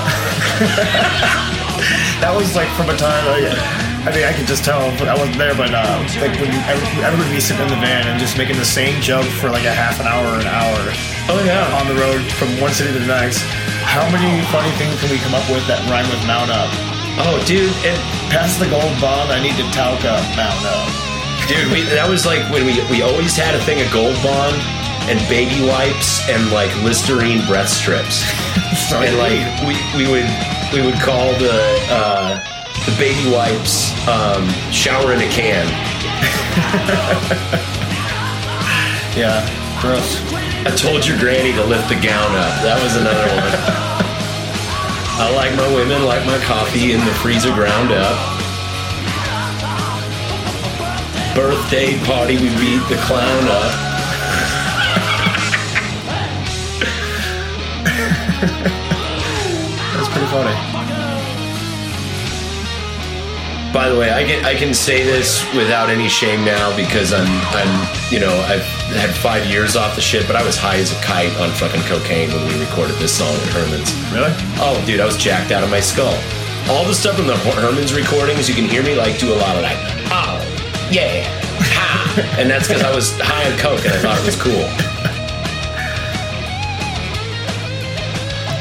That 2.17 2.33
was 2.33 2.55
like 2.57 2.65
from 2.73 2.89
a 2.89 2.97
time. 2.97 3.21
Like, 3.29 3.45
I 4.01 4.09
mean, 4.09 4.25
I 4.25 4.33
could 4.33 4.49
just 4.49 4.65
tell. 4.65 4.81
I 5.05 5.13
wasn't 5.13 5.38
there, 5.38 5.53
but 5.53 5.69
uh, 5.69 5.85
like 6.17 6.33
when 6.41 6.49
you, 6.49 6.57
every- 6.65 6.89
everybody 7.05 7.29
be 7.29 7.39
sitting 7.39 7.61
in 7.61 7.69
the 7.69 7.77
van 7.77 8.09
and 8.09 8.17
just 8.17 8.41
making 8.41 8.57
the 8.57 8.65
same 8.65 8.97
joke 9.05 9.29
for 9.38 9.53
like 9.53 9.69
a 9.69 9.71
half 9.73 10.01
an 10.01 10.09
hour, 10.09 10.25
an 10.41 10.49
hour 10.49 10.79
Oh 11.29 11.38
yeah. 11.45 11.69
on 11.77 11.85
the 11.85 11.93
road 12.01 12.25
from 12.41 12.49
one 12.57 12.73
city 12.73 12.89
to 12.91 12.97
the 12.99 13.05
next. 13.05 13.45
How 13.85 14.01
many 14.09 14.41
funny 14.49 14.73
things 14.81 14.97
can 14.97 15.13
we 15.13 15.21
come 15.21 15.38
up 15.38 15.45
with 15.45 15.61
that 15.69 15.77
rhyme 15.93 16.09
with 16.09 16.19
mount 16.25 16.49
up? 16.49 16.73
Oh, 17.20 17.43
dude, 17.45 17.72
and 17.86 17.97
Pass 18.30 18.57
the 18.59 18.68
gold 18.68 18.91
bond. 18.99 19.32
I 19.32 19.41
need 19.41 19.55
to 19.55 19.63
talc 19.72 20.03
up, 20.03 20.20
mount 20.36 20.59
up. 20.68 20.91
dude, 21.47 21.72
we, 21.72 21.84
that 21.95 22.09
was 22.11 22.26
like 22.26 22.43
when 22.51 22.65
we 22.68 22.76
we 22.91 23.01
always 23.01 23.38
had 23.39 23.55
a 23.55 23.61
thing 23.63 23.80
of 23.80 23.88
Gold 23.95 24.20
Bond 24.20 24.59
and 25.07 25.15
baby 25.32 25.63
wipes 25.63 26.28
and 26.28 26.51
like 26.51 26.68
Listerine 26.84 27.39
breath 27.47 27.70
strips. 27.70 28.24
And 28.88 29.18
like 29.18 29.43
we, 29.68 29.76
we 29.99 30.07
would 30.11 30.28
we 30.72 30.80
would 30.82 30.95
call 31.01 31.34
the 31.39 31.59
uh, 31.91 32.39
the 32.86 32.95
baby 32.99 33.30
wipes 33.32 33.91
um, 34.07 34.47
shower 34.72 35.11
in 35.11 35.20
a 35.20 35.28
can. 35.32 35.68
yeah, 39.18 39.43
gross. 39.82 40.22
I 40.63 40.72
told 40.76 41.05
your 41.05 41.18
granny 41.20 41.51
to 41.53 41.63
lift 41.65 41.89
the 41.89 41.95
gown 41.95 42.36
up. 42.36 42.61
That 42.63 42.80
was 42.84 42.95
another 42.95 43.28
one. 43.28 44.03
I 45.20 45.34
like 45.34 45.55
my 45.55 45.68
women, 45.74 46.05
like 46.05 46.24
my 46.28 46.38
coffee 46.45 46.93
in 46.93 46.99
the 46.99 47.11
freezer 47.15 47.51
ground 47.51 47.91
up. 47.91 48.15
Birthday 51.34 51.97
party, 52.05 52.36
we 52.36 52.49
beat 52.61 52.88
the 52.88 52.97
clown 53.01 53.47
up. 53.47 53.72
That's 59.95 60.07
pretty 60.09 60.28
funny. 60.28 60.53
By 63.74 63.89
the 63.89 63.97
way, 63.97 64.13
I 64.13 64.24
can 64.24 64.45
I 64.45 64.53
can 64.53 64.76
say 64.76 65.03
this 65.03 65.43
without 65.55 65.89
any 65.89 66.09
shame 66.09 66.45
now 66.45 66.76
because 66.78 67.11
I'm 67.11 67.26
I'm 67.55 67.89
you 68.11 68.20
know 68.20 68.39
I've 68.41 68.76
had 68.95 69.13
five 69.15 69.45
years 69.45 69.75
off 69.75 69.95
the 69.95 70.01
shit, 70.01 70.25
but 70.27 70.35
I 70.35 70.43
was 70.43 70.55
high 70.55 70.77
as 70.77 70.91
a 70.91 71.01
kite 71.03 71.35
on 71.38 71.49
fucking 71.51 71.81
cocaine 71.83 72.29
when 72.29 72.47
we 72.47 72.59
recorded 72.59 72.95
this 72.95 73.17
song 73.17 73.33
at 73.35 73.47
Herman's. 73.49 73.91
Really? 74.13 74.31
Oh, 74.63 74.81
dude, 74.85 74.99
I 74.99 75.05
was 75.05 75.17
jacked 75.17 75.51
out 75.51 75.63
of 75.63 75.69
my 75.69 75.79
skull. 75.79 76.15
All 76.69 76.85
the 76.85 76.93
stuff 76.93 77.17
from 77.17 77.27
the 77.27 77.38
Herman's 77.38 77.93
recordings, 77.93 78.47
you 78.47 78.55
can 78.55 78.65
hear 78.65 78.83
me 78.83 78.95
like 78.95 79.19
do 79.19 79.33
a 79.33 79.35
lot 79.35 79.55
of 79.55 79.63
like, 79.63 79.77
oh, 80.11 80.39
yeah, 80.91 81.27
ha, 81.59 82.35
and 82.39 82.49
that's 82.49 82.67
because 82.67 82.83
I 82.83 82.93
was 82.93 83.17
high 83.19 83.51
on 83.51 83.57
coke 83.57 83.83
and 83.83 83.93
I 83.93 83.99
thought 83.99 84.17
it 84.19 84.25
was 84.25 84.39
cool. 84.39 84.65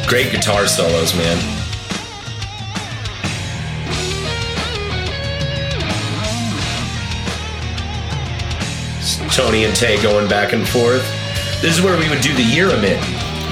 Great 0.08 0.30
guitar 0.30 0.66
solos, 0.66 1.16
man. 1.16 1.55
Tony 9.36 9.64
and 9.68 9.76
Tay 9.76 10.00
going 10.00 10.26
back 10.26 10.54
and 10.54 10.66
forth. 10.66 11.04
This 11.60 11.76
is 11.76 11.84
where 11.84 11.98
we 12.00 12.08
would 12.08 12.22
do 12.22 12.32
the 12.32 12.42
Urimit. 12.42 12.96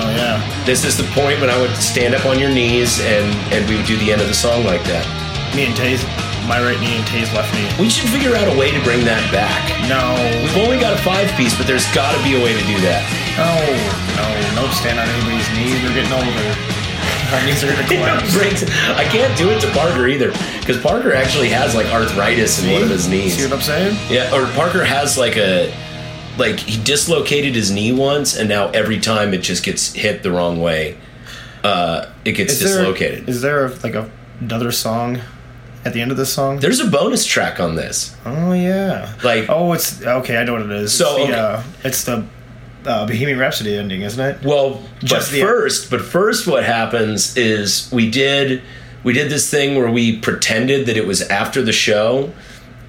Oh 0.00 0.08
yeah. 0.08 0.40
This 0.64 0.82
is 0.82 0.96
the 0.96 1.04
point 1.12 1.44
when 1.44 1.50
I 1.50 1.60
would 1.60 1.76
stand 1.76 2.14
up 2.14 2.24
on 2.24 2.40
your 2.40 2.48
knees 2.48 3.04
and 3.04 3.28
and 3.52 3.68
we 3.68 3.76
would 3.76 3.84
do 3.84 3.98
the 3.98 4.10
end 4.10 4.22
of 4.22 4.26
the 4.26 4.32
song 4.32 4.64
like 4.64 4.82
that. 4.88 5.04
Me 5.52 5.68
and 5.68 5.76
Tay's, 5.76 6.00
my 6.48 6.56
right 6.56 6.80
knee 6.80 6.96
and 6.96 7.06
Tay's 7.06 7.28
left 7.36 7.52
knee. 7.52 7.68
We 7.76 7.92
should 7.92 8.08
figure 8.08 8.32
out 8.32 8.48
a 8.48 8.56
way 8.56 8.72
to 8.72 8.80
bring 8.80 9.04
that 9.04 9.28
back. 9.28 9.60
No. 9.84 10.16
We've 10.40 10.56
only 10.64 10.80
got 10.80 10.96
a 10.96 11.00
five 11.04 11.28
piece, 11.36 11.52
but 11.52 11.68
there's 11.68 11.84
got 11.92 12.16
to 12.16 12.20
be 12.24 12.32
a 12.32 12.40
way 12.40 12.56
to 12.56 12.64
do 12.64 12.80
that. 12.80 13.04
No. 13.36 13.52
No. 14.16 14.64
No 14.64 14.72
stand 14.72 14.96
on 14.96 15.04
anybody's 15.04 15.44
knees. 15.52 15.84
We're 15.84 15.92
getting 15.92 16.16
older. 16.16 16.63
Our 17.32 17.44
knees 17.46 17.62
are 17.64 17.68
gonna 17.72 17.82
It 17.82 17.88
collapse. 17.88 18.62
I 18.96 19.04
can't 19.04 19.36
do 19.36 19.50
it 19.50 19.60
to 19.60 19.70
Parker 19.72 20.06
either 20.06 20.30
because 20.60 20.80
Parker 20.80 21.12
actually 21.12 21.48
has 21.48 21.74
like 21.74 21.86
arthritis 21.86 22.62
in 22.62 22.72
one 22.72 22.82
of 22.82 22.90
his 22.90 23.08
knees. 23.08 23.36
See 23.36 23.44
what 23.44 23.52
I'm 23.54 23.60
saying? 23.60 23.96
Yeah, 24.10 24.32
or 24.34 24.46
Parker 24.52 24.84
has 24.84 25.18
like 25.18 25.36
a 25.36 25.72
like 26.38 26.58
he 26.58 26.82
dislocated 26.82 27.54
his 27.54 27.70
knee 27.70 27.92
once, 27.92 28.36
and 28.36 28.48
now 28.48 28.68
every 28.70 29.00
time 29.00 29.34
it 29.34 29.38
just 29.42 29.64
gets 29.64 29.92
hit 29.94 30.22
the 30.22 30.30
wrong 30.30 30.60
way, 30.60 30.96
uh, 31.62 32.06
it 32.24 32.32
gets 32.32 32.58
dislocated. 32.58 33.26
There, 33.26 33.30
is 33.30 33.40
there 33.40 33.68
like 33.68 33.94
a, 33.94 34.10
another 34.40 34.72
song 34.72 35.20
at 35.84 35.92
the 35.92 36.00
end 36.00 36.10
of 36.10 36.16
this 36.16 36.32
song? 36.32 36.58
There's 36.58 36.80
a 36.80 36.90
bonus 36.90 37.24
track 37.24 37.60
on 37.60 37.74
this. 37.74 38.16
oh 38.26 38.52
yeah. 38.52 39.14
Like- 39.22 39.46
oh, 39.48 39.72
it's 39.72 40.02
okay. 40.02 40.36
I 40.38 40.44
know 40.44 40.52
what 40.54 40.62
it 40.62 40.70
is. 40.72 40.96
So, 40.96 41.16
it's 41.16 41.26
the, 41.28 41.32
okay. 41.32 41.40
uh, 41.40 41.62
it's 41.84 42.04
the 42.04 42.26
uh, 42.86 43.06
Bohemian 43.06 43.38
Rhapsody 43.38 43.76
ending, 43.76 44.02
isn't 44.02 44.20
it? 44.24 44.42
Well, 44.44 44.82
but 45.00 45.06
Just 45.06 45.32
the- 45.32 45.40
first, 45.40 45.90
but 45.90 46.00
first, 46.02 46.46
what 46.46 46.64
happens 46.64 47.36
is 47.36 47.90
we 47.92 48.10
did 48.10 48.62
we 49.02 49.12
did 49.12 49.30
this 49.30 49.50
thing 49.50 49.76
where 49.76 49.90
we 49.90 50.18
pretended 50.18 50.86
that 50.86 50.96
it 50.96 51.06
was 51.06 51.22
after 51.22 51.60
the 51.62 51.72
show, 51.72 52.32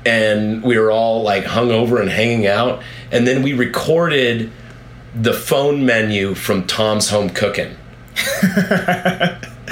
and 0.06 0.64
we 0.64 0.78
were 0.78 0.92
all 0.92 1.24
like 1.24 1.44
hungover 1.44 2.00
and 2.00 2.10
hanging 2.10 2.48
out, 2.48 2.82
and 3.12 3.28
then 3.28 3.42
we 3.44 3.54
recorded 3.54 4.52
the 5.14 5.34
phone 5.34 5.86
menu 5.86 6.34
from 6.36 6.66
Tom's 6.68 7.10
Home 7.10 7.30
Cooking. 7.30 7.76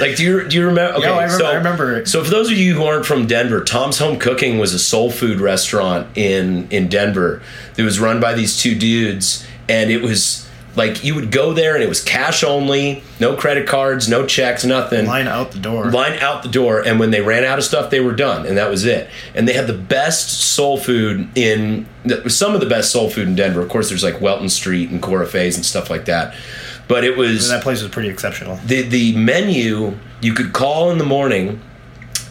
like, 0.00 0.16
do 0.16 0.22
you 0.24 0.48
do 0.48 0.56
you 0.58 0.66
remember? 0.66 0.98
Okay, 0.98 1.06
I 1.06 1.22
remember- 1.24 1.38
so 1.38 1.46
I 1.46 1.54
remember 1.54 1.96
it. 1.96 2.08
So, 2.08 2.22
for 2.24 2.30
those 2.30 2.50
of 2.50 2.56
you 2.58 2.74
who 2.74 2.84
aren't 2.84 3.06
from 3.06 3.26
Denver, 3.26 3.62
Tom's 3.62 3.98
Home 3.98 4.18
Cooking 4.18 4.58
was 4.58 4.74
a 4.74 4.78
soul 4.78 5.10
food 5.10 5.40
restaurant 5.40 6.16
in 6.16 6.68
in 6.70 6.88
Denver. 6.88 7.42
It 7.76 7.82
was 7.82 7.98
run 8.00 8.20
by 8.20 8.34
these 8.34 8.60
two 8.60 8.74
dudes, 8.74 9.46
and 9.68 9.90
it 9.90 10.02
was 10.02 10.48
like 10.76 11.04
you 11.04 11.14
would 11.14 11.30
go 11.30 11.52
there, 11.52 11.74
and 11.74 11.82
it 11.82 11.88
was 11.88 12.02
cash 12.02 12.42
only, 12.42 13.02
no 13.20 13.36
credit 13.36 13.68
cards, 13.68 14.08
no 14.08 14.26
checks, 14.26 14.64
nothing. 14.64 15.06
Line 15.06 15.28
out 15.28 15.52
the 15.52 15.60
door. 15.60 15.90
Line 15.90 16.18
out 16.18 16.42
the 16.42 16.48
door, 16.48 16.80
and 16.80 16.98
when 16.98 17.10
they 17.10 17.20
ran 17.20 17.44
out 17.44 17.58
of 17.58 17.64
stuff, 17.64 17.90
they 17.90 18.00
were 18.00 18.14
done, 18.14 18.46
and 18.46 18.56
that 18.56 18.68
was 18.70 18.84
it. 18.84 19.08
And 19.34 19.46
they 19.46 19.52
had 19.52 19.66
the 19.66 19.72
best 19.72 20.30
soul 20.30 20.76
food 20.76 21.28
in 21.36 21.86
some 22.28 22.54
of 22.54 22.60
the 22.60 22.68
best 22.68 22.90
soul 22.90 23.08
food 23.08 23.28
in 23.28 23.34
Denver. 23.36 23.60
Of 23.60 23.68
course, 23.68 23.88
there's 23.88 24.02
like 24.02 24.20
Welton 24.20 24.48
Street 24.48 24.90
and 24.90 25.00
Cora 25.00 25.26
Faye's 25.26 25.56
and 25.56 25.64
stuff 25.64 25.90
like 25.90 26.06
that. 26.06 26.34
But 26.86 27.04
it 27.04 27.16
was 27.16 27.48
that 27.48 27.62
place 27.62 27.82
was 27.82 27.90
pretty 27.90 28.08
exceptional. 28.10 28.56
the 28.66 28.82
the 28.82 29.16
menu 29.16 29.96
you 30.20 30.34
could 30.34 30.52
call 30.52 30.90
in 30.90 30.98
the 30.98 31.04
morning 31.04 31.60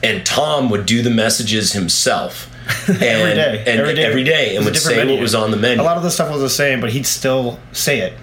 and 0.03 0.25
Tom 0.25 0.69
would 0.69 0.86
do 0.86 1.01
the 1.01 1.09
messages 1.09 1.71
himself. 1.71 2.49
And, 2.88 3.01
every 3.01 3.34
day. 3.34 3.64
and 3.68 3.80
every 3.80 3.93
day. 3.95 4.03
every 4.03 4.24
day 4.24 4.55
and 4.55 4.66
would 4.66 4.78
say 4.78 4.97
menu. 4.97 5.14
what 5.16 5.22
was 5.22 5.36
on 5.36 5.51
the 5.51 5.57
menu. 5.57 5.82
A 5.82 5.86
lot 5.86 5.97
of 5.97 6.03
the 6.03 6.11
stuff 6.11 6.32
was 6.32 6.41
the 6.41 6.49
same, 6.49 6.80
but 6.82 6.91
he'd 6.91 7.05
still 7.05 7.59
say 7.72 7.99
it. 7.99 8.14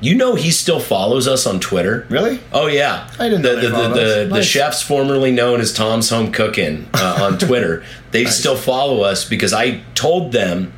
you 0.00 0.14
know 0.14 0.34
he 0.34 0.50
still 0.50 0.80
follows 0.80 1.26
us 1.28 1.46
on 1.46 1.60
Twitter. 1.60 2.06
Really? 2.08 2.40
Oh 2.52 2.66
yeah, 2.66 3.08
I 3.18 3.28
didn't 3.28 3.42
The 3.42 3.54
know 3.54 3.60
the, 3.60 3.68
the, 3.70 3.94
the, 3.94 4.24
us. 4.26 4.32
the 4.32 4.42
chefs 4.42 4.82
formerly 4.82 5.30
known 5.32 5.60
as 5.60 5.72
Tom's 5.72 6.10
Home 6.10 6.32
Cooking 6.32 6.88
uh, 6.94 7.18
on 7.22 7.38
Twitter. 7.38 7.84
They 8.10 8.24
still 8.26 8.56
follow 8.56 9.02
us 9.02 9.28
because 9.28 9.52
I 9.52 9.80
told 9.94 10.32
them 10.32 10.72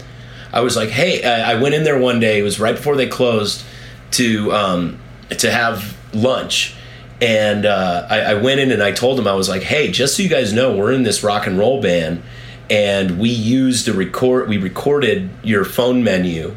I 0.53 0.61
was 0.61 0.77
like, 0.77 0.91
hey, 0.91 1.23
I 1.25 1.53
I 1.53 1.61
went 1.61 1.75
in 1.75 1.85
there 1.85 1.99
one 1.99 2.21
day. 2.21 2.39
It 2.39 2.43
was 2.43 2.61
right 2.61 2.77
before 2.77 2.97
they 2.97 3.07
closed 3.09 3.65
to 4.13 4.53
um, 4.53 4.99
to 5.31 5.51
have 5.51 5.97
lunch. 6.15 6.75
And 7.21 7.65
uh, 7.65 8.07
I, 8.11 8.21
I 8.21 8.35
went 8.35 8.61
in 8.61 8.71
and 8.73 8.83
I 8.83 8.93
told 8.93 9.17
them 9.19 9.27
I 9.27 9.35
was 9.35 9.49
like, 9.49 9.63
"Hey, 9.63 9.91
just 9.91 10.17
so 10.17 10.23
you 10.23 10.29
guys 10.29 10.53
know, 10.53 10.77
we're 10.77 10.93
in 10.93 11.05
this 11.05 11.23
rock 11.23 11.47
and 11.47 11.57
roll 11.59 11.81
band, 11.81 12.23
and 12.71 13.19
we 13.19 13.29
used 13.29 13.89
a 13.89 13.93
record. 13.93 14.49
We 14.49 14.59
recorded 14.59 15.31
your 15.43 15.65
phone 15.65 16.03
menu, 16.03 16.55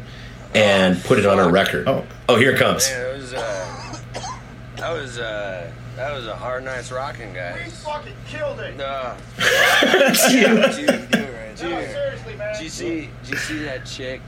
and 0.54 1.02
put 1.04 1.18
it 1.18 1.26
on 1.26 1.38
our 1.38 1.50
record. 1.50 1.88
Oh. 1.88 2.04
oh, 2.28 2.36
here 2.36 2.52
it 2.52 2.58
comes. 2.58 2.90
Man, 2.90 3.14
it 3.14 3.18
was 3.18 3.34
uh, 3.34 3.98
that 4.76 4.90
was 4.90 5.18
uh, 5.18 5.70
that 5.96 6.14
was 6.14 6.26
a 6.26 6.36
hard 6.36 6.64
night's 6.64 6.90
rocking, 6.90 7.32
guys. 7.32 7.82
fucking 7.84 8.14
killed 8.26 8.60
it. 8.60 8.80
Uh, 8.80 9.16
That's 9.36 10.32
you. 10.32 10.86
dude, 10.86 11.10
dude, 11.10 11.10
dude, 11.10 11.56
seriously, 11.56 12.36
man. 12.36 12.54
Did 12.54 12.62
you 12.62 12.68
see? 12.68 13.08
Did 13.22 13.30
you 13.30 13.36
see 13.36 13.58
that 13.64 13.84
chick? 13.84 14.20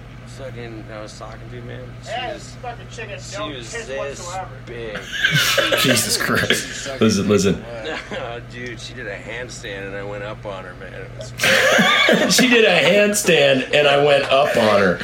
Fucking, 0.45 0.84
I 0.91 1.03
was 1.03 1.18
talking 1.18 1.51
to, 1.51 1.61
man. 1.61 1.84
She 2.03 2.09
Yeah, 2.12 2.32
was, 2.32 2.55
fucking 2.62 2.86
chicken. 2.91 3.20
she 3.20 3.36
No 3.36 3.49
was 3.51 3.70
this 3.70 3.91
whatsoever. 3.91 4.49
big. 4.64 4.97
Jesus 5.80 6.16
Christ. 6.16 6.88
Listen, 6.99 7.28
listen. 7.28 7.62
dude, 8.51 8.80
she 8.80 8.95
did 8.95 9.07
a 9.07 9.18
handstand 9.18 9.88
and 9.88 9.95
I 9.97 10.03
went 10.03 10.24
up 10.24 10.47
on 10.47 10.64
her, 10.64 10.74
man. 10.76 10.95
It 10.95 11.11
was 11.18 12.34
she 12.34 12.49
did 12.49 12.64
a 12.64 12.80
handstand 12.82 13.74
and 13.74 13.86
I 13.86 14.03
went 14.03 14.24
up 14.24 14.57
on 14.57 14.80
her. 14.80 14.97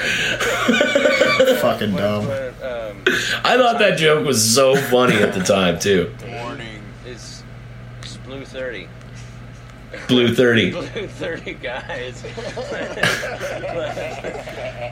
Fucking 1.61 1.95
dumb. 1.95 2.27
But, 2.27 2.55
um, 2.63 3.03
I 3.45 3.59
thought 3.59 3.79
that 3.79 3.99
joke 3.99 4.25
was 4.27 4.43
so 4.55 4.75
funny 4.75 5.17
at 5.17 5.35
the 5.35 5.43
time 5.43 5.79
too. 5.79 6.15
warning. 6.29 6.83
It's, 7.05 7.43
it's 8.01 8.17
blue 8.19 8.47
thirty. 8.47 8.89
Blue 10.09 10.35
30. 10.35 10.71
Blue 10.73 10.83
thirty 11.09 11.55
guys. 11.55 12.23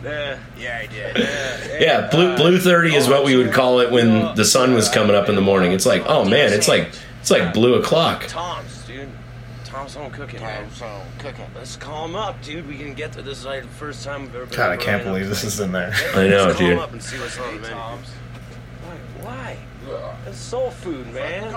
yeah, 0.02 0.38
yeah, 0.56 0.78
I 0.82 0.86
did. 0.86 1.16
Yeah, 1.80 2.08
blue 2.08 2.36
blue 2.36 2.58
30 2.60 2.94
is 2.94 3.08
what 3.08 3.24
we 3.24 3.36
would 3.36 3.52
call 3.52 3.80
it 3.80 3.90
when 3.90 4.34
the 4.36 4.44
sun 4.44 4.74
was 4.74 4.88
coming 4.88 5.14
up 5.16 5.28
in 5.28 5.34
the 5.34 5.40
morning. 5.40 5.72
It's 5.72 5.86
like, 5.86 6.02
oh 6.06 6.24
man, 6.24 6.52
it's 6.52 6.68
like 6.68 6.90
it's 7.20 7.30
like 7.30 7.52
blue 7.52 7.74
o'clock. 7.74 8.24
Tom's, 8.28 8.84
dude. 8.86 9.08
Tom's 9.64 9.94
home 9.94 10.10
cooking, 10.12 10.38
Tom's 10.40 10.80
home 10.80 11.06
cooking. 11.18 11.46
Let's 11.54 11.76
call 11.76 12.04
him 12.04 12.14
up, 12.16 12.40
dude. 12.42 12.66
We 12.68 12.78
can 12.78 12.94
get 12.94 13.12
to 13.12 13.22
this. 13.22 13.38
Is 13.38 13.44
like 13.44 13.62
the 13.62 13.68
first 13.68 14.04
time 14.04 14.22
I've 14.22 14.34
ever 14.36 14.46
been. 14.46 14.56
God, 14.56 14.70
I 14.70 14.76
can't 14.76 15.02
believe 15.04 15.28
this 15.28 15.42
is 15.44 15.58
in 15.60 15.72
there. 15.72 15.92
I 16.14 16.28
know, 16.28 16.46
Let's 16.46 16.58
call 16.58 16.68
him 16.68 16.78
up 16.78 16.92
and 16.92 17.02
see 17.02 17.18
what's 17.18 17.38
on 17.38 17.56
the 17.56 17.60
menu. 17.62 17.76
Why? 17.76 18.96
Why? 19.20 19.56
It's 20.26 20.38
soul 20.38 20.70
food, 20.70 21.06
man. 21.12 21.54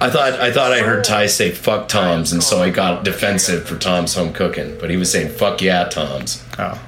I 0.00 0.10
thought 0.10 0.34
I 0.40 0.52
thought 0.52 0.72
I 0.72 0.80
heard 0.80 1.04
Ty 1.04 1.26
say 1.26 1.50
fuck 1.50 1.88
Tom's 1.88 2.32
and 2.32 2.42
so 2.42 2.62
I 2.62 2.70
got 2.70 3.04
defensive 3.04 3.66
for 3.66 3.76
Tom's 3.76 4.14
home 4.14 4.32
cooking, 4.32 4.76
but 4.78 4.90
he 4.90 4.96
was 4.96 5.10
saying 5.10 5.30
fuck 5.32 5.60
yeah 5.60 5.84
Tom's. 5.88 6.42
Oh. 6.58 6.80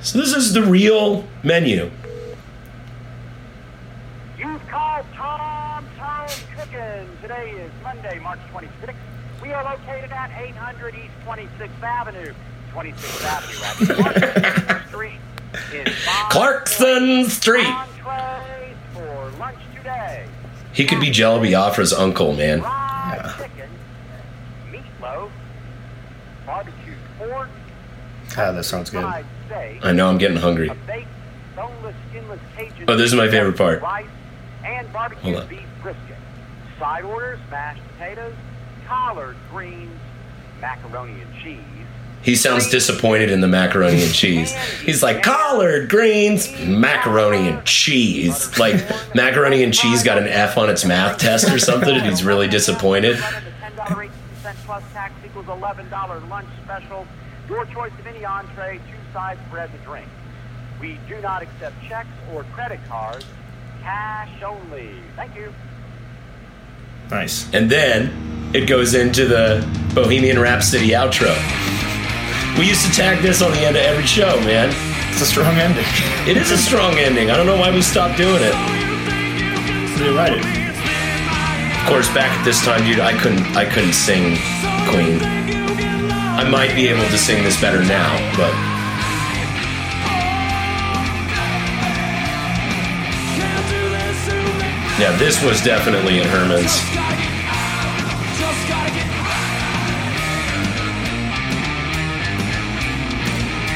So 0.00 0.18
this 0.18 0.34
is 0.34 0.52
the 0.52 0.62
real 0.62 1.26
menu. 1.42 1.90
You've 4.38 4.66
called 4.68 5.06
Tom's 5.14 5.88
Home 5.98 6.28
Cooking. 6.58 7.08
Today 7.22 7.50
is 7.52 7.72
Monday, 7.82 8.18
March 8.18 8.40
26th. 8.52 8.94
We 9.42 9.52
are 9.52 9.64
located 9.64 10.10
at 10.12 10.30
800 10.38 10.94
East 10.94 11.10
26th 11.26 11.82
Avenue. 11.82 12.34
26th 12.72 13.24
Avenue, 13.24 14.02
right? 14.02 14.82
Clarkson 14.90 14.90
Street. 14.90 15.20
In 15.72 15.86
Clarkson 16.30 17.30
Street. 17.30 17.66
Entrees 17.66 18.76
for 18.92 19.30
lunch 19.38 19.58
today. 19.76 20.26
He 20.74 20.84
could 20.84 21.00
be 21.00 21.10
Jello 21.10 21.40
Biafra's 21.40 21.92
uncle, 21.92 22.34
man. 22.34 22.60
Fried 22.60 23.34
chicken, 23.38 23.70
meatloaf, 24.72 25.30
ah, 25.30 26.44
barbecued 26.46 26.96
pork, 27.18 27.48
God, 28.34 28.52
that 28.52 28.64
sounds 28.64 28.90
good. 28.90 29.04
I 29.04 29.92
know 29.92 30.08
I'm 30.08 30.18
getting 30.18 30.36
hungry. 30.36 30.68
a 30.68 30.74
baked, 30.74 31.06
boneless, 31.54 31.94
skinless 32.10 32.40
Cajun 32.56 32.84
Oh, 32.88 32.96
this 32.96 33.06
is 33.06 33.14
my 33.14 33.28
favorite 33.28 33.56
part. 33.56 33.80
rice, 33.82 34.06
and 34.64 34.88
Hold 34.88 35.36
on. 35.36 35.46
beef 35.48 35.60
brisket. 35.82 36.16
Side 36.78 37.04
orders, 37.04 37.38
mashed 37.50 37.82
potatoes, 37.92 38.34
collard 38.88 39.36
greens, 39.52 40.00
macaroni 40.60 41.20
and 41.20 41.34
cheese. 41.42 41.60
He 42.24 42.36
sounds 42.36 42.70
disappointed 42.70 43.30
in 43.30 43.42
the 43.42 43.48
macaroni 43.48 44.02
and 44.02 44.12
cheese. 44.12 44.54
He's 44.80 45.02
like 45.02 45.22
collard 45.22 45.90
greens, 45.90 46.50
macaroni 46.60 47.48
and 47.48 47.64
cheese. 47.66 48.58
Like 48.58 48.76
macaroni 49.14 49.62
and 49.62 49.74
cheese 49.74 50.02
got 50.02 50.16
an 50.16 50.26
F 50.26 50.56
on 50.56 50.70
its 50.70 50.86
math 50.86 51.18
test 51.18 51.50
or 51.50 51.58
something, 51.58 51.94
and 51.94 52.06
he's 52.06 52.24
really 52.24 52.48
disappointed. 52.48 53.16
$10.18 53.16 54.10
plus 54.64 54.82
tax 54.94 55.12
equals 55.24 55.46
$11 55.46 56.28
lunch 56.30 56.48
special. 56.62 57.06
Your 57.46 57.66
choice 57.66 57.92
of 57.98 58.06
any 58.06 58.24
entree, 58.24 58.78
two 58.78 59.12
sides, 59.12 59.40
bread, 59.50 59.68
and 59.70 59.84
drink. 59.84 60.08
We 60.80 60.98
do 61.06 61.20
not 61.20 61.42
accept 61.42 61.76
checks 61.86 62.08
or 62.32 62.44
credit 62.54 62.80
cards. 62.88 63.26
Cash 63.82 64.42
only. 64.42 64.94
Thank 65.14 65.36
you. 65.36 65.52
Nice. 67.14 67.48
And 67.54 67.70
then 67.70 68.50
it 68.52 68.66
goes 68.66 68.94
into 68.94 69.24
the 69.24 69.62
Bohemian 69.94 70.36
Rhapsody 70.36 70.90
outro. 70.90 71.30
We 72.58 72.66
used 72.66 72.84
to 72.86 72.90
tag 72.90 73.22
this 73.22 73.40
on 73.40 73.52
the 73.52 73.60
end 73.60 73.76
of 73.76 73.82
every 73.82 74.04
show, 74.04 74.34
man. 74.40 74.74
It's 75.12 75.22
a 75.22 75.26
strong 75.26 75.54
ending. 75.54 75.86
It 76.28 76.36
is 76.36 76.50
a 76.50 76.58
strong 76.58 76.94
ending. 76.94 77.30
I 77.30 77.36
don't 77.36 77.46
know 77.46 77.56
why 77.56 77.70
we 77.70 77.82
stopped 77.82 78.16
doing 78.16 78.42
it. 78.42 78.56
They 80.00 80.10
write 80.10 80.32
it. 80.32 80.42
Of 80.42 81.86
course, 81.86 82.08
back 82.12 82.36
at 82.36 82.44
this 82.44 82.64
time, 82.64 82.82
dude, 82.82 82.98
I 82.98 83.16
couldn't 83.16 83.46
I 83.54 83.64
couldn't 83.64 83.92
sing 83.92 84.34
Queen. 84.90 85.20
I 85.22 86.42
might 86.50 86.74
be 86.74 86.88
able 86.88 87.06
to 87.10 87.18
sing 87.18 87.44
this 87.44 87.60
better 87.60 87.84
now, 87.84 88.10
but 88.36 88.73
yeah, 94.98 95.16
this 95.18 95.42
was 95.42 95.60
definitely 95.62 96.20
in 96.20 96.26
Herman's. 96.26 96.72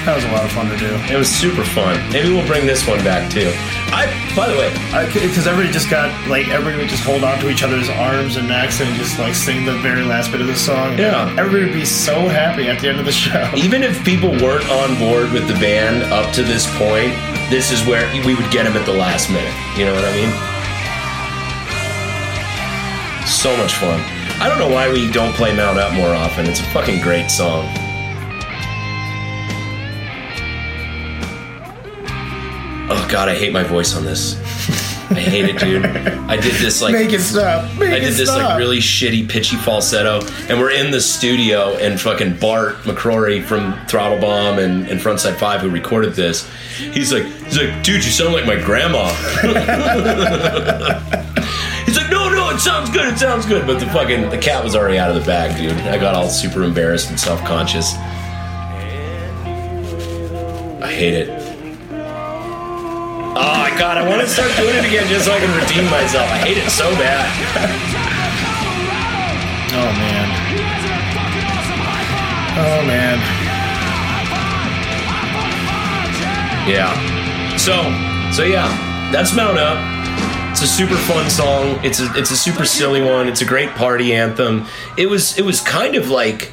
That 0.09 0.17
was 0.17 0.25
a 0.25 0.33
lot 0.33 0.45
of 0.45 0.53
fun 0.53 0.71
to 0.71 0.77
do. 0.79 0.89
It 1.13 1.19
was 1.19 1.29
super 1.29 1.65
fun. 1.65 2.01
Maybe 2.11 2.33
we'll 2.33 2.47
bring 2.47 2.65
this 2.65 2.87
one 2.89 2.97
back 3.05 3.31
too. 3.31 3.53
I, 3.93 4.09
by 4.35 4.49
the 4.49 4.57
way, 4.57 4.73
Because 5.13 5.47
everybody 5.47 5.71
just 5.71 5.91
got 5.91 6.09
like 6.29 6.49
everybody 6.49 6.79
would 6.79 6.89
just 6.89 7.05
hold 7.05 7.25
on 7.25 7.39
to 7.41 7.51
each 7.51 7.63
other's 7.63 7.91
arms 7.91 8.37
and 8.37 8.49
necks 8.49 8.81
and 8.81 8.89
just 8.97 9.19
like 9.19 9.35
sing 9.35 9.67
the 9.67 9.77
very 9.85 10.05
last 10.05 10.33
bit 10.33 10.41
of 10.41 10.47
the 10.47 10.57
song. 10.57 10.97
Yeah. 10.97 11.29
everybody 11.37 11.65
would 11.65 11.75
be 11.75 11.85
so 11.85 12.27
happy 12.29 12.69
at 12.69 12.81
the 12.81 12.89
end 12.89 13.01
of 13.01 13.05
the 13.05 13.13
show. 13.13 13.51
even 13.57 13.83
if 13.83 14.03
people 14.03 14.31
weren't 14.31 14.65
on 14.71 14.97
board 14.99 15.31
with 15.33 15.47
the 15.47 15.59
band 15.61 16.11
up 16.11 16.33
to 16.35 16.43
this 16.43 16.65
point, 16.79 17.13
this 17.51 17.71
is 17.71 17.85
where 17.87 18.09
we 18.25 18.35
would 18.35 18.51
get 18.51 18.65
them 18.65 18.77
at 18.81 18.87
the 18.87 18.97
last 18.97 19.29
minute. 19.29 19.53
You 19.77 19.85
know 19.85 19.93
what 19.93 20.05
I 20.07 20.13
mean? 20.17 20.58
So 23.29 23.57
much 23.57 23.75
fun. 23.75 24.01
I 24.41 24.49
don't 24.49 24.59
know 24.59 24.75
why 24.75 24.91
we 24.91 25.11
don't 25.13 25.33
play 25.35 25.55
Mount 25.55 25.79
Up 25.79 25.93
more 25.93 26.09
often. 26.09 26.47
It's 26.47 26.61
a 26.61 26.65
fucking 26.65 27.03
great 27.03 27.31
song. 27.31 27.67
Oh 32.91 33.07
god, 33.11 33.29
I 33.29 33.35
hate 33.35 33.53
my 33.53 33.63
voice 33.63 33.95
on 33.95 34.05
this. 34.05 34.35
I 35.11 35.21
hate 35.21 35.45
it, 35.45 35.59
dude. 35.59 35.85
I 35.85 36.37
did 36.37 36.55
this 36.55 36.81
like 36.83 36.93
Make 36.95 37.13
it 37.13 37.21
stop. 37.21 37.65
Make 37.79 37.93
I 37.93 37.99
did 37.99 38.15
this 38.15 38.29
stop. 38.29 38.51
like 38.51 38.59
really 38.59 38.79
shitty 38.79 39.29
pitchy 39.29 39.57
falsetto, 39.57 40.21
and 40.49 40.59
we're 40.59 40.71
in 40.73 40.91
the 40.91 41.01
studio, 41.01 41.77
and 41.77 42.01
fucking 42.01 42.39
Bart 42.39 42.77
McCrory 42.79 43.43
from 43.43 43.79
Throttle 43.87 44.19
Bomb 44.19 44.59
and, 44.59 44.89
and 44.89 45.01
Frontside 45.01 45.37
Five, 45.37 45.61
who 45.61 45.71
recorded 45.71 46.15
this, 46.15 46.49
he's 46.77 47.13
like, 47.13 47.25
he's 47.25 47.59
like, 47.59 47.83
dude, 47.83 48.05
you 48.05 48.11
sound 48.11 48.33
like 48.33 48.47
my 48.47 48.57
grandma. 48.57 49.13
it 52.59 52.63
sounds 52.63 52.91
good, 52.91 53.07
it 53.07 53.17
sounds 53.17 53.47
good, 53.47 53.65
but 53.69 53.79
the 53.79 53.87
fucking 53.87 54.31
the 54.31 54.39
cat 54.39 54.65
was 54.65 54.75
already 54.75 54.99
out 54.99 55.11
of 55.11 55.15
the 55.15 55.25
bag, 55.25 55.57
dude. 55.57 55.71
I 55.87 55.97
got 55.97 56.17
all 56.17 56.29
super 56.29 56.65
embarrassed 56.65 57.09
and 57.09 57.19
self 57.19 57.41
conscious. 57.45 57.95
I 60.83 60.91
hate 60.91 61.15
it. 61.15 61.29
Oh 63.39 63.55
my 63.63 63.71
god, 63.79 63.97
I 63.97 64.09
want 64.09 64.23
to 64.23 64.27
start 64.27 64.51
doing 64.57 64.75
it 64.75 64.85
again 64.85 65.07
just 65.07 65.27
so 65.27 65.33
I 65.33 65.39
can 65.39 65.57
redeem 65.57 65.89
myself. 65.89 66.29
I 66.33 66.39
hate 66.39 66.59
it 66.59 66.69
so 66.69 66.91
bad. 66.99 67.31
Oh 69.71 69.93
man. 69.95 70.29
Oh 72.59 72.83
man. 72.89 73.19
Yeah. 76.69 77.57
So, 77.57 77.85
so 78.33 78.43
yeah, 78.43 78.67
that's 79.13 79.33
Mount 79.33 79.59
Up. 79.59 79.98
It's 80.61 80.73
a 80.73 80.75
super 80.75 80.97
fun 80.97 81.31
song. 81.31 81.79
It's 81.85 82.01
a 82.01 82.13
it's 82.17 82.33
a 82.33 82.37
super 82.37 82.65
silly 82.65 83.01
one. 83.01 83.29
It's 83.29 83.41
a 83.41 83.45
great 83.45 83.71
party 83.77 84.13
anthem. 84.13 84.67
It 84.97 85.09
was 85.09 85.39
it 85.39 85.45
was 85.45 85.61
kind 85.61 85.95
of 85.95 86.11
like 86.11 86.51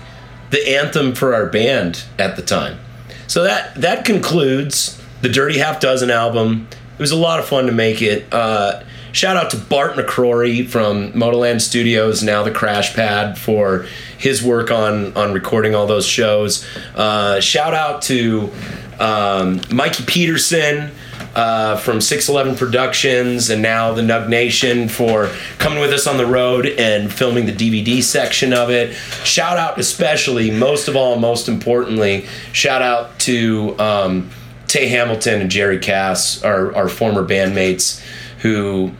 the 0.51 0.77
anthem 0.77 1.15
for 1.15 1.33
our 1.33 1.47
band 1.47 2.03
at 2.19 2.35
the 2.35 2.43
time. 2.43 2.77
So 3.25 3.41
that 3.45 3.73
that 3.81 4.05
concludes 4.05 5.01
the 5.21 5.29
Dirty 5.29 5.57
Half 5.57 5.79
Dozen 5.79 6.11
album. 6.11 6.67
It 6.71 6.99
was 6.99 7.09
a 7.09 7.15
lot 7.15 7.39
of 7.39 7.47
fun 7.47 7.65
to 7.65 7.71
make 7.71 8.03
it. 8.03 8.31
Uh, 8.31 8.83
shout 9.11 9.37
out 9.37 9.49
to 9.49 9.57
Bart 9.57 9.95
McCrory 9.95 10.67
from 10.67 11.11
Motoland 11.13 11.61
Studios, 11.61 12.21
now 12.21 12.43
the 12.43 12.51
Crash 12.51 12.93
Pad, 12.93 13.39
for 13.39 13.87
his 14.19 14.43
work 14.43 14.69
on 14.69 15.17
on 15.17 15.33
recording 15.33 15.73
all 15.73 15.87
those 15.87 16.05
shows. 16.05 16.63
Uh, 16.93 17.39
shout 17.41 17.73
out 17.73 18.03
to 18.03 18.51
um, 18.99 19.61
Mikey 19.71 20.03
Peterson 20.05 20.91
uh, 21.35 21.75
from 21.77 21.99
611 21.99 22.57
Productions 22.57 23.49
and 23.49 23.61
now 23.61 23.93
the 23.93 24.01
Nug 24.01 24.29
Nation 24.29 24.87
for 24.87 25.29
coming 25.57 25.79
with 25.79 25.91
us 25.91 26.07
on 26.07 26.17
the 26.17 26.25
road 26.25 26.65
and 26.65 27.11
filming 27.11 27.45
the 27.45 27.51
DVD 27.51 28.01
section 28.01 28.53
of 28.53 28.69
it. 28.69 28.93
Shout 29.23 29.57
out, 29.57 29.77
especially, 29.79 30.49
most 30.49 30.87
of 30.87 30.95
all, 30.95 31.17
most 31.17 31.49
importantly, 31.49 32.25
shout 32.53 32.81
out 32.81 33.19
to 33.19 33.77
um, 33.79 34.29
Tay 34.67 34.87
Hamilton 34.87 35.41
and 35.41 35.51
Jerry 35.51 35.79
Cass, 35.79 36.41
our, 36.43 36.73
our 36.75 36.87
former 36.87 37.23
bandmates, 37.23 38.01
who 38.39 38.91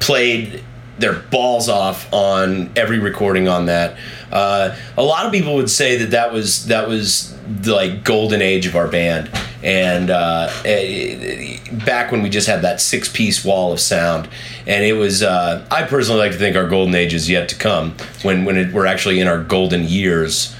played 0.00 0.62
their 0.98 1.14
balls 1.14 1.68
off 1.68 2.12
on 2.12 2.70
every 2.76 2.98
recording 2.98 3.48
on 3.48 3.66
that. 3.66 3.96
Uh, 4.32 4.76
a 4.96 5.02
lot 5.02 5.26
of 5.26 5.32
people 5.32 5.54
would 5.54 5.70
say 5.70 5.96
that 5.98 6.10
that 6.10 6.32
was 6.32 6.66
that 6.66 6.88
was 6.88 7.36
the 7.46 7.74
like 7.74 8.02
golden 8.04 8.42
age 8.42 8.66
of 8.66 8.74
our 8.76 8.88
band, 8.88 9.30
and 9.62 10.10
uh, 10.10 10.50
eh, 10.64 11.58
back 11.84 12.10
when 12.10 12.22
we 12.22 12.30
just 12.30 12.46
had 12.46 12.62
that 12.62 12.80
six 12.80 13.08
piece 13.08 13.44
wall 13.44 13.72
of 13.72 13.80
sound, 13.80 14.28
and 14.66 14.84
it 14.84 14.94
was. 14.94 15.22
Uh, 15.22 15.66
I 15.70 15.82
personally 15.84 16.20
like 16.20 16.32
to 16.32 16.38
think 16.38 16.56
our 16.56 16.68
golden 16.68 16.94
age 16.94 17.14
is 17.14 17.28
yet 17.28 17.48
to 17.50 17.56
come 17.56 17.94
when 18.22 18.44
when 18.44 18.56
it, 18.56 18.72
we're 18.72 18.86
actually 18.86 19.20
in 19.20 19.28
our 19.28 19.42
golden 19.42 19.84
years. 19.84 20.54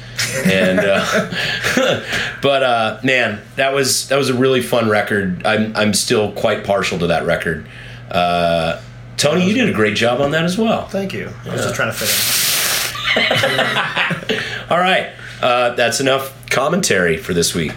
and 0.47 0.79
uh, 0.81 1.33
but 2.43 2.63
uh, 2.63 3.01
man, 3.03 3.41
that 3.57 3.75
was 3.75 4.09
that 4.09 4.17
was 4.17 4.31
a 4.31 4.35
really 4.35 4.63
fun 4.63 4.89
record. 4.89 5.45
I'm 5.45 5.75
I'm 5.77 5.93
still 5.93 6.33
quite 6.33 6.65
partial 6.65 6.99
to 7.01 7.09
that 7.09 7.27
record. 7.27 7.67
Uh, 8.11 8.81
Tony, 9.17 9.47
you 9.47 9.55
did 9.55 9.69
a 9.69 9.73
great 9.73 9.97
job 9.97 10.21
on 10.21 10.31
that 10.33 10.45
as 10.45 10.59
well. 10.59 10.87
Thank 10.89 11.13
you. 11.13 11.31
I 11.47 11.53
was 11.53 11.63
just 11.63 11.75
trying 11.75 11.93
to 11.93 11.99
fit 11.99 12.11
in. 12.11 13.17
All 14.71 14.79
right, 14.79 15.11
uh, 15.41 15.75
that's 15.75 16.01
enough 16.01 16.35
commentary 16.51 17.17
for 17.17 17.33
this 17.33 17.55
week. 17.55 17.73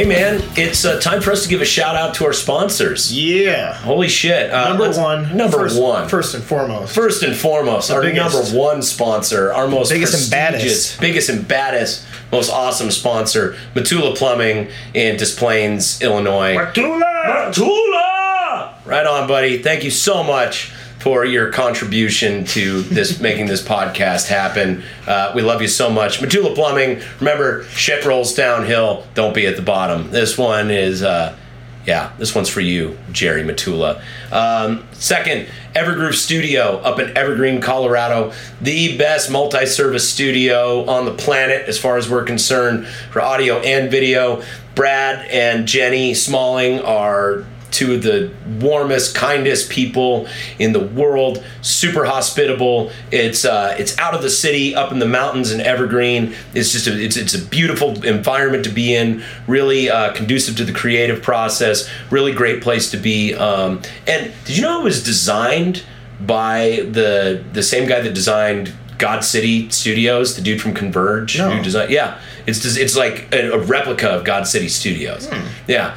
Hey 0.00 0.06
man, 0.06 0.40
it's 0.56 0.86
uh, 0.86 0.98
time 0.98 1.20
for 1.20 1.30
us 1.30 1.42
to 1.42 1.48
give 1.50 1.60
a 1.60 1.64
shout 1.66 1.94
out 1.94 2.14
to 2.14 2.24
our 2.24 2.32
sponsors. 2.32 3.12
Yeah. 3.12 3.74
Holy 3.74 4.08
shit! 4.08 4.50
Uh, 4.50 4.70
Number 4.70 4.98
one. 4.98 5.36
Number 5.36 5.58
first, 5.58 5.78
one. 5.78 6.08
First 6.08 6.34
and 6.34 6.42
foremost. 6.42 6.94
First 6.94 7.22
and 7.22 7.36
foremost, 7.36 7.90
our 7.90 8.00
biggest. 8.00 8.34
number 8.34 8.58
one 8.58 8.80
sponsor, 8.80 9.52
our 9.52 9.68
most 9.68 9.90
Biggest 9.90 10.14
and 10.14 10.30
baddest. 10.30 10.98
biggest 11.02 11.28
and 11.28 11.46
baddest, 11.46 12.06
most 12.32 12.50
awesome 12.50 12.90
sponsor, 12.90 13.58
Matula 13.74 14.16
Plumbing 14.16 14.70
in 14.94 15.18
Des 15.18 15.36
Plaines, 15.36 16.00
Illinois. 16.00 16.56
Matula! 16.56 17.52
Matula! 17.52 18.86
Right 18.86 19.04
on, 19.06 19.28
buddy. 19.28 19.58
Thank 19.62 19.84
you 19.84 19.90
so 19.90 20.22
much 20.22 20.72
for 21.00 21.24
your 21.24 21.50
contribution 21.50 22.44
to 22.44 22.82
this 22.82 23.20
making 23.20 23.46
this 23.46 23.66
podcast 23.66 24.28
happen. 24.28 24.82
Uh, 25.06 25.32
we 25.34 25.42
love 25.42 25.60
you 25.62 25.68
so 25.68 25.90
much. 25.90 26.20
Matula 26.20 26.54
Plumbing, 26.54 27.02
remember, 27.18 27.64
shit 27.64 28.04
rolls 28.04 28.34
downhill. 28.34 29.06
Don't 29.14 29.34
be 29.34 29.46
at 29.46 29.56
the 29.56 29.62
bottom. 29.62 30.10
This 30.10 30.38
one 30.38 30.70
is. 30.70 31.02
Uh, 31.02 31.36
yeah, 31.86 32.12
this 32.18 32.34
one's 32.34 32.50
for 32.50 32.60
you, 32.60 32.98
Jerry 33.10 33.42
Matula. 33.42 34.02
Um, 34.30 34.86
second, 34.92 35.48
Evergroove 35.74 36.12
Studio 36.12 36.76
up 36.78 36.98
in 36.98 37.16
Evergreen, 37.16 37.62
Colorado. 37.62 38.32
The 38.60 38.98
best 38.98 39.30
multi 39.30 39.64
service 39.64 40.08
studio 40.08 40.84
on 40.84 41.06
the 41.06 41.14
planet 41.14 41.68
as 41.68 41.78
far 41.78 41.96
as 41.96 42.08
we're 42.08 42.24
concerned 42.24 42.86
for 42.86 43.22
audio 43.22 43.60
and 43.60 43.90
video. 43.90 44.42
Brad 44.74 45.26
and 45.30 45.66
Jenny 45.66 46.12
Smalling 46.12 46.80
are 46.80 47.44
two 47.70 47.94
of 47.94 48.02
the 48.02 48.30
warmest, 48.60 49.14
kindest 49.14 49.70
people 49.70 50.28
in 50.58 50.72
the 50.72 50.80
world. 50.80 51.44
Super 51.62 52.04
hospitable. 52.04 52.90
It's 53.10 53.44
uh, 53.44 53.74
it's 53.78 53.98
out 53.98 54.14
of 54.14 54.22
the 54.22 54.30
city, 54.30 54.74
up 54.74 54.92
in 54.92 54.98
the 54.98 55.06
mountains 55.06 55.52
in 55.52 55.60
Evergreen. 55.60 56.34
It's 56.54 56.72
just 56.72 56.86
a, 56.86 57.00
it's 57.02 57.16
it's 57.16 57.34
a 57.34 57.42
beautiful 57.44 58.04
environment 58.04 58.64
to 58.64 58.70
be 58.70 58.94
in. 58.94 59.22
Really 59.46 59.90
uh, 59.90 60.12
conducive 60.12 60.56
to 60.56 60.64
the 60.64 60.72
creative 60.72 61.22
process. 61.22 61.88
Really 62.10 62.32
great 62.32 62.62
place 62.62 62.90
to 62.90 62.96
be. 62.96 63.34
Um, 63.34 63.82
and 64.06 64.32
did 64.44 64.56
you 64.56 64.62
know 64.62 64.80
it 64.80 64.84
was 64.84 65.02
designed 65.02 65.82
by 66.20 66.86
the 66.90 67.42
the 67.52 67.62
same 67.62 67.88
guy 67.88 68.00
that 68.00 68.14
designed 68.14 68.72
God 68.98 69.24
City 69.24 69.70
Studios, 69.70 70.36
the 70.36 70.42
dude 70.42 70.60
from 70.60 70.74
Converge, 70.74 71.38
No. 71.38 71.50
who 71.50 71.62
designed. 71.62 71.90
Yeah, 71.90 72.20
it's 72.46 72.64
it's 72.76 72.94
like 72.96 73.32
a, 73.34 73.52
a 73.52 73.58
replica 73.58 74.10
of 74.10 74.24
God 74.24 74.46
City 74.46 74.68
Studios. 74.68 75.26
Yeah, 75.66 75.94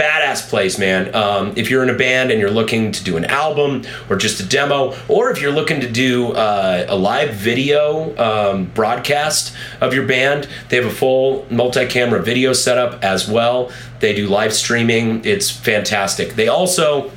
badass 0.00 0.48
place, 0.48 0.78
man. 0.78 1.14
Um, 1.14 1.52
if 1.56 1.68
you're 1.68 1.82
in 1.82 1.90
a 1.90 1.94
band 1.94 2.30
and 2.30 2.40
you're 2.40 2.50
looking 2.50 2.90
to 2.92 3.04
do 3.04 3.18
an 3.18 3.26
album 3.26 3.84
or 4.08 4.16
just 4.16 4.40
a 4.40 4.46
demo, 4.46 4.96
or 5.08 5.30
if 5.30 5.42
you're 5.42 5.52
looking 5.52 5.80
to 5.82 5.90
do 5.90 6.32
uh, 6.32 6.86
a 6.88 6.96
live 6.96 7.34
video 7.34 8.16
um, 8.16 8.64
broadcast 8.66 9.54
of 9.80 9.92
your 9.92 10.06
band, 10.06 10.48
they 10.70 10.76
have 10.76 10.86
a 10.86 10.90
full 10.90 11.46
multi-camera 11.50 12.22
video 12.22 12.54
setup 12.54 13.04
as 13.04 13.28
well. 13.28 13.70
They 14.00 14.14
do 14.14 14.26
live 14.26 14.54
streaming. 14.54 15.24
It's 15.26 15.50
fantastic. 15.50 16.34
They 16.34 16.48
also 16.48 17.10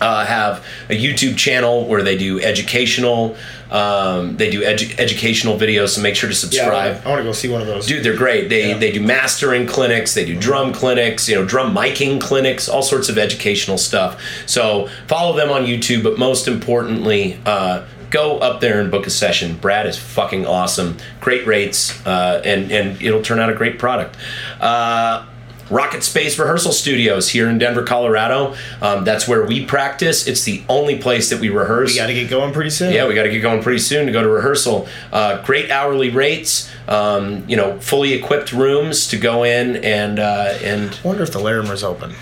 uh, 0.00 0.26
have 0.26 0.64
a 0.90 0.92
YouTube 0.92 1.38
channel 1.38 1.86
where 1.86 2.02
they 2.02 2.18
do 2.18 2.40
educational. 2.40 3.36
Um, 3.70 4.36
they 4.36 4.50
do 4.50 4.62
edu- 4.62 4.98
educational 4.98 5.58
videos, 5.58 5.88
so 5.90 6.00
make 6.00 6.14
sure 6.14 6.28
to 6.30 6.34
Yeah, 6.34 6.40
subscribe. 6.40 7.02
I 7.04 7.08
want 7.08 7.20
to 7.20 7.24
go 7.24 7.32
see 7.32 7.48
one 7.48 7.60
of 7.60 7.66
those. 7.66 7.86
Dude, 7.86 8.04
they're 8.04 8.16
great. 8.16 8.48
They 8.48 8.68
Yeah. 8.70 8.78
they 8.78 8.92
do 8.92 9.00
mastering 9.00 9.66
clinics, 9.66 10.14
they 10.14 10.24
do 10.24 10.36
drum 10.36 10.72
clinics, 10.72 11.28
you 11.28 11.34
know, 11.34 11.44
drum 11.44 11.74
miking 11.74 12.20
clinics, 12.20 12.68
all 12.68 12.82
sorts 12.82 13.08
of 13.08 13.18
educational 13.18 13.78
stuff. 13.78 14.20
So 14.46 14.88
follow 15.08 15.36
them 15.36 15.50
on 15.50 15.66
YouTube, 15.66 16.02
but 16.04 16.18
most 16.18 16.46
importantly, 16.46 17.38
uh, 17.44 17.82
go 18.10 18.38
up 18.38 18.60
there 18.60 18.80
and 18.80 18.88
book 18.90 19.06
a 19.06 19.10
session. 19.10 19.54
Brad 19.60 19.84
is 19.86 19.98
fucking 19.98 20.46
awesome. 20.46 20.96
Great 21.20 21.44
rates, 21.46 21.92
uh, 22.06 22.40
and 22.44 22.70
and 22.70 23.02
it'll 23.02 23.22
turn 23.22 23.40
out 23.40 23.50
a 23.50 23.54
great 23.54 23.78
product. 23.80 24.16
Uh, 24.60 25.24
Rocket 25.70 26.02
Space 26.02 26.38
Rehearsal 26.38 26.72
Studios 26.72 27.28
here 27.28 27.48
in 27.48 27.58
Denver, 27.58 27.82
Colorado. 27.82 28.54
Um, 28.80 29.04
that's 29.04 29.26
where 29.26 29.44
we 29.46 29.64
practice. 29.64 30.26
It's 30.26 30.44
the 30.44 30.62
only 30.68 30.98
place 30.98 31.30
that 31.30 31.40
we 31.40 31.48
rehearse. 31.48 31.92
We 31.92 31.98
got 31.98 32.06
to 32.06 32.14
get 32.14 32.30
going 32.30 32.52
pretty 32.52 32.70
soon. 32.70 32.92
Yeah, 32.92 33.08
we 33.08 33.14
got 33.14 33.24
to 33.24 33.30
get 33.30 33.40
going 33.40 33.62
pretty 33.62 33.80
soon 33.80 34.06
to 34.06 34.12
go 34.12 34.22
to 34.22 34.28
rehearsal. 34.28 34.88
Uh, 35.12 35.42
great 35.42 35.70
hourly 35.70 36.10
rates, 36.10 36.70
um, 36.88 37.44
you 37.48 37.56
know, 37.56 37.78
fully 37.80 38.12
equipped 38.12 38.52
rooms 38.52 39.08
to 39.08 39.16
go 39.16 39.42
in 39.44 39.76
and 39.76 40.18
uh, 40.18 40.56
and 40.62 40.98
I 41.04 41.08
wonder 41.08 41.22
if 41.22 41.32
the 41.32 41.40
Larimer's 41.40 41.82
open. 41.82 42.14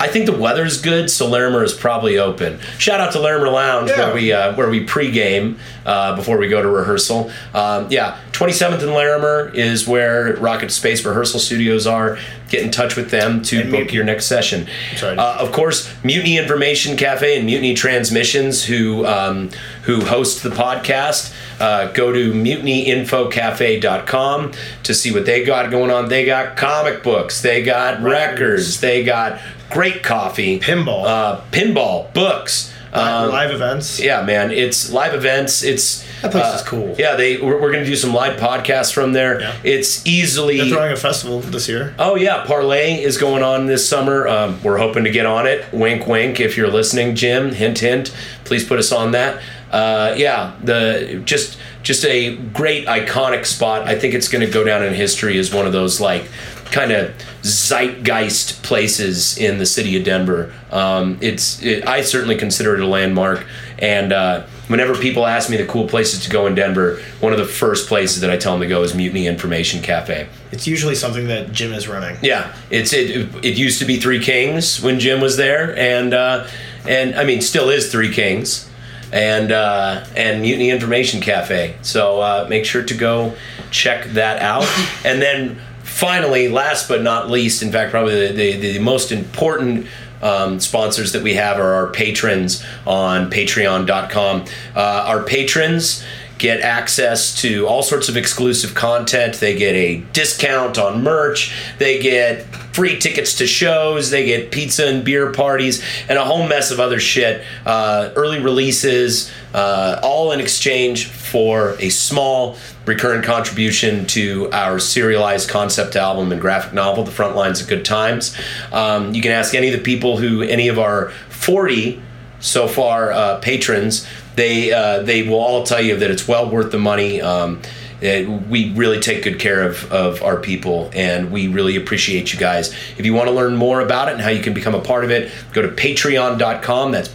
I 0.00 0.08
think 0.08 0.24
the 0.26 0.32
weather's 0.36 0.80
good, 0.80 1.10
so 1.10 1.28
Larimer 1.28 1.62
is 1.62 1.74
probably 1.74 2.18
open. 2.18 2.58
Shout 2.78 3.00
out 3.00 3.12
to 3.12 3.20
Larimer 3.20 3.50
Lounge 3.50 3.90
Yeah. 3.90 4.06
where 4.06 4.14
we 4.14 4.32
uh, 4.32 4.54
where 4.54 4.70
we 4.70 4.86
pregame 4.86 5.58
uh, 5.84 6.16
before 6.16 6.38
we 6.38 6.48
go 6.48 6.62
to 6.62 6.68
rehearsal. 6.68 7.30
Um, 7.54 7.86
yeah, 7.90 8.18
27th 8.32 8.82
and 8.82 8.92
Larimer 8.94 9.50
is 9.54 9.86
where 9.86 10.34
Rocket 10.36 10.70
Space 10.72 11.04
Rehearsal 11.04 11.38
Studios 11.40 11.86
are. 11.86 12.16
Get 12.48 12.62
in 12.64 12.70
touch 12.70 12.96
with 12.96 13.10
them 13.10 13.42
to 13.42 13.60
And 13.60 13.70
book 13.70 13.80
Mutiny. 13.80 13.94
your 13.96 14.04
next 14.04 14.24
session. 14.26 14.66
Uh, 15.02 15.36
of 15.38 15.52
course, 15.52 15.92
Mutiny 16.02 16.36
Information 16.38 16.96
Cafe 16.96 17.36
and 17.36 17.44
Mutiny 17.46 17.74
Transmissions, 17.74 18.64
who 18.64 19.04
um, 19.06 19.50
who 19.84 20.00
host 20.04 20.42
the 20.42 20.50
podcast. 20.50 21.32
Uh, 21.60 21.92
go 21.92 22.10
to 22.10 22.32
mutinyinfocafe.com 22.32 24.52
to 24.82 24.94
see 24.94 25.12
what 25.12 25.26
they 25.26 25.44
got 25.44 25.70
going 25.70 25.90
on. 25.90 26.08
They 26.08 26.24
got 26.24 26.56
comic 26.56 27.02
books, 27.02 27.42
they 27.42 27.62
got 27.62 28.02
records, 28.02 28.80
they 28.80 29.04
got 29.04 29.38
great 29.70 30.02
coffee, 30.02 30.58
Pinball. 30.60 31.04
uh, 31.04 31.40
pinball, 31.50 32.12
books. 32.12 32.72
Um, 32.92 33.30
live 33.30 33.52
events. 33.52 34.00
yeah, 34.00 34.22
man, 34.22 34.50
it's 34.50 34.90
live 34.90 35.14
events. 35.14 35.62
It's 35.62 36.04
That 36.22 36.32
place 36.32 36.44
uh, 36.44 36.56
is 36.56 36.62
cool. 36.62 36.96
Yeah, 36.98 37.14
they 37.14 37.36
we're, 37.36 37.60
we're 37.60 37.70
gonna 37.70 37.84
do 37.84 37.94
some 37.94 38.12
live 38.12 38.40
podcasts 38.40 38.92
from 38.92 39.12
there. 39.12 39.40
Yeah. 39.40 39.56
It's 39.62 40.04
easily 40.04 40.56
They're 40.56 40.70
throwing 40.70 40.92
a 40.92 40.96
festival 40.96 41.38
this 41.38 41.68
year. 41.68 41.94
Oh 42.00 42.16
yeah, 42.16 42.44
Parlay 42.46 43.00
is 43.00 43.16
going 43.16 43.44
on 43.44 43.66
this 43.66 43.88
summer. 43.88 44.26
Um, 44.26 44.60
we're 44.64 44.78
hoping 44.78 45.04
to 45.04 45.10
get 45.10 45.24
on 45.24 45.46
it. 45.46 45.72
Wink, 45.72 46.08
wink. 46.08 46.40
If 46.40 46.56
you're 46.56 46.68
listening, 46.70 47.14
Jim, 47.14 47.52
hint, 47.52 47.78
hint. 47.78 48.12
Please 48.44 48.64
put 48.66 48.80
us 48.80 48.90
on 48.90 49.12
that. 49.12 49.40
Uh, 49.70 50.14
yeah, 50.16 50.56
the 50.64 51.22
just 51.24 51.58
just 51.84 52.04
a 52.04 52.34
great 52.36 52.86
iconic 52.86 53.46
spot. 53.46 53.86
I 53.86 53.96
think 53.96 54.14
it's 54.14 54.26
going 54.26 54.44
to 54.44 54.52
go 54.52 54.64
down 54.64 54.82
in 54.82 54.94
history 54.94 55.38
as 55.38 55.54
one 55.54 55.64
of 55.64 55.72
those 55.72 56.00
like 56.00 56.28
kind 56.70 56.92
of 56.92 57.12
zeitgeist 57.42 58.62
places 58.62 59.38
in 59.38 59.58
the 59.58 59.66
city 59.66 59.96
of 59.98 60.04
Denver. 60.04 60.52
Um, 60.70 61.18
it's 61.20 61.62
it, 61.62 61.86
I 61.86 62.02
certainly 62.02 62.36
consider 62.36 62.74
it 62.74 62.80
a 62.80 62.86
landmark. 62.86 63.46
And 63.78 64.12
uh, 64.12 64.46
whenever 64.68 64.94
people 64.94 65.26
ask 65.26 65.50
me 65.50 65.56
the 65.56 65.66
cool 65.66 65.88
places 65.88 66.22
to 66.24 66.30
go 66.30 66.46
in 66.46 66.54
Denver, 66.54 67.00
one 67.20 67.32
of 67.32 67.38
the 67.38 67.46
first 67.46 67.88
places 67.88 68.20
that 68.20 68.30
I 68.30 68.36
tell 68.36 68.52
them 68.52 68.60
to 68.60 68.68
go 68.68 68.82
is 68.82 68.94
Mutiny 68.94 69.26
Information 69.26 69.82
Cafe. 69.82 70.28
It's 70.52 70.66
usually 70.66 70.94
something 70.94 71.28
that 71.28 71.52
Jim 71.52 71.72
is 71.72 71.88
running. 71.88 72.18
Yeah, 72.22 72.54
it's 72.70 72.92
it. 72.92 73.34
It 73.44 73.56
used 73.56 73.78
to 73.80 73.84
be 73.84 73.98
Three 73.98 74.20
Kings 74.20 74.82
when 74.82 75.00
Jim 75.00 75.20
was 75.20 75.36
there, 75.36 75.76
and 75.76 76.14
uh, 76.14 76.46
and 76.86 77.14
I 77.14 77.24
mean 77.24 77.40
still 77.40 77.70
is 77.70 77.90
Three 77.90 78.12
Kings, 78.12 78.68
and 79.12 79.50
uh, 79.50 80.04
and 80.14 80.42
Mutiny 80.42 80.70
Information 80.70 81.20
Cafe. 81.20 81.76
So 81.82 82.20
uh, 82.20 82.46
make 82.48 82.64
sure 82.64 82.82
to 82.82 82.94
go 82.94 83.34
check 83.70 84.04
that 84.10 84.42
out, 84.42 84.68
and 85.04 85.22
then 85.22 85.60
finally, 86.00 86.48
last 86.48 86.88
but 86.88 87.02
not 87.02 87.30
least, 87.30 87.62
in 87.62 87.70
fact, 87.70 87.90
probably 87.90 88.28
the 88.28 88.32
the, 88.32 88.72
the 88.72 88.78
most 88.78 89.12
important. 89.12 89.86
Um, 90.22 90.60
sponsors 90.60 91.12
that 91.12 91.22
we 91.22 91.32
have 91.36 91.58
are 91.58 91.72
our 91.72 91.86
patrons 91.92 92.62
on 92.86 93.30
patreon.com. 93.30 94.44
Uh, 94.76 95.04
our 95.06 95.22
patrons 95.22 96.04
get 96.40 96.62
access 96.62 97.38
to 97.42 97.68
all 97.68 97.82
sorts 97.82 98.08
of 98.08 98.16
exclusive 98.16 98.74
content. 98.74 99.34
They 99.34 99.54
get 99.54 99.74
a 99.74 99.98
discount 100.14 100.78
on 100.78 101.04
merch. 101.04 101.54
They 101.78 102.00
get 102.00 102.44
free 102.74 102.98
tickets 102.98 103.36
to 103.36 103.46
shows. 103.46 104.08
They 104.08 104.24
get 104.24 104.50
pizza 104.50 104.88
and 104.88 105.04
beer 105.04 105.32
parties 105.32 105.84
and 106.08 106.18
a 106.18 106.24
whole 106.24 106.48
mess 106.48 106.70
of 106.70 106.80
other 106.80 106.98
shit. 106.98 107.44
Uh, 107.66 108.10
early 108.16 108.40
releases, 108.40 109.30
uh, 109.52 110.00
all 110.02 110.32
in 110.32 110.40
exchange 110.40 111.08
for 111.08 111.76
a 111.78 111.90
small 111.90 112.56
recurrent 112.86 113.22
contribution 113.24 114.06
to 114.06 114.50
our 114.50 114.78
serialized 114.78 115.50
concept 115.50 115.94
album 115.94 116.32
and 116.32 116.40
graphic 116.40 116.72
novel, 116.72 117.04
The 117.04 117.10
Front 117.10 117.36
Lines 117.36 117.60
of 117.60 117.68
Good 117.68 117.84
Times. 117.84 118.34
Um, 118.72 119.14
you 119.14 119.20
can 119.20 119.30
ask 119.30 119.54
any 119.54 119.68
of 119.68 119.74
the 119.78 119.84
people 119.84 120.16
who, 120.16 120.40
any 120.40 120.68
of 120.68 120.78
our 120.78 121.10
40 121.28 122.00
so 122.40 122.66
far 122.66 123.12
uh, 123.12 123.38
patrons 123.40 124.06
they 124.40 124.72
uh, 124.72 125.02
they 125.02 125.20
will 125.28 125.38
all 125.38 125.62
tell 125.64 125.80
you 125.88 125.96
that 125.98 126.10
it's 126.10 126.26
well 126.26 126.48
worth 126.50 126.70
the 126.72 126.78
money. 126.78 127.20
Um, 127.20 127.60
it- 128.00 128.26
we 128.48 128.72
really 128.72 128.98
take 128.98 129.22
good 129.24 129.38
care 129.38 129.62
of, 129.62 129.92
of 129.92 130.22
our 130.22 130.38
people 130.38 130.90
and 130.94 131.30
we 131.30 131.48
really 131.48 131.76
appreciate 131.76 132.32
you 132.32 132.38
guys. 132.38 132.72
If 132.96 133.04
you 133.04 133.12
want 133.12 133.28
to 133.28 133.34
learn 133.34 133.56
more 133.56 133.80
about 133.82 134.08
it 134.08 134.12
and 134.12 134.22
how 134.22 134.30
you 134.30 134.42
can 134.42 134.54
become 134.54 134.74
a 134.74 134.80
part 134.80 135.04
of 135.04 135.10
it 135.10 135.30
go 135.52 135.60
to 135.60 135.68
patreon.com 135.68 136.92
that's 136.92 137.10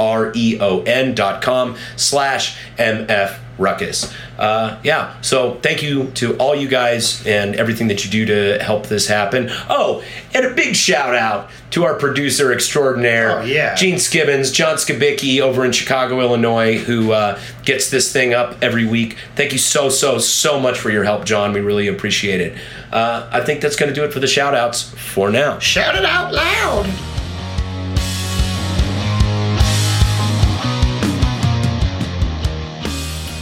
p-a-t-r-e-o-n 0.00 1.14
dot 1.14 1.42
com 1.42 1.76
slash 1.96 2.56
mf 2.78 3.38
ruckus. 3.60 4.12
Uh, 4.38 4.78
yeah 4.82 5.20
so 5.20 5.54
thank 5.62 5.82
you 5.82 6.10
to 6.12 6.34
all 6.38 6.56
you 6.56 6.66
guys 6.66 7.24
and 7.26 7.54
everything 7.56 7.88
that 7.88 8.04
you 8.04 8.10
do 8.10 8.24
to 8.26 8.62
help 8.64 8.86
this 8.86 9.06
happen. 9.06 9.48
Oh 9.68 10.02
and 10.34 10.46
a 10.46 10.54
big 10.54 10.74
shout 10.74 11.14
out 11.14 11.50
to 11.70 11.84
our 11.84 11.94
producer 11.94 12.52
extraordinaire 12.52 13.40
Oh, 13.40 13.42
yeah. 13.44 13.74
Gene 13.74 13.98
Skibbons 13.98 14.50
john 14.50 14.76
skibicki 14.76 15.40
over 15.40 15.64
in 15.64 15.72
chicago 15.72 16.20
illinois 16.20 16.78
who 16.78 17.12
uh, 17.12 17.38
gets 17.64 17.90
this 17.90 18.12
thing 18.12 18.32
up 18.34 18.56
every 18.62 18.86
week. 18.86 19.16
Thank 19.36 19.52
you 19.52 19.58
so 19.58 19.88
so 19.90 20.18
so 20.18 20.58
much 20.58 20.78
for 20.78 20.90
your 20.90 21.04
help 21.04 21.24
john. 21.24 21.52
We 21.52 21.60
really 21.60 21.88
appreciate 21.88 22.40
it. 22.40 22.58
Uh, 22.90 23.28
i 23.30 23.40
think 23.40 23.60
that's 23.60 23.76
going 23.76 23.88
to 23.90 23.94
do 23.94 24.04
it 24.04 24.12
for 24.12 24.20
the 24.20 24.26
shout 24.26 24.54
outs 24.54 24.82
for 25.12 25.30
now. 25.30 25.58
Shout 25.58 25.94
it 25.96 26.04
out 26.04 26.32
loud. 26.32 27.19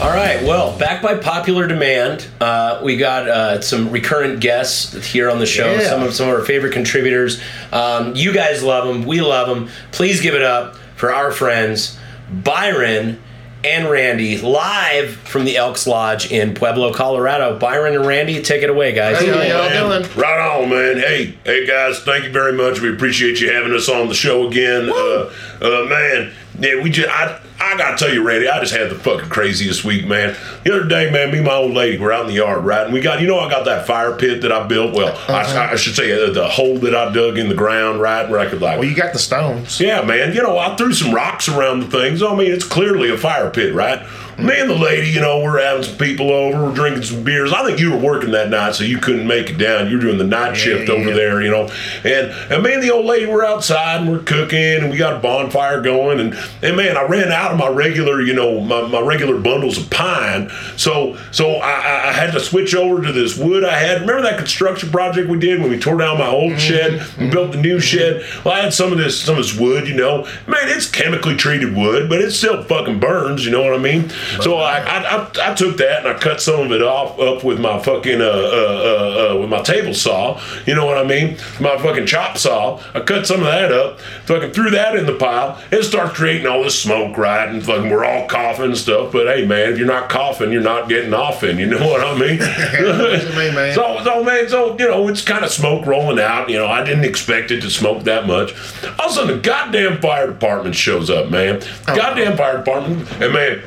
All 0.01 0.11
right. 0.11 0.40
Well, 0.44 0.78
back 0.78 1.03
by 1.03 1.16
popular 1.16 1.66
demand, 1.66 2.28
uh, 2.40 2.80
we 2.84 2.96
got 2.96 3.28
uh, 3.28 3.61
some 3.61 3.90
recurrent 3.90 4.38
guests 4.38 5.05
here 5.05 5.28
on 5.28 5.40
the 5.40 5.46
show. 5.46 5.72
Yeah. 5.72 5.88
Some 5.88 6.03
of 6.05 6.14
some 6.14 6.28
of 6.28 6.36
our 6.36 6.44
favorite 6.44 6.72
contributors. 6.72 7.42
Um, 7.72 8.14
you 8.14 8.32
guys 8.32 8.62
love 8.62 8.86
them. 8.86 9.07
We 9.07 9.20
love 9.20 9.49
them. 9.49 9.68
Please 9.90 10.20
give 10.20 10.36
it 10.36 10.42
up 10.42 10.76
for 10.94 11.12
our 11.12 11.32
friends 11.32 11.99
Byron 12.30 13.20
and 13.64 13.90
Randy, 13.90 14.38
live 14.38 15.16
from 15.16 15.44
the 15.44 15.57
Elks 15.57 15.84
Lodge 15.84 16.30
in 16.30 16.55
Pueblo, 16.55 16.92
Colorado. 16.92 17.59
Byron 17.59 17.96
and 17.96 18.07
Randy, 18.07 18.40
take 18.40 18.62
it 18.62 18.70
away, 18.70 18.92
guys. 18.92 19.18
How 19.18 19.24
y'all 19.24 19.68
doing? 19.68 20.09
Right 20.16 20.62
on, 20.62 20.70
man. 20.70 20.99
Hey, 20.99 21.36
hey, 21.44 21.66
guys. 21.66 21.99
Thank 22.05 22.22
you 22.24 22.30
very 22.30 22.53
much. 22.53 22.80
We 22.80 22.92
appreciate 22.92 23.40
you 23.40 23.53
having 23.53 23.74
us 23.74 23.88
on 23.88 24.07
the 24.07 24.14
show 24.14 24.46
again. 24.46 24.88
Uh, 24.88 25.32
uh, 25.61 25.86
man, 25.88 26.32
yeah, 26.61 26.80
we 26.80 26.90
just 26.90 27.09
I 27.09 27.40
I 27.61 27.76
gotta 27.76 27.96
tell 27.96 28.12
you, 28.14 28.22
Randy, 28.22 28.48
I 28.48 28.61
just 28.61 28.72
had 28.72 28.88
the 28.88 28.94
fucking 28.94 29.28
craziest 29.30 29.84
week, 29.84 30.06
man. 30.06 30.36
The 30.64 30.72
other 30.72 30.84
day, 30.88 31.11
man, 31.11 31.32
me 31.32 31.38
and 31.38 31.46
my 31.46 31.54
old 31.54 31.72
lady 31.74 31.98
were 31.98 32.12
out 32.12 32.22
in 32.22 32.26
the 32.28 32.34
yard, 32.34 32.64
right? 32.64 32.84
And 32.84 32.92
we 32.92 33.00
got, 33.00 33.20
you 33.20 33.26
know, 33.26 33.40
I 33.40 33.50
got 33.50 33.64
that 33.64 33.86
fire 33.86 34.14
pit 34.16 34.42
that 34.42 34.52
I 34.52 34.66
built. 34.66 34.94
Well, 34.94 35.16
I, 35.28 35.72
I 35.72 35.76
should 35.76 35.96
say 35.96 36.12
uh, 36.12 36.32
the 36.32 36.48
hole 36.48 36.78
that 36.78 36.94
I 36.94 37.12
dug 37.12 37.36
in 37.36 37.48
the 37.48 37.54
ground, 37.56 38.00
right? 38.00 38.28
Where 38.30 38.38
I 38.38 38.46
could 38.46 38.61
like 38.62 38.78
Well, 38.78 38.88
you 38.88 38.94
got 38.94 39.12
the 39.12 39.18
stones. 39.18 39.80
yeah, 39.80 40.02
man. 40.02 40.32
You 40.34 40.42
know, 40.42 40.56
I 40.56 40.76
threw 40.76 40.92
some 40.92 41.12
rocks 41.12 41.48
around 41.48 41.80
the 41.80 41.86
things. 41.88 42.22
I 42.22 42.34
mean, 42.36 42.52
it's 42.52 42.64
clearly 42.64 43.11
a 43.11 43.18
fire 43.18 43.50
pit, 43.50 43.74
right? 43.74 44.06
Me 44.39 44.61
and 44.61 44.70
the 44.70 44.74
lady, 44.74 45.09
you 45.09 45.20
know, 45.20 45.41
we're 45.43 45.61
having 45.61 45.82
some 45.82 45.97
people 45.97 46.30
over, 46.30 46.66
we're 46.66 46.74
drinking 46.74 47.03
some 47.03 47.24
beers. 47.24 47.53
I 47.53 47.64
think 47.64 47.80
you 47.80 47.91
were 47.91 47.99
working 47.99 48.30
that 48.32 48.51
night, 48.51 48.74
so 48.74 48.84
you 48.84 48.99
couldn't 48.99 49.26
make 49.26 49.51
it 49.51 49.59
down. 49.59 49.89
You 49.89 49.97
were 49.97 50.03
doing 50.03 50.18
the 50.18 50.24
night 50.24 50.55
shift 50.55 50.89
over 50.89 51.11
yeah. 51.11 51.14
there, 51.14 51.43
you 51.43 51.51
know. 51.51 51.70
And 52.05 52.30
and 52.53 52.62
me 52.62 52.74
and 52.74 52.82
the 52.82 52.91
old 52.91 53.07
lady 53.07 53.26
were 53.26 53.45
outside 53.45 54.01
and 54.01 54.11
we're 54.11 54.22
cooking 54.22 54.59
and 54.59 54.91
we 54.91 54.97
got 54.97 55.14
a 55.14 55.18
bonfire 55.18 55.80
going 55.80 56.20
and 56.20 56.34
and 56.62 56.76
man, 56.76 56.97
I 56.97 57.03
ran 57.03 57.32
out 57.32 57.53
of 57.53 57.59
my 57.59 57.68
regular, 57.68 58.22
you 58.22 58.34
know, 58.34 58.61
my, 58.61 58.86
my 58.86 59.01
regular 59.01 59.39
bundles 59.39 59.76
of 59.76 59.91
pine. 59.91 60.51
So 60.76 61.18
so 61.32 61.57
I, 61.57 61.72
I- 61.72 61.99
I 62.09 62.12
had 62.12 62.32
to 62.32 62.41
switch 62.41 62.74
over 62.74 63.03
to 63.03 63.12
this 63.12 63.36
wood 63.36 63.64
I 63.64 63.78
had. 63.78 64.01
Remember 64.01 64.22
that 64.22 64.39
construction 64.39 64.91
project 64.91 65.28
we 65.28 65.39
did 65.39 65.61
when 65.61 65.70
we 65.70 65.78
tore 65.78 65.99
down 65.99 66.18
my 66.18 66.28
old 66.28 66.59
shed 66.59 66.93
mm-hmm. 66.93 67.22
and 67.22 67.30
built 67.30 67.53
the 67.53 67.61
new 67.61 67.76
mm-hmm. 67.76 67.80
shed? 67.80 68.45
Well, 68.45 68.55
I 68.55 68.61
had 68.61 68.72
some 68.72 68.93
of 68.93 68.99
this 68.99 69.20
some 69.20 69.36
of 69.36 69.43
this 69.43 69.59
wood, 69.59 69.86
you 69.86 69.95
know. 69.95 70.22
Man, 70.47 70.68
it's 70.68 70.91
chemically 70.91 71.36
treated 71.36 71.76
wood, 71.76 72.09
but 72.09 72.20
it 72.20 72.30
still 72.30 72.62
fucking 72.62 72.99
burns, 72.99 73.45
you 73.45 73.51
know 73.51 73.62
what 73.62 73.74
I 73.74 73.78
mean? 73.78 74.11
So 74.42 74.56
I, 74.56 74.78
I, 74.78 75.30
I, 75.42 75.54
took 75.54 75.76
that 75.78 76.06
and 76.06 76.08
I 76.08 76.18
cut 76.18 76.40
some 76.40 76.60
of 76.60 76.72
it 76.72 76.82
off 76.82 77.18
up 77.18 77.44
with 77.44 77.60
my 77.60 77.78
fucking 77.82 78.20
uh, 78.20 78.24
uh, 78.24 78.28
uh, 78.28 79.34
uh 79.34 79.40
with 79.40 79.50
my 79.50 79.62
table 79.62 79.94
saw, 79.94 80.40
you 80.66 80.74
know 80.74 80.86
what 80.86 80.98
I 80.98 81.04
mean? 81.04 81.38
My 81.60 81.78
fucking 81.78 82.06
chop 82.06 82.38
saw. 82.38 82.80
I 82.94 83.00
cut 83.00 83.26
some 83.26 83.40
of 83.40 83.46
that 83.46 83.72
up, 83.72 84.00
fucking 84.26 84.52
threw 84.52 84.70
that 84.70 84.96
in 84.96 85.06
the 85.06 85.14
pile. 85.14 85.60
It 85.70 85.82
starts 85.82 86.16
creating 86.16 86.46
all 86.46 86.62
this 86.62 86.80
smoke, 86.80 87.16
right? 87.16 87.48
And 87.48 87.64
fucking 87.64 87.90
we're 87.90 88.04
all 88.04 88.26
coughing 88.28 88.66
and 88.66 88.76
stuff. 88.76 89.12
But 89.12 89.26
hey, 89.26 89.46
man, 89.46 89.72
if 89.72 89.78
you're 89.78 89.86
not 89.86 90.08
coughing, 90.08 90.52
you're 90.52 90.62
not 90.62 90.88
getting 90.88 91.14
off 91.14 91.42
in. 91.42 91.58
You 91.58 91.66
know 91.66 91.86
what 91.86 92.00
I 92.00 92.18
mean? 92.18 92.38
what 92.38 93.36
mean, 93.36 93.54
man. 93.54 93.74
So, 93.74 94.02
so 94.04 94.24
man, 94.24 94.48
so 94.48 94.78
you 94.78 94.88
know, 94.88 95.08
it's 95.08 95.22
kind 95.22 95.44
of 95.44 95.50
smoke 95.50 95.86
rolling 95.86 96.18
out. 96.18 96.48
You 96.48 96.58
know, 96.58 96.66
I 96.66 96.84
didn't 96.84 97.04
expect 97.04 97.50
it 97.50 97.60
to 97.62 97.70
smoke 97.70 98.04
that 98.04 98.26
much. 98.26 98.52
All 98.98 99.06
of 99.06 99.12
a 99.12 99.14
sudden, 99.14 99.36
the 99.36 99.42
goddamn 99.42 100.00
fire 100.00 100.26
department 100.26 100.74
shows 100.74 101.10
up, 101.10 101.30
man. 101.30 101.60
Goddamn 101.86 102.36
fire 102.36 102.58
department, 102.58 103.10
and 103.20 103.32
man, 103.32 103.62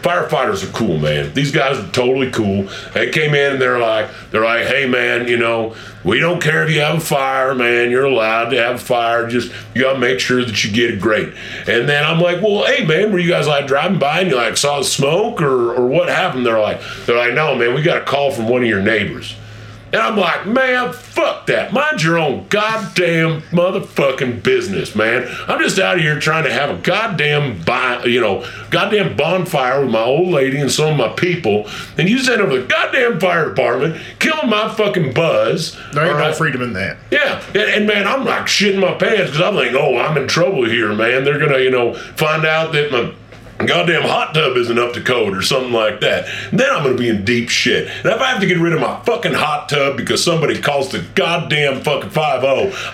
are 0.52 0.72
cool, 0.72 0.98
man. 0.98 1.34
These 1.34 1.52
guys 1.52 1.78
are 1.78 1.90
totally 1.92 2.30
cool. 2.32 2.70
They 2.94 3.10
came 3.10 3.34
in 3.34 3.54
and 3.54 3.62
they're 3.62 3.80
like, 3.80 4.10
they're 4.32 4.44
like, 4.44 4.66
hey, 4.66 4.86
man, 4.86 5.28
you 5.28 5.38
know, 5.38 5.76
we 6.04 6.20
don't 6.20 6.42
care 6.42 6.64
if 6.64 6.72
you 6.72 6.82
have 6.82 6.98
a 6.98 7.00
fire, 7.00 7.54
man. 7.56 7.92
You're 7.92 8.06
allowed 8.06 8.50
to 8.50 8.58
have 8.58 8.76
a 8.76 8.80
fire. 8.80 9.28
Just 9.28 9.52
you 9.74 9.82
gotta 9.82 10.00
make 10.00 10.20
sure 10.20 10.44
that 10.44 10.64
you 10.64 10.72
get 10.72 10.92
it 10.92 11.00
great. 11.00 11.34
And 11.68 11.88
then 11.88 12.04
I'm 12.04 12.20
like, 12.20 12.42
well, 12.42 12.66
hey, 12.66 12.86
man, 12.86 13.12
were 13.12 13.20
you 13.20 13.30
guys 13.30 13.48
like 13.48 13.68
driving 13.68 14.00
by 14.00 14.22
and 14.22 14.30
you 14.30 14.36
like 14.36 14.58
saw 14.58 14.80
the 14.80 14.86
smoke 14.86 15.42
or 15.42 15.74
or 15.74 15.86
what 15.86 16.10
happened? 16.10 16.46
They're 16.46 16.60
like, 16.60 16.82
they're 17.06 17.18
like, 17.18 17.34
no, 17.34 17.56
man, 17.56 17.74
we 17.74 17.82
got 17.82 18.02
a 18.02 18.06
call 18.06 18.32
from 18.32 18.48
one 18.48 18.64
of 18.64 18.68
your 18.68 18.82
neighbors. 18.82 19.36
And 19.94 20.02
I'm 20.02 20.16
like, 20.16 20.48
man, 20.48 20.94
fuck 20.94 21.48
that. 21.48 21.74
Mind 21.74 22.02
your 22.02 22.18
own 22.18 22.48
goddamn 22.48 23.42
motherfucking 23.52 24.42
business, 24.42 24.96
man. 24.96 25.28
I'm 25.48 25.60
just 25.62 25.80
out 25.80 26.00
here 26.00 26.20
trying 26.20 26.46
to 26.46 26.54
have 26.54 26.70
a 26.70 26.82
goddamn, 26.82 27.62
bi- 27.64 28.06
you 28.06 28.22
know, 28.22 28.48
goddamn 28.70 29.18
bonfire 29.18 29.82
with 29.82 29.92
my 29.92 30.04
old 30.04 30.30
lady 30.30 30.60
and 30.60 30.72
some 30.72 30.92
of 30.92 30.98
my 30.98 31.10
people. 31.10 31.68
And 31.98 32.10
you 32.10 32.20
send 32.20 32.42
over 32.42 32.62
the 32.62 32.68
goddamn 32.68 33.20
fire 33.20 33.50
department, 33.50 34.02
killing 34.20 34.50
my 34.50 34.74
fucking 34.74 35.14
buzz. 35.14 35.78
There 35.92 36.06
ain't 36.06 36.16
all 36.16 36.30
no 36.30 36.34
freedom 36.34 36.62
in 36.62 36.74
that. 36.74 36.98
Yeah, 37.12 37.44
and, 37.50 37.58
and 37.58 37.88
man, 37.88 38.08
I'm 38.08 38.24
like 38.24 38.44
shitting 38.46 38.80
my 38.80 38.94
pants 38.94 39.32
because 39.32 39.42
I'm 39.42 39.56
like, 39.56 39.74
oh, 39.74 39.98
I'm 39.98 40.18
in 40.18 40.28
trouble 40.28 40.66
here, 40.66 40.94
man. 40.94 41.26
They're 41.26 41.40
gonna, 41.40 41.60
you 41.60 41.72
know, 41.72 41.94
find 41.94 42.46
out 42.46 42.72
that 42.74 42.92
my 42.92 43.14
goddamn 43.68 44.04
hot 44.04 44.34
tub 44.34 44.58
isn't 44.58 44.80
up 44.80 44.94
to 44.94 45.02
code 45.02 45.36
or 45.36 45.42
something 45.42 45.74
like 45.74 46.00
that. 46.02 46.28
Then 46.52 46.70
I'm 46.72 46.84
gonna 46.84 46.96
be 46.96 47.10
in 47.10 47.26
deep 47.26 47.50
shit. 47.50 47.88
And 47.88 48.08
if 48.08 48.22
I 48.22 48.28
have 48.28 48.42
to 48.42 48.48
get 48.48 48.58
rid 48.58 48.74
of 48.74 48.82
my 48.82 49.00
fucking 49.02 49.34
hot 49.34 49.70
tub 49.70 49.98
because 49.98 50.24
somebody 50.24 50.60
calls 50.60 50.92
the 50.92 51.00
goddamn 51.16 51.82
fucking 51.82 52.10
5 52.10 52.44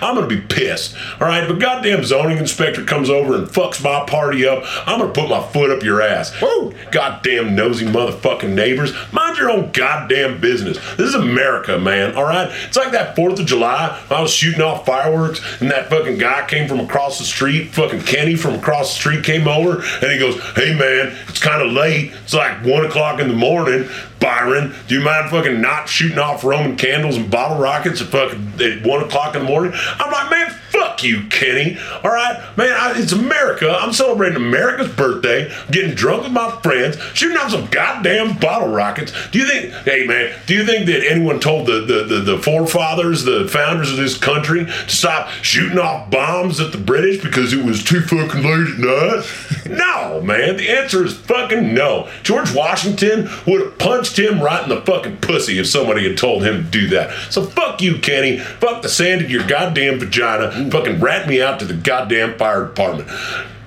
I'm 0.02 0.16
gonna 0.16 0.28
be 0.28 0.42
pissed. 0.42 0.96
All 1.20 1.28
right, 1.28 1.44
if 1.44 1.50
a 1.50 1.56
goddamn 1.56 2.04
zoning 2.04 2.38
inspector 2.38 2.84
comes 2.84 3.10
over 3.10 3.36
and 3.36 3.48
fucks 3.48 3.84
my 3.84 4.06
party 4.06 4.48
up, 4.48 4.64
I'm 4.88 5.00
gonna 5.00 5.12
put 5.12 5.30
my 5.30 5.42
foot 5.42 5.72
up 5.72 5.84
your 5.84 6.02
ass. 6.02 6.34
Whoa, 6.36 6.74
goddamn 6.92 7.56
nosy 7.56 7.86
motherfucking 7.86 8.54
neighbors. 8.54 8.94
Mind 9.12 9.38
your 9.38 9.50
own 9.50 9.72
goddamn 9.72 10.40
business. 10.40 10.78
This 10.96 11.10
is 11.10 11.16
America, 11.16 11.78
man. 11.78 12.16
All 12.16 12.24
right, 12.24 12.50
it's 12.68 12.78
like 12.78 12.92
that 12.92 13.16
Fourth 13.16 13.40
of 13.40 13.46
July. 13.46 14.00
I 14.10 14.22
was 14.22 14.32
shooting 14.32 14.62
off 14.62 14.86
fireworks, 14.86 15.42
and 15.62 15.72
that 15.72 15.90
fucking 15.90 16.18
guy 16.18 16.46
came 16.48 16.68
from 16.68 16.80
across 16.80 17.20
the 17.20 17.26
street. 17.26 17.74
Fucking 17.74 18.02
Kenny 18.02 18.36
from 18.36 18.56
across 18.56 18.94
the 18.94 19.00
street 19.00 19.24
came 19.24 19.48
over, 19.48 19.82
and 20.02 20.12
he 20.12 20.18
goes, 20.18 20.40
"Hey 20.58 20.74
man, 20.74 21.16
it's 21.28 21.40
kind 21.40 21.62
of 21.62 21.72
late. 21.72 22.12
It's 22.24 22.34
like 22.34 22.66
one 22.66 22.86
o'clock 22.86 23.20
in 23.20 23.28
the 23.28 23.36
morning." 23.36 23.88
Byron, 24.20 24.74
do 24.88 24.96
you 24.96 25.02
mind 25.02 25.30
fucking 25.30 25.62
not 25.62 25.88
shooting 25.88 26.18
off 26.18 26.44
Roman 26.44 26.76
candles 26.76 27.16
and 27.16 27.30
bottle 27.30 27.60
rockets 27.60 28.02
at 28.02 28.08
fucking 28.08 28.54
at 28.60 28.86
one 28.86 29.04
o'clock 29.04 29.36
in 29.36 29.44
the 29.44 29.48
morning? 29.48 29.72
I'm 29.76 30.12
like, 30.12 30.32
man, 30.32 30.56
fuck 30.98 31.04
you, 31.04 31.28
Kenny. 31.30 31.78
All 32.04 32.12
right, 32.12 32.58
man, 32.58 32.72
I, 32.72 32.94
it's 33.00 33.12
America. 33.12 33.70
I'm 33.70 33.94
celebrating 33.94 34.36
America's 34.36 34.94
birthday, 34.94 35.52
getting 35.72 35.96
drunk 35.96 36.24
with 36.24 36.32
my 36.32 36.50
friends, 36.62 36.98
shooting 37.14 37.38
off 37.38 37.52
some 37.52 37.68
goddamn 37.68 38.38
bottle 38.38 38.70
rockets. 38.70 39.14
Do 39.32 39.40
you 39.40 39.48
think, 39.48 39.74
hey 39.86 40.06
man, 40.06 40.34
do 40.46 40.54
you 40.54 40.66
think 40.66 40.88
that 40.88 41.06
anyone 41.10 41.40
told 41.40 41.68
the 41.68 41.82
the, 41.82 42.04
the, 42.04 42.20
the 42.22 42.40
forefathers, 42.40 43.24
the 43.24 43.48
founders 43.48 43.92
of 43.92 43.98
this 43.98 44.18
country, 44.18 44.66
to 44.66 44.90
stop 44.90 45.30
shooting 45.42 45.78
off 45.78 46.10
bombs 46.10 46.60
at 46.60 46.72
the 46.72 46.78
British 46.78 47.22
because 47.22 47.54
it 47.54 47.64
was 47.64 47.84
too 47.84 48.02
fucking 48.02 48.44
late 48.44 48.68
at 48.74 48.80
night? 48.80 49.26
no, 49.70 50.22
man. 50.22 50.58
The 50.58 50.70
answer 50.70 51.06
is 51.06 51.18
fucking 51.18 51.74
no. 51.74 52.10
George 52.24 52.54
Washington 52.54 53.30
would 53.46 53.62
have 53.62 53.78
punched 53.78 54.18
him 54.18 54.40
right 54.40 54.64
in 54.64 54.70
the 54.70 54.82
fucking 54.82 55.18
pussy 55.18 55.60
if 55.60 55.68
somebody 55.68 56.08
had 56.08 56.18
told 56.18 56.44
him 56.44 56.64
to 56.64 56.70
do 56.70 56.88
that. 56.90 57.14
So 57.32 57.44
fuck 57.44 57.82
you, 57.82 58.00
Kenny. 58.00 58.40
Fuck 58.40 58.82
the 58.82 58.90
sand 58.90 59.22
in 59.22 59.30
your 59.30 59.46
goddamn 59.48 60.00
vagina. 60.00 60.52
Fucking 60.72 60.87
rat 60.96 61.28
me 61.28 61.42
out 61.42 61.60
to 61.60 61.66
the 61.66 61.74
goddamn 61.74 62.38
fire 62.38 62.66
department. 62.68 63.10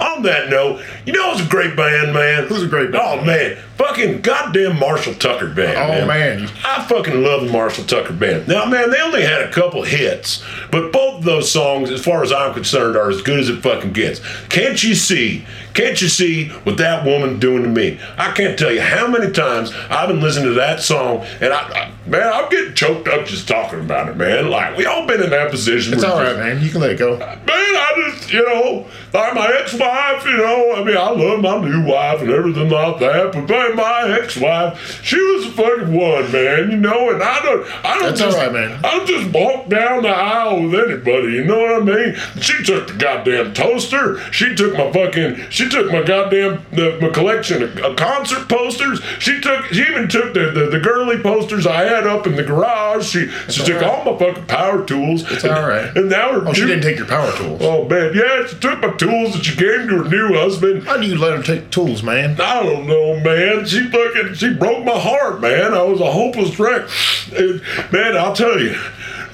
On 0.01 0.23
that 0.23 0.49
note, 0.49 0.83
you 1.05 1.13
know 1.13 1.33
it's 1.33 1.43
a 1.43 1.49
great 1.49 1.77
band, 1.77 2.15
man. 2.15 2.47
Who's 2.47 2.63
a 2.63 2.69
great 2.69 2.91
band? 2.91 3.03
Oh 3.05 3.25
man, 3.25 3.59
fucking 3.81 4.21
goddamn 4.21 4.79
Marshall 4.79 5.15
Tucker 5.15 5.49
band. 5.49 5.79
Oh, 5.79 6.07
man. 6.07 6.49
I 6.65 6.85
fucking 6.85 7.23
love 7.23 7.47
the 7.47 7.53
Marshall 7.53 7.85
Tucker 7.85 8.13
band. 8.13 8.47
Now, 8.47 8.67
man, 8.67 8.91
they 8.91 9.01
only 9.01 9.23
had 9.23 9.41
a 9.41 9.51
couple 9.51 9.83
hits, 9.83 10.45
but 10.71 10.93
both 10.93 11.19
of 11.21 11.25
those 11.25 11.51
songs, 11.51 11.91
as 11.91 12.05
far 12.05 12.23
as 12.23 12.31
I'm 12.31 12.53
concerned, 12.53 12.97
are 12.97 13.09
as 13.09 13.23
good 13.23 13.41
as 13.41 13.49
it 13.49 13.63
fucking 13.63 13.93
gets. 13.93 14.21
Can't 14.49 14.83
you 14.83 14.95
see? 14.95 15.47
Can't 15.73 16.01
you 16.03 16.09
see 16.09 16.49
what 16.65 16.77
that 16.79 17.05
woman 17.07 17.39
doing 17.39 17.63
to 17.63 17.69
me? 17.69 17.99
I 18.19 18.33
can't 18.33 18.59
tell 18.59 18.73
you 18.73 18.81
how 18.83 19.07
many 19.07 19.31
times 19.33 19.73
I've 19.89 20.09
been 20.09 20.21
listening 20.21 20.49
to 20.49 20.55
that 20.55 20.81
song, 20.83 21.25
and 21.41 21.53
I, 21.53 21.61
I 21.61 21.93
man, 22.09 22.31
I'm 22.33 22.49
getting 22.51 22.75
choked 22.75 23.09
up 23.09 23.25
just 23.27 23.47
talking 23.49 23.81
about 23.81 24.09
it, 24.09 24.17
man. 24.17 24.51
Like 24.51 24.77
we 24.77 24.85
all 24.85 25.07
been 25.07 25.23
in 25.23 25.31
that 25.31 25.51
position. 25.51 25.95
It's 25.95 26.05
all 26.05 26.19
right, 26.19 26.27
just- 26.27 26.39
man. 26.39 26.61
You 26.63 26.71
can 26.71 26.81
let 26.81 26.91
it 26.91 26.99
go. 26.99 27.17
Man, 27.17 27.39
I 27.47 28.11
just, 28.11 28.33
you 28.33 28.45
know, 28.45 28.89
like 29.13 29.35
my 29.35 29.47
ex-wife, 29.61 30.25
you 30.25 30.37
know, 30.37 30.75
I 30.75 30.85
mean, 30.85 30.97
I 30.97 31.11
love 31.11 31.41
my 31.41 31.59
new 31.61 31.85
wife 31.85 32.21
and 32.21 32.31
everything 32.31 32.69
like 32.69 32.99
that, 33.01 33.33
but 33.33 33.49
man, 33.49 33.70
my 33.77 34.19
ex-wife, 34.21 35.03
she 35.05 35.17
was 35.21 35.47
the 35.47 35.51
fucking 35.53 35.93
one, 35.95 36.31
man, 36.33 36.71
you 36.71 36.77
know, 36.77 37.11
and 37.11 37.23
I 37.23 37.41
don't, 37.43 37.67
I 37.85 37.95
don't 37.99 38.03
That's 38.09 38.21
all 38.21 38.27
just, 38.29 38.39
right, 38.39 38.53
man. 38.53 38.85
I 38.85 38.97
don't 38.97 39.07
just 39.07 39.33
walk 39.35 39.69
down 39.69 40.03
the 40.03 40.09
aisle 40.09 40.63
with 40.69 40.75
anybody, 40.91 41.33
you 41.35 41.45
know 41.45 41.59
what 41.59 41.83
I 41.83 41.85
mean? 41.85 42.15
She 42.41 42.63
took 42.65 42.89
the 42.89 42.95
goddamn 42.95 43.55
toaster, 43.55 44.19
she 44.33 44.55
took 44.55 44.75
my 44.77 44.91
fucking, 44.93 45.51
she 45.51 45.69
took 45.69 45.91
my 45.93 46.03
goddamn, 46.03 46.65
the, 46.73 46.99
my 47.01 47.09
collection 47.11 47.63
of, 47.63 47.77
of 47.79 47.97
concert 47.97 48.49
posters, 48.49 49.01
she 49.19 49.41
took, 49.41 49.65
she 49.67 49.83
even 49.83 50.09
took 50.09 50.35
the, 50.35 50.51
the, 50.51 50.67
the 50.71 50.81
girly 50.81 51.19
posters 51.23 51.67
I 51.67 51.85
had 51.85 52.07
up 52.07 52.27
in 52.27 52.37
the 52.37 52.43
garage, 52.43 53.07
she, 53.09 53.29
she 53.49 53.65
took 53.65 53.83
all 53.83 53.89
right. 54.05 54.07
all 54.07 54.13
my 54.13 54.19
fucking 54.19 54.47
power 54.47 54.85
tools. 54.85 55.31
It's 55.31 55.45
all 55.45 55.69
right. 55.69 55.95
And 55.97 56.09
now 56.09 56.33
her 56.33 56.47
Oh, 56.49 56.53
she 56.53 56.63
new- 56.63 56.69
didn't 56.69 56.83
take 56.83 56.97
your 56.97 57.07
power 57.07 57.31
tools. 57.37 57.61
Oh 57.63 57.87
man, 57.89 58.13
yeah, 58.15 58.47
she 58.47 58.57
took 58.57 58.81
my 58.81 58.91
tools 58.97 59.35
that 59.35 59.45
she 59.45 59.55
gave 59.57 59.89
to 59.89 60.03
her 60.03 60.09
new 60.09 60.35
husband. 60.35 60.85
How 60.85 60.97
do 60.97 61.07
you 61.07 61.19
let 61.19 61.37
her 61.37 61.43
take 61.43 61.71
tools, 61.71 62.03
man? 62.03 62.41
I 62.41 62.63
don't 62.63 62.87
know, 62.87 63.21
man. 63.21 63.60
She 63.67 63.89
fucking 63.89 64.35
she 64.35 64.55
broke 64.55 64.85
my 64.85 64.99
heart, 64.99 65.41
man. 65.41 65.75
I 65.75 65.83
was 65.83 66.01
a 66.01 66.11
hopeless 66.11 66.59
wreck. 66.59 66.89
And, 67.37 67.63
man, 67.93 68.17
I'll 68.17 68.35
tell 68.35 68.59
you, 68.61 68.77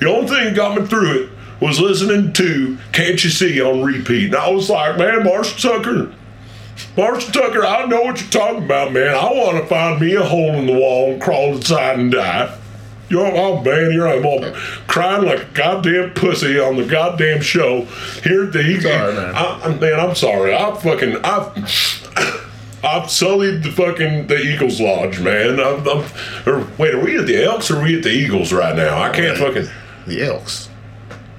the 0.01 0.09
only 0.09 0.29
thing 0.29 0.45
that 0.45 0.57
got 0.57 0.81
me 0.81 0.87
through 0.87 1.25
it 1.25 1.31
was 1.61 1.81
listening 1.81 2.33
to 2.35 2.77
Can't 2.93 3.23
You 3.23 3.31
See 3.31 3.61
on 3.63 3.83
repeat. 3.83 4.27
And 4.27 4.37
I 4.37 4.51
was 4.51 4.69
like, 4.69 4.99
man, 4.99 5.25
Marshall 5.25 5.73
Tucker. 5.81 6.13
Marshall 6.97 7.33
Tucker, 7.33 7.65
I 7.65 7.87
know 7.87 8.03
what 8.03 8.21
you're 8.21 8.31
talking 8.31 8.65
about, 8.65 8.93
man. 8.93 9.15
I 9.15 9.33
want 9.33 9.57
to 9.57 9.67
find 9.67 9.99
me 10.01 10.15
a 10.15 10.23
hole 10.23 10.53
in 10.55 10.67
the 10.67 10.75
wall 10.75 11.13
and 11.13 11.23
crawl 11.23 11.55
inside 11.57 11.99
and 11.99 12.13
die. 12.13 12.59
You 13.09 13.19
know, 13.19 13.33
oh 13.37 13.63
man, 13.63 13.93
here 13.93 14.07
I'm 14.09 14.27
all 14.27 14.45
crying 14.89 15.25
like 15.25 15.39
a 15.41 15.45
goddamn 15.55 16.11
pussy 16.15 16.59
on 16.59 16.77
the 16.77 16.85
goddamn 16.85 17.41
show 17.41 17.83
here 18.25 18.45
at 18.45 18.53
the 18.53 18.59
right, 18.59 18.83
man. 19.15 19.35
I, 19.35 19.61
I- 19.65 19.75
man, 19.79 20.01
I'm 20.01 20.15
sorry. 20.17 20.53
I 20.55 20.75
fucking 20.75 21.17
I've 21.25 21.55
I've 22.85 23.11
sullied 23.11 23.63
the 23.63 23.71
fucking 23.73 24.27
the 24.29 24.39
Eagles 24.41 24.81
Lodge, 24.81 25.21
man. 25.21 25.59
I'm, 25.59 25.87
I'm, 25.89 26.05
or 26.47 26.67
wait, 26.79 26.95
are 26.95 27.01
we 27.05 27.19
at 27.19 27.27
the 27.27 27.43
Elks 27.45 27.71
or 27.71 27.79
are 27.79 27.83
we 27.83 27.97
at 27.97 28.03
the 28.03 28.11
Eagles 28.11 28.53
right 28.53 28.77
now? 28.77 29.01
I 29.03 29.11
can't 29.11 29.37
fucking. 29.39 29.67
The 30.07 30.23
Elks. 30.23 30.69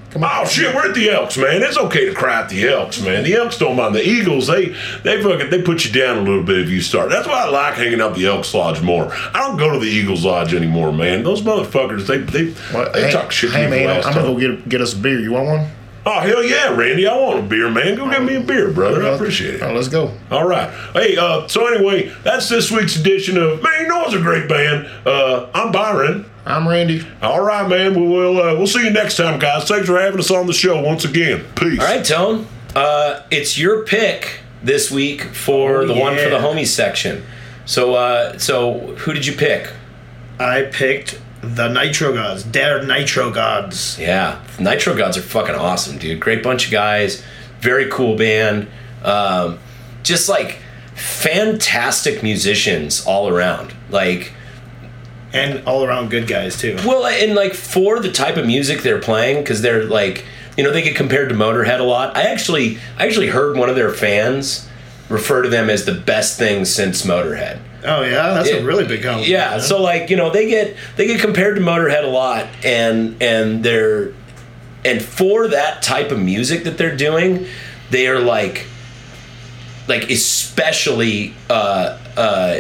Come 0.10 0.24
on. 0.24 0.30
Oh 0.34 0.46
shit, 0.46 0.74
we're 0.74 0.90
at 0.90 0.96
the 0.96 1.10
Elks, 1.10 1.38
man. 1.38 1.62
It's 1.64 1.78
okay 1.78 2.06
to 2.06 2.14
cry 2.14 2.42
at 2.42 2.50
the 2.50 2.68
Elks, 2.68 3.02
man. 3.02 3.24
The 3.24 3.36
Elks 3.36 3.58
don't 3.58 3.76
mind. 3.76 3.94
The 3.96 4.06
Eagles, 4.06 4.48
they 4.48 4.70
they 5.04 5.22
fucking 5.22 5.50
they 5.50 5.62
put 5.62 5.86
you 5.86 5.92
down 5.92 6.18
a 6.18 6.22
little 6.22 6.44
bit 6.44 6.60
if 6.60 6.70
you 6.70 6.82
start. 6.82 7.10
That's 7.10 7.28
why 7.28 7.44
I 7.46 7.50
like 7.50 7.76
hanging 7.76 8.02
out 8.02 8.12
at 8.12 8.18
the 8.18 8.26
Elks 8.28 8.54
Lodge 8.54 8.82
more. 8.82 9.12
I 9.14 9.40
don't 9.48 9.58
go 9.58 9.72
to 9.72 9.80
the 9.80 9.86
Eagles 9.86 10.26
Lodge 10.26 10.54
anymore, 10.54 10.92
man. 10.92 11.24
Those 11.24 11.42
motherfuckers, 11.44 12.08
they 12.08 12.18
they 12.20 12.54
Well, 12.74 12.92
they 12.94 13.04
hey, 13.04 13.12
talk 13.12 13.32
shit. 13.32 13.52
to 13.52 13.58
Hey, 13.58 13.66
me 13.70 13.86
man, 13.86 14.04
I'm 14.04 14.14
gonna 14.14 14.28
go 14.28 14.38
get 14.40 14.68
get 14.68 14.82
us 14.82 14.94
a 14.94 14.98
beer. 14.98 15.20
You 15.20 15.34
want 15.34 15.46
one? 15.48 15.70
Oh 16.10 16.22
hell 16.22 16.42
yeah, 16.42 16.74
Randy! 16.74 17.06
I 17.06 17.18
want 17.18 17.40
a 17.40 17.42
beer, 17.42 17.70
man. 17.70 17.96
Go 17.98 18.10
get 18.10 18.24
me 18.24 18.36
a 18.36 18.40
beer, 18.40 18.72
brother. 18.72 19.04
I 19.04 19.10
appreciate 19.10 19.56
it. 19.56 19.62
All 19.62 19.68
right, 19.68 19.76
let's 19.76 19.90
go. 19.90 20.14
All 20.32 20.48
right. 20.48 20.70
Hey, 20.94 21.18
uh, 21.18 21.46
so 21.50 21.68
anyway, 21.68 22.14
that's 22.24 22.48
this 22.48 22.72
week's 22.72 22.96
edition 22.96 23.38
of 23.38 23.62
Man, 23.62 23.74
you 23.82 23.88
know 23.90 24.06
it's 24.06 24.14
a 24.14 24.20
great 24.22 24.48
band. 24.48 24.88
Uh, 25.06 25.50
I'm 25.54 25.74
Byron. 25.74 26.26
I'm 26.46 26.66
Randy. 26.66 27.06
All 27.22 27.42
right, 27.42 27.68
man. 27.68 27.94
We 27.94 28.08
will 28.08 28.42
uh, 28.42 28.56
we'll 28.56 28.68
see 28.68 28.86
you 28.86 28.90
next 28.90 29.18
time, 29.18 29.38
guys. 29.38 29.68
Thanks 29.68 29.88
for 29.88 30.00
having 30.00 30.18
us 30.20 30.32
on 30.32 30.48
the 30.48 30.54
show 30.54 30.82
once 30.82 31.04
again. 31.04 31.44
Peace. 31.56 31.78
All 31.82 31.86
right, 31.86 32.06
Tone. 32.06 32.48
Uh, 32.74 33.24
it's 33.30 33.58
your 33.58 33.84
pick 33.84 34.40
this 34.64 34.90
week 34.90 35.24
for 35.24 35.80
Oh, 35.82 35.88
the 35.88 35.94
one 35.94 36.16
for 36.16 36.30
the 36.30 36.38
homies 36.38 36.68
section. 36.68 37.26
So, 37.66 37.96
uh, 37.96 38.38
so 38.38 38.96
who 39.00 39.12
did 39.12 39.26
you 39.26 39.34
pick? 39.36 39.74
I 40.40 40.64
picked 40.72 41.20
the 41.42 41.70
Nitrogods, 41.70 42.52
Der 42.52 42.84
Nitrogods. 42.84 43.98
Yeah, 44.00 44.42
Nitrogods 44.58 45.18
are 45.18 45.22
fucking 45.22 45.56
awesome, 45.56 45.98
dude. 45.98 46.20
Great 46.20 46.42
bunch 46.44 46.66
of 46.66 46.72
guys, 46.72 47.24
very 47.60 47.90
cool 47.90 48.16
band. 48.16 48.68
Um, 49.04 49.60
just 50.04 50.28
like 50.30 50.58
fantastic 50.96 52.24
musicians 52.24 53.06
all 53.06 53.28
around. 53.30 53.74
Like, 53.90 54.34
And 55.34 55.64
all 55.68 55.84
around 55.84 56.10
good 56.10 56.28
guys, 56.28 56.58
too. 56.58 56.78
well, 56.86 57.06
and 57.06 57.36
like 57.36 57.54
for 57.54 58.00
the 58.00 58.12
type 58.12 58.38
of 58.38 58.46
music 58.48 58.82
they're 58.82 59.00
playing, 59.00 59.44
because 59.44 59.62
they're 59.62 59.84
like, 59.84 60.26
you 60.58 60.64
know, 60.64 60.72
they 60.72 60.82
get 60.82 60.96
compared 60.96 61.30
to 61.30 61.36
Motorhead 61.36 61.80
a 61.80 61.84
lot. 61.84 62.16
I 62.18 62.24
actually, 62.24 62.80
I 62.98 63.06
actually 63.06 63.28
heard 63.28 63.56
one 63.58 63.70
of 63.70 63.76
their 63.76 63.92
fans 63.92 64.68
refer 65.10 65.44
to 65.44 65.50
them 65.50 65.70
as 65.70 65.86
the 65.86 65.94
best 65.94 66.40
thing 66.40 66.66
since 66.66 67.06
Motorhead. 67.06 67.60
Oh, 67.86 68.02
yeah? 68.04 68.34
That's 68.34 68.50
Yeah. 68.50 68.58
a 68.58 68.64
really 68.64 68.86
big 68.86 69.02
compliment. 69.04 69.28
Yeah, 69.30 69.50
man. 69.52 69.62
so 69.62 69.82
like 69.82 70.10
you 70.10 70.18
know 70.18 70.30
they 70.32 70.48
get 70.50 70.76
they 70.96 71.08
get 71.08 71.20
compared 71.22 71.56
to 71.58 71.62
Motorhead 71.62 72.04
a 72.04 72.08
lot, 72.08 72.48
and 72.64 73.22
and 73.22 73.64
they're 73.64 74.10
and 74.86 75.02
for 75.02 75.48
that 75.50 75.82
type 75.82 76.12
of 76.12 76.20
music 76.20 76.64
that 76.64 76.78
they're 76.78 76.96
doing, 76.96 77.46
they 77.92 78.08
are 78.08 78.20
like 78.20 78.66
like 79.88 80.10
especially 80.10 81.34
uh, 81.50 81.98
uh, 82.18 82.60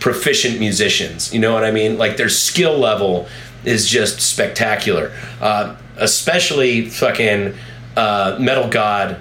proficient 0.00 0.58
musicians. 0.58 1.32
You 1.32 1.40
know 1.40 1.52
what 1.54 1.64
I 1.64 1.70
mean? 1.70 1.96
Like 1.98 2.16
their 2.16 2.28
skill 2.28 2.78
level 2.78 3.28
is 3.64 3.88
just 3.88 4.20
spectacular. 4.20 5.12
Uh, 5.40 5.76
especially 5.96 6.88
fucking 6.90 7.54
uh, 7.96 8.36
Metal 8.40 8.68
God, 8.68 9.16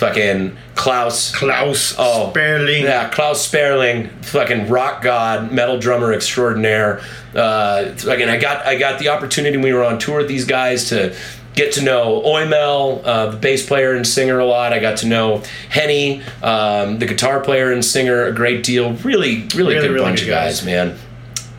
fucking 0.00 0.56
Klaus. 0.74 1.32
Klaus 1.34 1.94
Oh, 1.98 2.30
Sperling. 2.30 2.82
Yeah, 2.84 3.08
Klaus 3.10 3.46
Sperling, 3.46 4.08
fucking 4.22 4.68
rock 4.68 5.02
god, 5.02 5.52
metal 5.52 5.78
drummer 5.78 6.12
extraordinaire. 6.12 7.00
Uh, 7.34 7.92
fucking, 7.92 8.28
I 8.28 8.38
got 8.38 8.66
I 8.66 8.76
got 8.78 8.98
the 8.98 9.08
opportunity 9.10 9.56
when 9.58 9.64
we 9.64 9.72
were 9.72 9.84
on 9.84 9.98
tour 9.98 10.18
with 10.18 10.28
these 10.28 10.44
guys 10.46 10.88
to 10.88 11.14
get 11.54 11.72
to 11.74 11.82
know 11.82 12.22
Oimel, 12.24 13.02
uh, 13.04 13.26
the 13.30 13.36
bass 13.36 13.66
player 13.66 13.94
and 13.94 14.06
singer, 14.06 14.38
a 14.38 14.44
lot. 14.46 14.72
I 14.72 14.78
got 14.78 14.98
to 14.98 15.06
know 15.06 15.42
Henny, 15.68 16.22
um, 16.42 16.98
the 16.98 17.06
guitar 17.06 17.40
player 17.40 17.70
and 17.72 17.84
singer, 17.84 18.24
a 18.24 18.32
great 18.32 18.64
deal. 18.64 18.92
Really, 18.94 19.46
really, 19.54 19.74
Really, 19.74 19.74
good 19.74 19.90
really 19.90 20.04
bunch 20.06 20.20
good 20.20 20.28
of 20.28 20.34
guys, 20.34 20.60
guys. 20.60 20.66
man. 20.66 20.96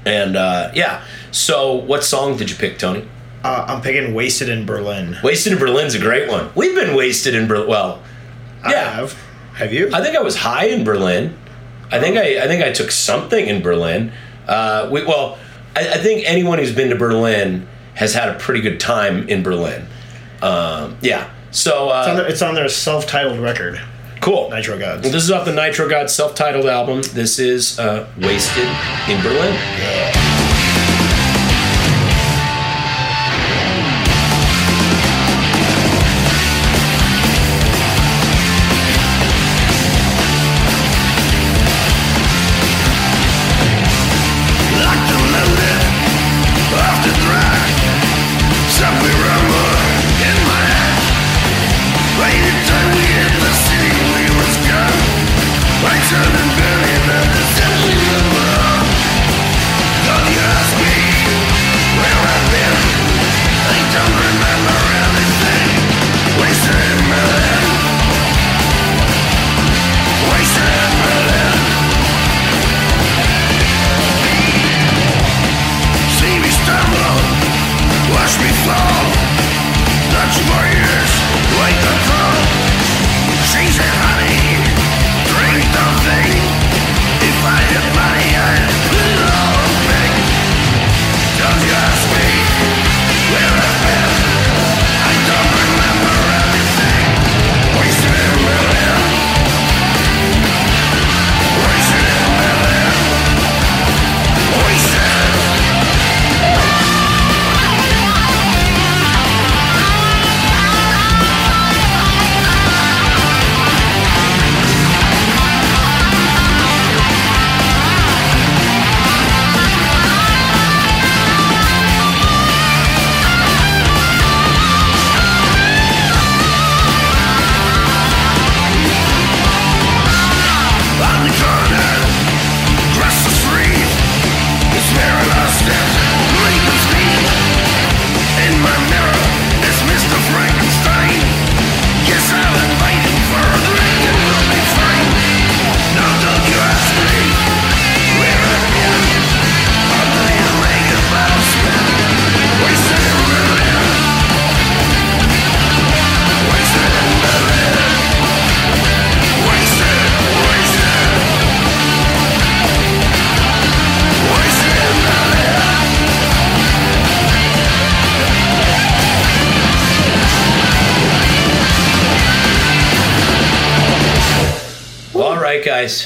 And 0.06 0.36
uh, 0.36 0.72
yeah, 0.74 1.04
so 1.32 1.76
what 1.76 2.04
song 2.04 2.38
did 2.38 2.50
you 2.50 2.56
pick, 2.56 2.80
Tony? 2.80 3.08
Uh, 3.44 3.66
I'm 3.68 3.82
picking 3.82 4.14
Wasted 4.14 4.50
in 4.50 4.66
Berlin. 4.66 5.18
Wasted 5.24 5.54
in 5.54 5.60
Berlin's 5.60 5.94
a 5.96 6.00
great 6.00 6.30
one. 6.30 6.50
We've 6.56 6.76
been 6.76 6.96
wasted 6.96 7.34
in 7.36 7.48
Berlin. 7.48 7.68
Well, 7.68 8.02
I 8.64 8.72
Yeah. 8.72 8.90
have. 8.96 9.18
Have 9.56 9.74
you? 9.74 9.90
I 9.94 10.02
think 10.02 10.16
I 10.16 10.22
was 10.22 10.36
high 10.38 10.66
in 10.66 10.84
Berlin. 10.84 11.38
I 11.92 12.00
think 12.00 12.18
I, 12.18 12.44
I 12.44 12.48
think 12.48 12.64
I 12.64 12.72
took 12.72 12.90
something 12.92 13.46
in 13.48 13.62
Berlin. 13.62 14.12
Uh, 14.48 14.88
we, 14.92 15.04
well, 15.06 15.38
I, 15.76 15.82
I 15.90 15.98
think 15.98 16.24
anyone 16.26 16.58
who's 16.58 16.74
been 16.74 16.90
to 16.90 16.96
Berlin 16.96 17.68
has 17.96 18.14
had 18.14 18.30
a 18.30 18.36
pretty 18.40 18.62
good 18.62 18.80
time 18.80 19.28
in 19.30 19.44
Berlin. 19.44 19.86
Um, 20.42 20.98
yeah. 21.02 21.30
So 21.52 21.90
It's 21.90 22.08
on 22.08 22.14
uh, 22.14 22.16
their, 22.16 22.28
it's 22.30 22.42
on 22.42 22.56
their 22.56 22.70
self-titled 22.70 23.40
record, 23.40 23.80
cool. 24.22 24.50
Nitrogods. 24.50 25.02
This 25.04 25.16
is 25.16 25.30
off 25.32 25.44
the 25.44 25.52
Nitro 25.54 25.90
God 25.90 26.10
self-titled 26.10 26.66
album. 26.66 27.02
This 27.14 27.40
is 27.40 27.78
uh, 27.78 28.08
"Wasted 28.18 28.64
in 29.10 29.22
Berlin." 29.22 29.54
See 29.54 30.31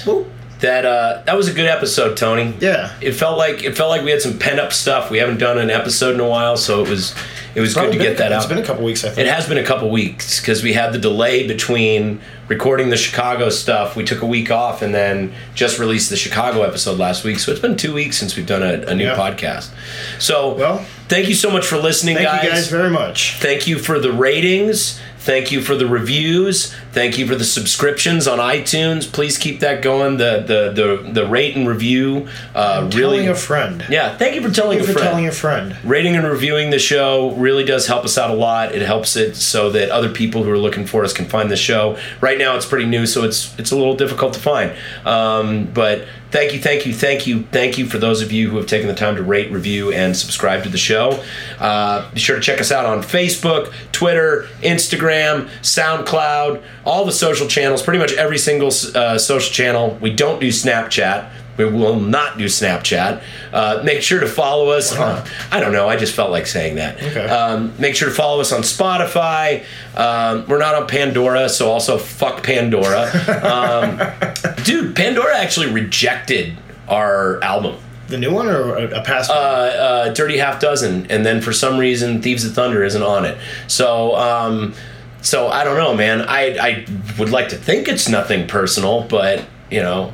Right, 0.06 0.26
that 0.62 0.86
uh, 0.86 1.22
that 1.26 1.36
was 1.36 1.48
a 1.50 1.54
good 1.54 1.68
episode, 1.68 2.16
Tony. 2.18 2.54
Yeah. 2.60 2.94
It 3.02 3.12
felt 3.12 3.38
like 3.38 3.64
it 3.64 3.76
felt 3.76 3.90
like 3.90 4.04
we 4.04 4.12
had 4.12 4.22
some 4.22 4.40
pent 4.40 4.60
up 4.60 4.72
stuff. 4.74 5.12
We 5.12 5.18
haven't 5.18 5.38
done 5.38 5.58
an 5.58 5.70
episode 5.70 6.14
in 6.16 6.20
a 6.22 6.28
while, 6.28 6.56
so 6.58 6.82
it 6.84 6.90
was 6.90 7.14
it 7.56 7.60
was 7.62 7.74
good 7.74 7.92
to 7.92 7.98
get 7.98 8.18
that 8.18 8.32
out. 8.32 8.38
It's 8.44 8.48
been 8.48 8.58
a 8.58 8.66
couple 8.66 8.84
weeks, 8.86 9.04
I 9.04 9.10
think. 9.10 9.28
It 9.28 9.32
has 9.34 9.48
been 9.48 9.58
a 9.58 9.64
couple 9.66 9.90
weeks 9.90 10.40
because 10.40 10.64
we 10.64 10.74
had 10.74 10.92
the 10.94 10.98
delay 10.98 11.46
between 11.48 12.20
recording 12.48 12.90
the 12.90 12.98
Chicago 12.98 13.50
stuff. 13.50 13.96
We 13.96 14.04
took 14.06 14.22
a 14.22 14.26
week 14.26 14.50
off 14.52 14.82
and 14.82 14.94
then 14.94 15.34
just 15.56 15.78
released 15.80 16.10
the 16.10 16.18
Chicago 16.18 16.64
episode 16.64 16.98
last 17.00 17.24
week. 17.26 17.40
So 17.40 17.52
it's 17.52 17.62
been 17.62 17.76
two 17.78 17.94
weeks 17.94 18.18
since 18.18 18.36
we've 18.38 18.46
done 18.48 18.64
a, 18.64 18.82
a 18.92 18.96
new 18.96 19.06
Yeah. 19.06 19.16
podcast. 19.16 19.72
So 20.20 20.54
Well, 20.56 20.86
thank 21.10 21.28
you 21.30 21.34
so 21.36 21.50
much 21.50 21.66
for 21.66 21.78
listening, 21.78 22.16
Thank 22.16 22.28
guys. 22.28 22.44
you 22.44 22.50
guys 22.50 22.68
very 22.70 22.90
much. 22.90 23.38
Thank 23.40 23.68
you 23.68 23.78
for 23.80 24.00
the 24.00 24.12
ratings. 24.12 25.00
Thank 25.26 25.52
you 25.52 25.62
for 25.62 25.76
the 25.76 25.88
reviews. 25.88 26.72
Thank 26.92 27.18
you 27.18 27.26
for 27.26 27.34
the 27.36 27.44
subscriptions 27.44 28.28
on 28.28 28.38
iTunes. 28.38 29.12
Please 29.12 29.38
keep 29.40 29.60
that 29.62 29.82
going. 29.82 30.18
The 30.18 30.44
the 30.46 30.72
the, 31.04 31.12
the 31.22 31.28
rate 31.28 31.56
and 31.56 31.68
review 31.68 32.28
uh, 32.54 32.90
really. 32.94 33.26
A 33.26 33.34
friend. 33.34 33.84
yeah, 33.90 34.16
thank 34.18 34.36
you 34.36 34.42
for 34.48 34.54
telling 34.54 34.78
Thank 34.78 34.88
you 34.88 34.94
a 34.94 34.94
for 34.94 35.00
friend 35.00 35.10
telling 35.10 35.28
a 35.28 35.32
friend. 35.32 35.76
rating 35.84 36.16
and 36.16 36.28
reviewing 36.28 36.70
the 36.70 36.78
show 36.78 37.32
really 37.32 37.64
does 37.66 37.88
help 37.88 38.06
us 38.06 38.18
out 38.20 38.30
a 38.30 38.36
lot. 38.36 38.74
It 38.76 38.84
helps 38.84 39.16
it 39.16 39.36
so 39.36 39.72
that 39.72 39.90
other 39.90 40.10
people 40.12 40.44
who 40.44 40.52
are 40.52 40.60
looking 40.60 40.86
for 40.86 41.04
us 41.04 41.12
can 41.12 41.26
find 41.26 41.50
the 41.50 41.58
show. 41.58 41.98
Right 42.22 42.38
now, 42.38 42.56
it's 42.56 42.66
pretty 42.68 42.86
new, 42.86 43.08
so 43.08 43.24
it's 43.24 43.58
it's 43.58 43.72
a 43.72 43.76
little 43.76 43.96
difficult 43.96 44.34
to 44.36 44.40
find. 44.40 44.74
Um, 45.06 45.66
but 45.74 46.06
thank 46.36 46.52
you, 46.52 46.60
thank 46.60 46.86
you, 46.86 46.94
thank 46.94 47.26
you, 47.26 47.44
thank 47.44 47.78
you 47.78 47.86
for 47.86 47.98
those 47.98 48.22
of 48.22 48.30
you 48.30 48.50
who 48.50 48.58
have 48.58 48.68
taken 48.68 48.90
the 48.90 48.94
time 48.94 49.16
to 49.16 49.24
rate, 49.24 49.50
review, 49.54 49.94
and 49.94 50.18
subscribe 50.18 50.64
to 50.64 50.70
the 50.70 50.78
show. 50.78 51.24
Uh, 51.60 52.12
be 52.12 52.20
sure 52.20 52.36
to 52.36 52.42
check 52.42 52.60
us 52.60 52.74
out 52.74 52.86
on 52.86 53.02
Facebook, 53.02 53.72
Twitter, 53.94 54.46
Instagram, 54.62 55.48
SoundCloud, 55.62 56.62
all 56.84 57.06
the 57.06 57.14
social 57.14 57.48
channels. 57.48 57.82
Pretty 57.82 58.00
much 58.00 58.12
every 58.12 58.38
single 58.38 58.68
uh, 58.68 59.18
social 59.18 59.54
channel. 59.54 59.98
We 60.02 60.14
don't 60.14 60.42
do 60.42 60.50
Snapchat. 60.50 61.32
We 61.58 61.66
will 61.66 62.00
not 62.00 62.38
do 62.38 62.46
Snapchat. 62.46 63.24
Uh, 63.54 63.82
make 63.86 64.02
sure 64.02 64.20
to 64.20 64.28
follow 64.28 64.72
us. 64.72 64.94
On, 64.94 65.26
I 65.52 65.62
don't 65.62 65.72
know. 65.72 65.88
I 65.88 65.96
just 65.96 66.14
felt 66.14 66.32
like 66.32 66.48
saying 66.48 66.76
that. 66.76 67.02
Okay. 67.02 67.26
Um, 67.28 67.74
make 67.80 67.96
sure 67.96 68.10
to 68.10 68.14
follow 68.14 68.42
us 68.42 68.52
on 68.52 68.62
Spotify. 68.62 69.64
Um, 69.96 70.46
we're 70.48 70.60
not 70.60 70.76
on 70.76 70.88
Pandora, 70.88 71.48
so 71.48 71.72
also 71.72 71.98
fuck 71.98 72.44
Pandora. 72.44 73.10
Um, 73.46 74.00
dude, 74.66 74.96
Pandora 74.96 75.38
actually 75.38 75.72
rejected 75.72 76.58
our 76.90 77.42
album, 77.42 77.78
The 78.08 78.18
new 78.18 78.34
one 78.34 78.48
or 78.48 78.76
a, 78.76 79.02
past 79.02 79.32
uh, 79.32 79.34
uh, 79.34 80.14
Dirty 80.14 80.38
Half 80.38 80.60
Dozen, 80.60 81.10
and 81.10 81.26
then 81.26 81.42
for 81.42 81.54
some 81.54 81.78
reason, 81.78 82.22
Thieves 82.22 82.44
of 82.44 82.54
Thunder 82.54 82.84
isn't 82.84 83.04
on 83.04 83.24
it. 83.26 83.38
So. 83.68 84.16
Um, 84.16 84.74
so 85.22 85.48
I 85.48 85.64
don't 85.64 85.76
know, 85.76 85.96
man. 85.96 86.22
I, 86.22 86.56
I 86.60 86.86
would 87.18 87.32
like 87.32 87.50
to 87.50 87.56
think 87.56 87.88
it's 87.88 88.08
nothing 88.08 88.48
personal, 88.48 89.02
but 89.02 89.44
you 89.72 89.82
know, 89.82 90.14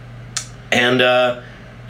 And 0.72 1.02
uh, 1.02 1.42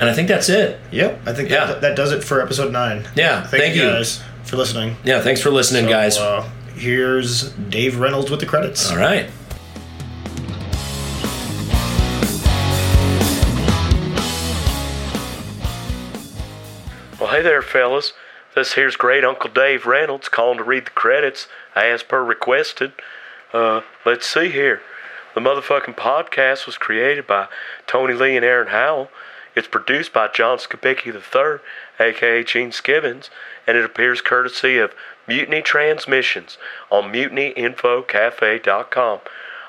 and 0.01 0.09
I 0.09 0.13
think 0.13 0.27
that's 0.27 0.49
it. 0.49 0.79
Yep. 0.91 1.21
I 1.27 1.33
think 1.33 1.49
Yeah. 1.49 1.65
that, 1.67 1.81
that 1.81 1.95
does 1.95 2.11
it 2.11 2.23
for 2.23 2.41
episode 2.41 2.71
nine. 2.73 3.07
Yeah, 3.15 3.41
Thank, 3.43 3.63
thank 3.63 3.75
you 3.75 3.83
you. 3.83 3.89
guys 3.89 4.21
for 4.43 4.57
listening. 4.57 4.97
Yeah, 5.05 5.21
thanks 5.21 5.39
for 5.41 5.51
listening, 5.51 5.85
So, 5.85 5.89
guys. 5.89 6.17
Uh, 6.17 6.49
here's 6.75 7.51
Dave 7.53 7.99
Reynolds 7.99 8.29
with 8.31 8.39
the 8.39 8.45
credits. 8.47 8.89
all 8.91 8.97
right. 8.97 9.29
Well, 17.19 17.29
hey 17.29 17.41
there, 17.41 17.61
fellas. 17.61 18.13
This 18.55 18.73
here's 18.73 18.95
great 18.95 19.23
Uncle 19.23 19.49
Dave 19.49 19.85
Reynolds 19.85 20.27
calling 20.27 20.57
to 20.57 20.63
read 20.63 20.85
the 20.87 20.91
credits 20.91 21.47
as 21.75 22.03
per 22.03 22.23
requested. 22.23 22.93
Uh, 23.53 23.81
let's 24.05 24.25
see 24.27 24.49
here. 24.49 24.81
The 25.35 25.41
motherfucking 25.41 25.95
podcast 25.95 26.65
was 26.65 26.77
created 26.77 27.27
by 27.27 27.47
Tony 27.87 28.13
Lee 28.13 28.35
and 28.35 28.43
Aaron 28.43 28.67
Howell. 28.69 29.09
It's 29.55 29.67
produced 29.67 30.13
by 30.13 30.29
John 30.29 30.57
Skibicki 30.57 31.13
III, 31.13 31.59
aka 31.99 32.43
Gene 32.43 32.71
Skibbons, 32.71 33.29
and 33.67 33.77
it 33.77 33.85
appears 33.85 34.21
courtesy 34.21 34.77
of 34.77 34.93
Mutiny 35.27 35.61
Transmissions 35.61 36.57
on 36.89 37.11
mutinyinfocafe.com. 37.11 39.19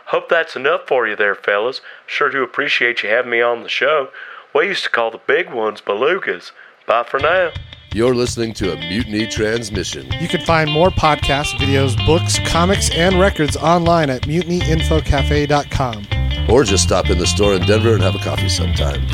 Hope 0.06 0.28
that's 0.28 0.56
enough 0.56 0.86
for 0.86 1.06
you 1.06 1.16
there, 1.16 1.34
fellas. 1.34 1.80
Sure 2.06 2.30
do 2.30 2.42
appreciate 2.42 3.02
you 3.02 3.08
having 3.08 3.30
me 3.30 3.40
on 3.40 3.62
the 3.62 3.68
show. 3.68 4.10
We 4.54 4.66
used 4.66 4.84
to 4.84 4.90
call 4.90 5.10
the 5.10 5.18
big 5.18 5.50
ones 5.50 5.80
belugas. 5.80 6.52
Bye 6.86 7.04
for 7.04 7.18
now. 7.18 7.50
You're 7.94 8.14
listening 8.14 8.54
to 8.54 8.72
a 8.72 8.76
Mutiny 8.76 9.26
Transmission. 9.26 10.10
You 10.20 10.26
can 10.26 10.44
find 10.46 10.70
more 10.70 10.88
podcasts, 10.88 11.52
videos, 11.54 11.94
books, 12.06 12.38
comics, 12.50 12.90
and 12.90 13.20
records 13.20 13.56
online 13.56 14.10
at 14.10 14.22
mutinyinfocafe.com. 14.22 16.50
Or 16.50 16.64
just 16.64 16.84
stop 16.84 17.10
in 17.10 17.18
the 17.18 17.26
store 17.26 17.54
in 17.54 17.62
Denver 17.62 17.94
and 17.94 18.02
have 18.02 18.14
a 18.14 18.18
coffee 18.18 18.48
sometime. 18.48 19.06